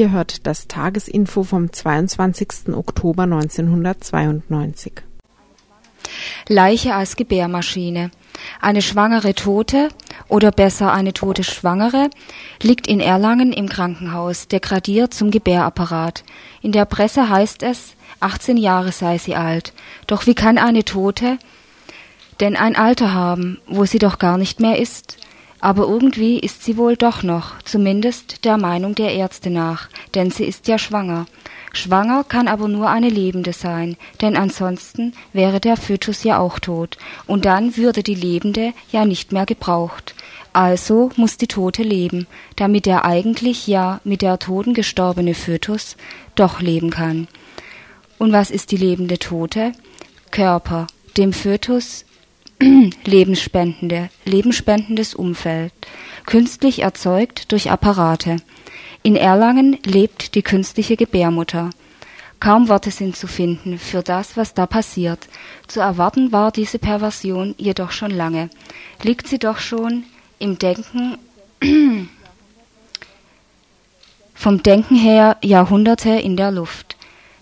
Ihr 0.00 0.12
hört 0.12 0.46
das 0.46 0.66
Tagesinfo 0.66 1.42
vom 1.42 1.74
22. 1.74 2.72
Oktober 2.72 3.24
1992. 3.24 4.94
Leiche 6.48 6.94
als 6.94 7.16
Gebärmaschine. 7.16 8.10
Eine 8.60 8.82
schwangere 8.82 9.34
Tote 9.34 9.88
oder 10.28 10.50
besser 10.50 10.92
eine 10.92 11.12
tote 11.12 11.44
Schwangere 11.44 12.10
liegt 12.62 12.86
in 12.86 13.00
Erlangen 13.00 13.52
im 13.52 13.68
Krankenhaus, 13.68 14.48
degradiert 14.48 15.14
zum 15.14 15.30
Gebärapparat. 15.30 16.24
In 16.62 16.72
der 16.72 16.84
Presse 16.84 17.28
heißt 17.28 17.62
es, 17.62 17.94
18 18.20 18.56
Jahre 18.56 18.92
sei 18.92 19.18
sie 19.18 19.34
alt. 19.34 19.72
Doch 20.06 20.26
wie 20.26 20.34
kann 20.34 20.58
eine 20.58 20.84
Tote 20.84 21.38
denn 22.40 22.56
ein 22.56 22.74
Alter 22.74 23.12
haben, 23.12 23.58
wo 23.66 23.84
sie 23.84 23.98
doch 23.98 24.18
gar 24.18 24.38
nicht 24.38 24.60
mehr 24.60 24.78
ist? 24.78 25.18
Aber 25.60 25.82
irgendwie 25.82 26.38
ist 26.38 26.64
sie 26.64 26.78
wohl 26.78 26.96
doch 26.96 27.22
noch, 27.22 27.60
zumindest 27.62 28.46
der 28.46 28.56
Meinung 28.56 28.94
der 28.94 29.12
Ärzte 29.12 29.50
nach, 29.50 29.88
denn 30.14 30.30
sie 30.30 30.44
ist 30.44 30.68
ja 30.68 30.78
schwanger. 30.78 31.26
Schwanger 31.72 32.24
kann 32.24 32.48
aber 32.48 32.68
nur 32.68 32.90
eine 32.90 33.08
Lebende 33.08 33.52
sein, 33.52 33.96
denn 34.20 34.36
ansonsten 34.36 35.12
wäre 35.32 35.60
der 35.60 35.76
Fötus 35.76 36.24
ja 36.24 36.38
auch 36.38 36.58
tot, 36.58 36.98
und 37.26 37.44
dann 37.44 37.76
würde 37.76 38.02
die 38.02 38.14
Lebende 38.14 38.72
ja 38.90 39.04
nicht 39.04 39.32
mehr 39.32 39.46
gebraucht. 39.46 40.14
Also 40.52 41.10
muss 41.16 41.36
die 41.36 41.46
Tote 41.46 41.82
leben, 41.82 42.26
damit 42.56 42.86
der 42.86 43.04
eigentlich 43.04 43.68
ja 43.68 44.00
mit 44.02 44.22
der 44.22 44.38
Toten 44.38 44.74
gestorbene 44.74 45.34
Fötus 45.34 45.96
doch 46.34 46.60
leben 46.60 46.90
kann. 46.90 47.28
Und 48.18 48.32
was 48.32 48.50
ist 48.50 48.72
die 48.72 48.76
lebende 48.76 49.18
Tote? 49.18 49.72
Körper, 50.32 50.88
dem 51.16 51.32
Fötus 51.32 52.04
lebensspendende, 53.04 54.10
lebensspendendes 54.24 55.14
Umfeld, 55.14 55.72
künstlich 56.26 56.80
erzeugt 56.80 57.52
durch 57.52 57.70
Apparate. 57.70 58.36
In 59.02 59.16
Erlangen 59.16 59.78
lebt 59.84 60.34
die 60.34 60.42
künstliche 60.42 60.96
Gebärmutter. 60.96 61.70
Kaum 62.38 62.68
Worte 62.68 62.90
sind 62.90 63.16
zu 63.16 63.26
finden 63.26 63.78
für 63.78 64.02
das, 64.02 64.36
was 64.36 64.52
da 64.52 64.66
passiert. 64.66 65.28
Zu 65.68 65.80
erwarten 65.80 66.32
war 66.32 66.52
diese 66.52 66.78
Perversion 66.78 67.54
jedoch 67.56 67.92
schon 67.92 68.10
lange. 68.10 68.50
Liegt 69.02 69.26
sie 69.28 69.38
doch 69.38 69.58
schon 69.58 70.04
im 70.38 70.58
Denken, 70.58 71.18
vom 74.34 74.62
Denken 74.62 74.96
her 74.96 75.36
Jahrhunderte 75.42 76.10
in 76.10 76.36
der 76.36 76.50
Luft. 76.50 76.96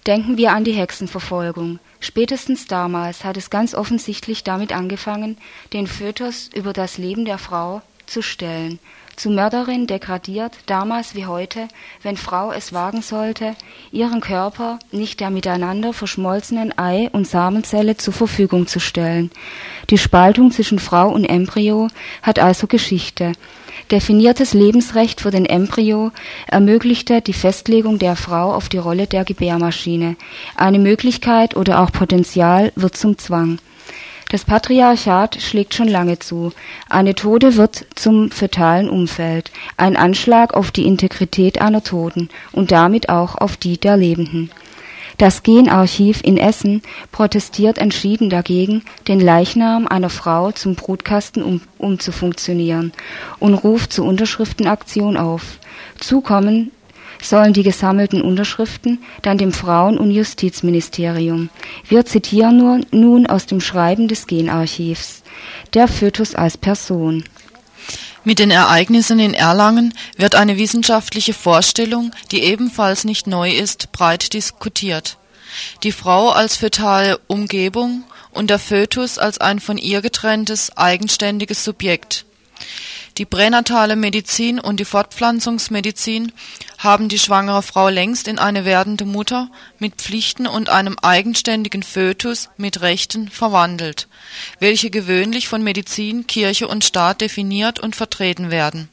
Denken 0.06 0.36
wir 0.36 0.52
an 0.52 0.64
die 0.64 0.72
Hexenverfolgung. 0.72 1.80
Spätestens 2.00 2.66
damals 2.66 3.24
hat 3.24 3.36
es 3.36 3.50
ganz 3.50 3.74
offensichtlich 3.74 4.44
damit 4.44 4.72
angefangen, 4.72 5.38
den 5.72 5.88
Fötus 5.88 6.50
über 6.54 6.72
das 6.72 6.98
Leben 6.98 7.24
der 7.24 7.38
Frau 7.38 7.82
zu 8.06 8.22
stellen, 8.22 8.78
zu 9.18 9.30
Mörderin 9.30 9.86
degradiert, 9.86 10.52
damals 10.66 11.14
wie 11.14 11.26
heute, 11.26 11.68
wenn 12.02 12.16
Frau 12.16 12.52
es 12.52 12.72
wagen 12.72 13.02
sollte, 13.02 13.54
ihren 13.90 14.20
Körper 14.20 14.78
nicht 14.92 15.20
der 15.20 15.30
miteinander 15.30 15.92
verschmolzenen 15.92 16.76
Ei- 16.78 17.10
und 17.12 17.26
Samenzelle 17.26 17.96
zur 17.96 18.14
Verfügung 18.14 18.66
zu 18.66 18.78
stellen. 18.78 19.30
Die 19.90 19.98
Spaltung 19.98 20.50
zwischen 20.50 20.78
Frau 20.78 21.08
und 21.08 21.24
Embryo 21.24 21.88
hat 22.22 22.38
also 22.38 22.66
Geschichte. 22.66 23.32
Definiertes 23.90 24.54
Lebensrecht 24.54 25.20
für 25.20 25.30
den 25.30 25.46
Embryo 25.46 26.12
ermöglichte 26.46 27.22
die 27.22 27.32
Festlegung 27.32 27.98
der 27.98 28.16
Frau 28.16 28.52
auf 28.52 28.68
die 28.68 28.78
Rolle 28.78 29.06
der 29.06 29.24
Gebärmaschine. 29.24 30.16
Eine 30.56 30.78
Möglichkeit 30.78 31.56
oder 31.56 31.80
auch 31.80 31.90
Potenzial 31.90 32.72
wird 32.76 32.96
zum 32.96 33.18
Zwang. 33.18 33.58
Das 34.31 34.45
Patriarchat 34.45 35.41
schlägt 35.41 35.74
schon 35.74 35.89
lange 35.89 36.18
zu. 36.18 36.53
Eine 36.91 37.14
Tode 37.14 37.57
wird 37.57 37.87
zum 37.95 38.31
fetalen 38.31 38.91
Umfeld, 38.91 39.51
ein 39.79 39.97
Anschlag 39.97 40.53
auf 40.53 40.70
die 40.70 40.87
Integrität 40.87 41.62
einer 41.62 41.83
Toten 41.83 42.29
und 42.53 42.70
damit 42.70 43.09
auch 43.09 43.37
auf 43.37 43.57
die 43.57 43.79
der 43.79 43.97
Lebenden. 43.97 44.51
Das 45.16 45.43
Genarchiv 45.43 46.20
in 46.22 46.37
Essen 46.37 46.83
protestiert 47.11 47.79
entschieden 47.79 48.31
dagegen, 48.31 48.85
den 49.09 49.18
Leichnam 49.18 49.89
einer 49.89 50.11
Frau 50.11 50.53
zum 50.53 50.76
Brutkasten 50.76 51.43
um, 51.43 51.61
umzufunktionieren 51.79 52.93
und 53.41 53.55
ruft 53.55 53.93
zur 53.93 54.07
Unterschriftenaktion 54.07 55.16
auf. 55.16 55.59
Zukommen 55.99 56.70
sollen 57.22 57.52
die 57.52 57.62
gesammelten 57.62 58.22
Unterschriften 58.22 58.98
dann 59.22 59.38
dem 59.38 59.52
Frauen- 59.52 59.98
und 59.98 60.10
Justizministerium. 60.10 61.50
Wir 61.88 62.06
zitieren 62.06 62.56
nur, 62.56 62.80
nun 62.90 63.26
aus 63.26 63.46
dem 63.46 63.60
Schreiben 63.60 64.08
des 64.08 64.26
Genarchivs. 64.26 65.22
Der 65.74 65.88
Fötus 65.88 66.34
als 66.34 66.56
Person. 66.56 67.24
Mit 68.24 68.40
den 68.40 68.50
Ereignissen 68.50 69.20
in 69.20 69.32
Erlangen 69.32 69.94
wird 70.16 70.34
eine 70.34 70.58
wissenschaftliche 70.58 71.32
Vorstellung, 71.32 72.12
die 72.30 72.42
ebenfalls 72.42 73.04
nicht 73.04 73.26
neu 73.26 73.50
ist, 73.50 73.92
breit 73.92 74.34
diskutiert. 74.34 75.16
Die 75.82 75.92
Frau 75.92 76.30
als 76.30 76.56
fetale 76.56 77.18
Umgebung 77.26 78.04
und 78.30 78.50
der 78.50 78.58
Fötus 78.58 79.18
als 79.18 79.38
ein 79.38 79.60
von 79.60 79.78
ihr 79.78 80.02
getrenntes, 80.02 80.76
eigenständiges 80.76 81.64
Subjekt. 81.64 82.26
Die 83.18 83.24
pränatale 83.24 83.96
Medizin 83.96 84.60
und 84.60 84.78
die 84.78 84.84
Fortpflanzungsmedizin 84.84 86.30
haben 86.78 87.08
die 87.08 87.18
schwangere 87.18 87.62
Frau 87.62 87.88
längst 87.88 88.28
in 88.28 88.38
eine 88.38 88.64
werdende 88.64 89.04
Mutter 89.04 89.50
mit 89.80 89.96
Pflichten 89.96 90.46
und 90.46 90.68
einem 90.68 90.96
eigenständigen 91.02 91.82
Fötus 91.82 92.48
mit 92.56 92.80
Rechten 92.80 93.28
verwandelt, 93.28 94.06
welche 94.60 94.90
gewöhnlich 94.90 95.48
von 95.48 95.64
Medizin, 95.64 96.28
Kirche 96.28 96.68
und 96.68 96.84
Staat 96.84 97.20
definiert 97.20 97.80
und 97.80 97.96
vertreten 97.96 98.52
werden. 98.52 98.88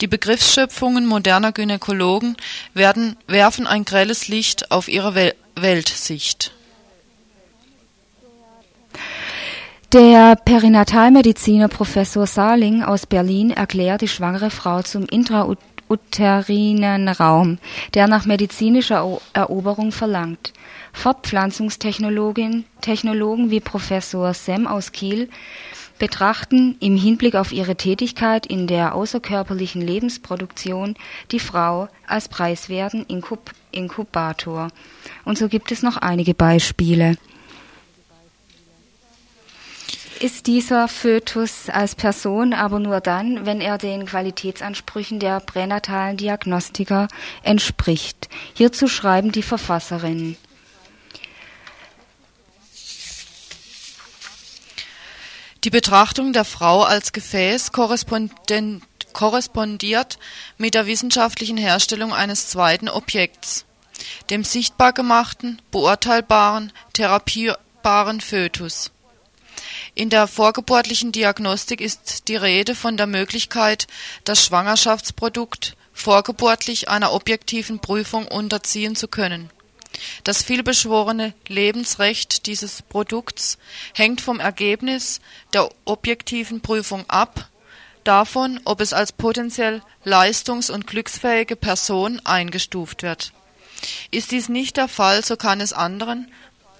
Die 0.00 0.08
Begriffsschöpfungen 0.08 1.06
moderner 1.06 1.52
Gynäkologen 1.52 2.36
werden, 2.74 3.16
werfen 3.28 3.68
ein 3.68 3.84
grelles 3.84 4.26
Licht 4.26 4.72
auf 4.72 4.88
ihre 4.88 5.14
Wel 5.14 5.34
Weltsicht. 5.54 6.53
Der 9.94 10.34
Perinatalmediziner 10.34 11.68
Professor 11.68 12.26
Saling 12.26 12.82
aus 12.82 13.06
Berlin 13.06 13.52
erklärt 13.52 14.00
die 14.00 14.08
schwangere 14.08 14.50
Frau 14.50 14.82
zum 14.82 15.04
intrauterinen 15.04 17.08
Raum, 17.08 17.58
der 17.94 18.08
nach 18.08 18.26
medizinischer 18.26 19.20
Eroberung 19.34 19.92
verlangt. 19.92 20.52
Fortpflanzungstechnologen 20.92 22.64
Technologen 22.80 23.52
wie 23.52 23.60
Professor 23.60 24.34
Sem 24.34 24.66
aus 24.66 24.90
Kiel 24.90 25.28
betrachten 26.00 26.74
im 26.80 26.96
Hinblick 26.96 27.36
auf 27.36 27.52
ihre 27.52 27.76
Tätigkeit 27.76 28.46
in 28.46 28.66
der 28.66 28.96
außerkörperlichen 28.96 29.80
Lebensproduktion 29.80 30.96
die 31.30 31.38
Frau 31.38 31.86
als 32.08 32.28
preiswerten 32.28 33.06
Inkub 33.06 33.52
Inkubator. 33.70 34.70
Und 35.24 35.38
so 35.38 35.46
gibt 35.46 35.70
es 35.70 35.84
noch 35.84 35.98
einige 35.98 36.34
Beispiele 36.34 37.16
ist 40.20 40.46
dieser 40.46 40.88
Fötus 40.88 41.68
als 41.68 41.94
Person 41.94 42.52
aber 42.54 42.78
nur 42.78 43.00
dann, 43.00 43.46
wenn 43.46 43.60
er 43.60 43.78
den 43.78 44.06
Qualitätsansprüchen 44.06 45.20
der 45.20 45.40
pränatalen 45.40 46.16
Diagnostiker 46.16 47.08
entspricht. 47.42 48.28
Hierzu 48.54 48.88
schreiben 48.88 49.32
die 49.32 49.42
Verfasserinnen. 49.42 50.36
Die 55.64 55.70
Betrachtung 55.70 56.32
der 56.34 56.44
Frau 56.44 56.82
als 56.82 57.12
Gefäß 57.12 57.72
korrespondiert 59.12 60.18
mit 60.58 60.74
der 60.74 60.86
wissenschaftlichen 60.86 61.56
Herstellung 61.56 62.12
eines 62.12 62.48
zweiten 62.48 62.90
Objekts, 62.90 63.64
dem 64.28 64.44
sichtbar 64.44 64.92
gemachten, 64.92 65.62
beurteilbaren, 65.70 66.70
therapierbaren 66.92 68.20
Fötus. 68.20 68.90
In 69.94 70.10
der 70.10 70.26
vorgeburtlichen 70.26 71.12
Diagnostik 71.12 71.80
ist 71.80 72.28
die 72.28 72.36
Rede 72.36 72.74
von 72.74 72.96
der 72.96 73.06
Möglichkeit, 73.06 73.86
das 74.24 74.44
Schwangerschaftsprodukt 74.44 75.76
vorgeburtlich 75.92 76.88
einer 76.88 77.12
objektiven 77.12 77.78
Prüfung 77.78 78.26
unterziehen 78.26 78.96
zu 78.96 79.08
können. 79.08 79.50
Das 80.24 80.42
vielbeschworene 80.42 81.34
Lebensrecht 81.46 82.46
dieses 82.46 82.82
Produkts 82.82 83.58
hängt 83.94 84.20
vom 84.20 84.40
Ergebnis 84.40 85.20
der 85.52 85.70
objektiven 85.84 86.60
Prüfung 86.60 87.08
ab, 87.08 87.48
davon, 88.02 88.60
ob 88.64 88.80
es 88.80 88.92
als 88.92 89.12
potenziell 89.12 89.82
leistungs- 90.04 90.70
und 90.70 90.86
glücksfähige 90.86 91.56
Person 91.56 92.20
eingestuft 92.24 93.02
wird. 93.02 93.32
Ist 94.10 94.32
dies 94.32 94.48
nicht 94.48 94.76
der 94.76 94.88
Fall, 94.88 95.24
so 95.24 95.36
kann 95.36 95.60
es 95.60 95.72
anderen 95.72 96.30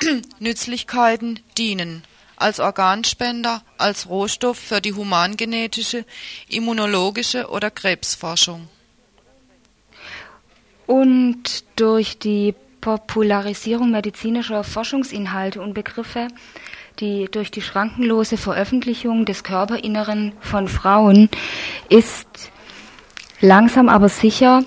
Nützlichkeiten 0.38 1.40
dienen 1.56 2.02
als 2.44 2.60
Organspender, 2.60 3.62
als 3.78 4.06
Rohstoff 4.06 4.58
für 4.58 4.82
die 4.82 4.92
humangenetische, 4.92 6.04
immunologische 6.46 7.48
oder 7.48 7.70
Krebsforschung. 7.70 8.68
Und 10.86 11.64
durch 11.76 12.18
die 12.18 12.54
Popularisierung 12.82 13.90
medizinischer 13.90 14.62
Forschungsinhalte 14.62 15.62
und 15.62 15.72
Begriffe, 15.72 16.28
die 17.00 17.28
durch 17.30 17.50
die 17.50 17.62
schrankenlose 17.62 18.36
Veröffentlichung 18.36 19.24
des 19.24 19.42
Körperinneren 19.42 20.34
von 20.40 20.68
Frauen 20.68 21.30
ist 21.88 22.50
langsam 23.40 23.88
aber 23.88 24.10
sicher 24.10 24.64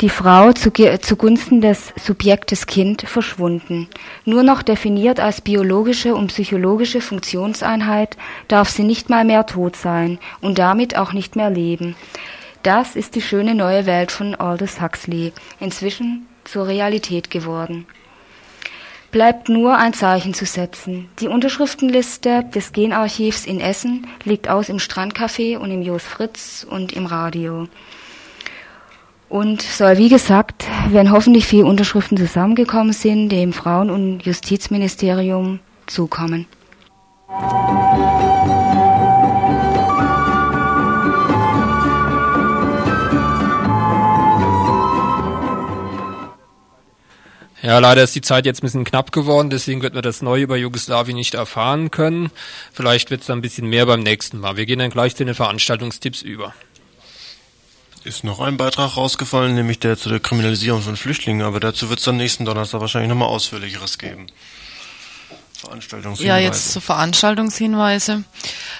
die 0.00 0.08
Frau 0.08 0.52
zugunsten 0.52 1.60
des 1.60 1.92
Subjektes 2.02 2.66
Kind 2.66 3.02
verschwunden. 3.02 3.88
Nur 4.24 4.42
noch 4.42 4.62
definiert 4.62 5.20
als 5.20 5.42
biologische 5.42 6.14
und 6.14 6.28
psychologische 6.28 7.02
Funktionseinheit 7.02 8.16
darf 8.48 8.70
sie 8.70 8.84
nicht 8.84 9.10
mal 9.10 9.24
mehr 9.24 9.44
tot 9.44 9.76
sein 9.76 10.18
und 10.40 10.58
damit 10.58 10.96
auch 10.96 11.12
nicht 11.12 11.36
mehr 11.36 11.50
leben. 11.50 11.96
Das 12.62 12.96
ist 12.96 13.14
die 13.14 13.22
schöne 13.22 13.54
neue 13.54 13.84
Welt 13.84 14.10
von 14.10 14.34
Aldous 14.34 14.80
Huxley, 14.80 15.32
inzwischen 15.60 16.26
zur 16.44 16.66
Realität 16.66 17.30
geworden. 17.30 17.86
Bleibt 19.10 19.48
nur 19.48 19.76
ein 19.76 19.92
Zeichen 19.92 20.34
zu 20.34 20.46
setzen. 20.46 21.08
Die 21.18 21.28
Unterschriftenliste 21.28 22.44
des 22.54 22.72
Genarchivs 22.72 23.44
in 23.44 23.60
Essen 23.60 24.06
liegt 24.24 24.48
aus 24.48 24.68
im 24.68 24.78
Strandcafé 24.78 25.58
und 25.58 25.70
im 25.70 25.82
Jos 25.82 26.04
Fritz 26.04 26.66
und 26.68 26.92
im 26.92 27.06
Radio 27.06 27.66
und 29.30 29.62
soll, 29.62 29.96
wie 29.96 30.08
gesagt, 30.08 30.66
wenn 30.90 31.12
hoffentlich 31.12 31.46
viele 31.46 31.64
Unterschriften 31.64 32.18
zusammengekommen 32.18 32.92
sind, 32.92 33.30
dem 33.30 33.52
Frauen- 33.52 33.88
und 33.88 34.22
Justizministerium 34.26 35.60
zukommen. 35.86 36.46
Ja, 47.62 47.78
leider 47.78 48.02
ist 48.02 48.16
die 48.16 48.22
Zeit 48.22 48.46
jetzt 48.46 48.60
ein 48.60 48.66
bisschen 48.66 48.84
knapp 48.84 49.12
geworden, 49.12 49.50
deswegen 49.50 49.82
wird 49.82 49.94
man 49.94 50.02
das 50.02 50.22
Neue 50.22 50.42
über 50.42 50.56
Jugoslawien 50.56 51.14
nicht 51.14 51.34
erfahren 51.34 51.92
können. 51.92 52.30
Vielleicht 52.72 53.10
wird 53.10 53.20
es 53.20 53.28
dann 53.28 53.38
ein 53.38 53.42
bisschen 53.42 53.68
mehr 53.68 53.86
beim 53.86 54.00
nächsten 54.00 54.40
Mal. 54.40 54.56
Wir 54.56 54.66
gehen 54.66 54.78
dann 54.80 54.90
gleich 54.90 55.14
zu 55.14 55.24
den 55.24 55.34
Veranstaltungstipps 55.34 56.22
über. 56.22 56.54
Ist 58.02 58.24
noch 58.24 58.40
ein 58.40 58.56
Beitrag 58.56 58.96
rausgefallen, 58.96 59.54
nämlich 59.54 59.78
der 59.78 59.98
zu 59.98 60.08
der 60.08 60.20
Kriminalisierung 60.20 60.80
von 60.80 60.96
Flüchtlingen, 60.96 61.46
aber 61.46 61.60
dazu 61.60 61.90
wird 61.90 61.98
es 61.98 62.04
dann 62.06 62.16
nächsten 62.16 62.46
Donnerstag 62.46 62.80
wahrscheinlich 62.80 63.10
nochmal 63.10 63.28
ausführlicheres 63.28 63.98
geben. 63.98 64.28
Veranstaltungshinweise. 65.58 66.26
Ja, 66.26 66.38
jetzt 66.38 66.72
zu 66.72 66.80
Veranstaltungshinweise. 66.80 68.24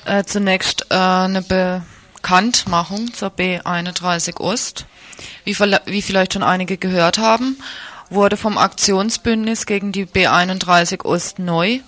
Äh, 0.06 0.24
zunächst 0.24 0.86
äh, 0.88 0.94
eine 0.94 1.42
Bekanntmachung 1.42 3.12
zur 3.12 3.28
B31 3.28 4.40
Ost. 4.40 4.86
Wie, 5.44 5.58
wie 5.58 6.00
vielleicht 6.00 6.32
schon 6.32 6.42
einige 6.42 6.78
gehört 6.78 7.18
haben, 7.18 7.58
wurde 8.08 8.38
vom 8.38 8.56
Aktionsbündnis 8.56 9.66
gegen 9.66 9.92
die 9.92 10.06
B31 10.06 11.04
Ost 11.04 11.38
neu 11.38 11.80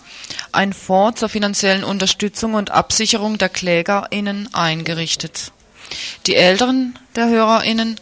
ein 0.52 0.74
Fonds 0.74 1.20
zur 1.20 1.30
finanziellen 1.30 1.84
Unterstützung 1.84 2.54
und 2.54 2.70
Absicherung 2.70 3.38
der 3.38 3.48
KlägerInnen 3.48 4.52
eingerichtet. 4.52 5.52
Die 6.26 6.36
Älteren 6.36 6.98
der 7.16 7.28
HörerInnen 7.28 7.98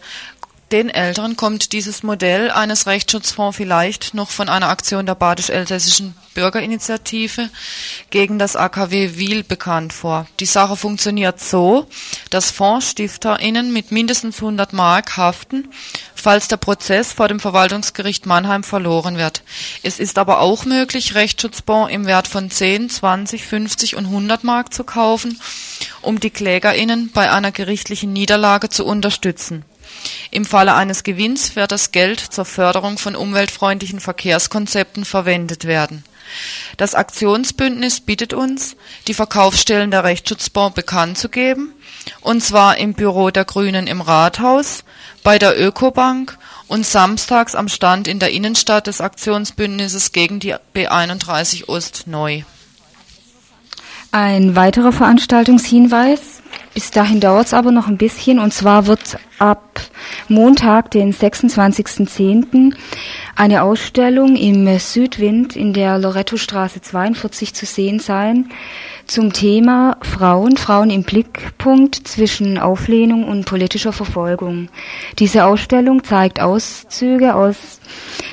den 0.71 0.89
Älteren 0.89 1.35
kommt 1.35 1.73
dieses 1.73 2.01
Modell 2.01 2.49
eines 2.49 2.87
Rechtsschutzfonds 2.87 3.57
vielleicht 3.57 4.13
noch 4.13 4.29
von 4.29 4.47
einer 4.47 4.69
Aktion 4.69 5.05
der 5.05 5.15
badisch-elsässischen 5.15 6.15
Bürgerinitiative 6.33 7.49
gegen 8.09 8.39
das 8.39 8.55
AKW 8.55 9.17
Wiel 9.17 9.43
bekannt 9.43 9.91
vor. 9.91 10.27
Die 10.39 10.45
Sache 10.45 10.77
funktioniert 10.77 11.41
so, 11.41 11.87
dass 12.29 12.51
FondsstifterInnen 12.51 13.73
mit 13.73 13.91
mindestens 13.91 14.37
100 14.37 14.71
Mark 14.71 15.17
haften, 15.17 15.67
falls 16.15 16.47
der 16.47 16.57
Prozess 16.57 17.11
vor 17.11 17.27
dem 17.27 17.41
Verwaltungsgericht 17.41 18.25
Mannheim 18.25 18.63
verloren 18.63 19.17
wird. 19.17 19.43
Es 19.83 19.99
ist 19.99 20.17
aber 20.17 20.39
auch 20.39 20.63
möglich, 20.63 21.15
Rechtsschutzbonds 21.15 21.91
im 21.91 22.05
Wert 22.05 22.27
von 22.27 22.49
10, 22.49 22.89
20, 22.89 23.45
50 23.45 23.95
und 23.97 24.05
100 24.05 24.45
Mark 24.45 24.73
zu 24.73 24.85
kaufen, 24.85 25.39
um 26.01 26.21
die 26.21 26.29
KlägerInnen 26.29 27.11
bei 27.11 27.29
einer 27.29 27.51
gerichtlichen 27.51 28.13
Niederlage 28.13 28.69
zu 28.69 28.85
unterstützen. 28.85 29.65
Im 30.31 30.45
Falle 30.45 30.75
eines 30.75 31.03
Gewinns 31.03 31.55
wird 31.55 31.71
das 31.71 31.91
Geld 31.91 32.19
zur 32.19 32.45
Förderung 32.45 32.97
von 32.97 33.15
umweltfreundlichen 33.15 33.99
Verkehrskonzepten 33.99 35.05
verwendet 35.05 35.65
werden. 35.65 36.03
Das 36.77 36.95
Aktionsbündnis 36.95 37.99
bittet 37.99 38.33
uns, 38.33 38.75
die 39.07 39.13
Verkaufsstellen 39.13 39.91
der 39.91 40.03
Rechtsschutzbonds 40.03 40.75
bekannt 40.75 41.17
zu 41.17 41.29
geben, 41.29 41.73
und 42.21 42.41
zwar 42.41 42.77
im 42.77 42.93
Büro 42.93 43.31
der 43.31 43.45
Grünen 43.45 43.87
im 43.87 44.01
Rathaus, 44.01 44.83
bei 45.23 45.37
der 45.37 45.59
Ökobank 45.59 46.37
und 46.67 46.85
samstags 46.85 47.53
am 47.53 47.67
Stand 47.67 48.07
in 48.07 48.19
der 48.19 48.31
Innenstadt 48.31 48.87
des 48.87 49.01
Aktionsbündnisses 49.01 50.13
gegen 50.13 50.39
die 50.39 50.55
B31 50.73 51.67
Ost 51.67 52.07
neu. 52.07 52.43
Ein 54.13 54.57
weiterer 54.57 54.91
Veranstaltungshinweis 54.91 56.41
Bis 56.73 56.91
dahin 56.91 57.19
dauert 57.19 57.47
es 57.47 57.53
aber 57.53 57.71
noch 57.71 57.87
ein 57.87 57.97
bisschen 57.97 58.39
und 58.39 58.53
zwar 58.53 58.87
wird 58.87 59.17
ab 59.39 59.81
Montag, 60.29 60.91
den 60.91 61.13
26.10., 61.13 62.73
eine 63.35 63.63
Ausstellung 63.63 64.35
im 64.35 64.79
Südwind 64.79 65.55
in 65.55 65.73
der 65.73 65.97
Loretto-Straße 65.97 66.81
42 66.81 67.53
zu 67.53 67.65
sehen 67.65 67.99
sein 67.99 68.51
zum 69.07 69.33
Thema 69.33 69.97
Frauen, 70.01 70.55
Frauen 70.55 70.89
im 70.89 71.03
Blickpunkt 71.03 72.07
zwischen 72.07 72.57
Auflehnung 72.57 73.27
und 73.27 73.45
politischer 73.45 73.91
Verfolgung. 73.91 74.69
Diese 75.19 75.45
Ausstellung 75.45 76.03
zeigt 76.05 76.39
Auszüge 76.39 77.35
aus 77.35 77.81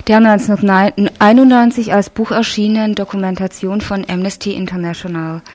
der 0.07 0.19
1991 0.19 1.93
als 1.93 2.11
Buch 2.11 2.31
erschienenen 2.31 2.95
Dokumentation 2.95 3.81
von 3.81 4.05
Amnesty 4.09 4.53
International. 4.53 5.43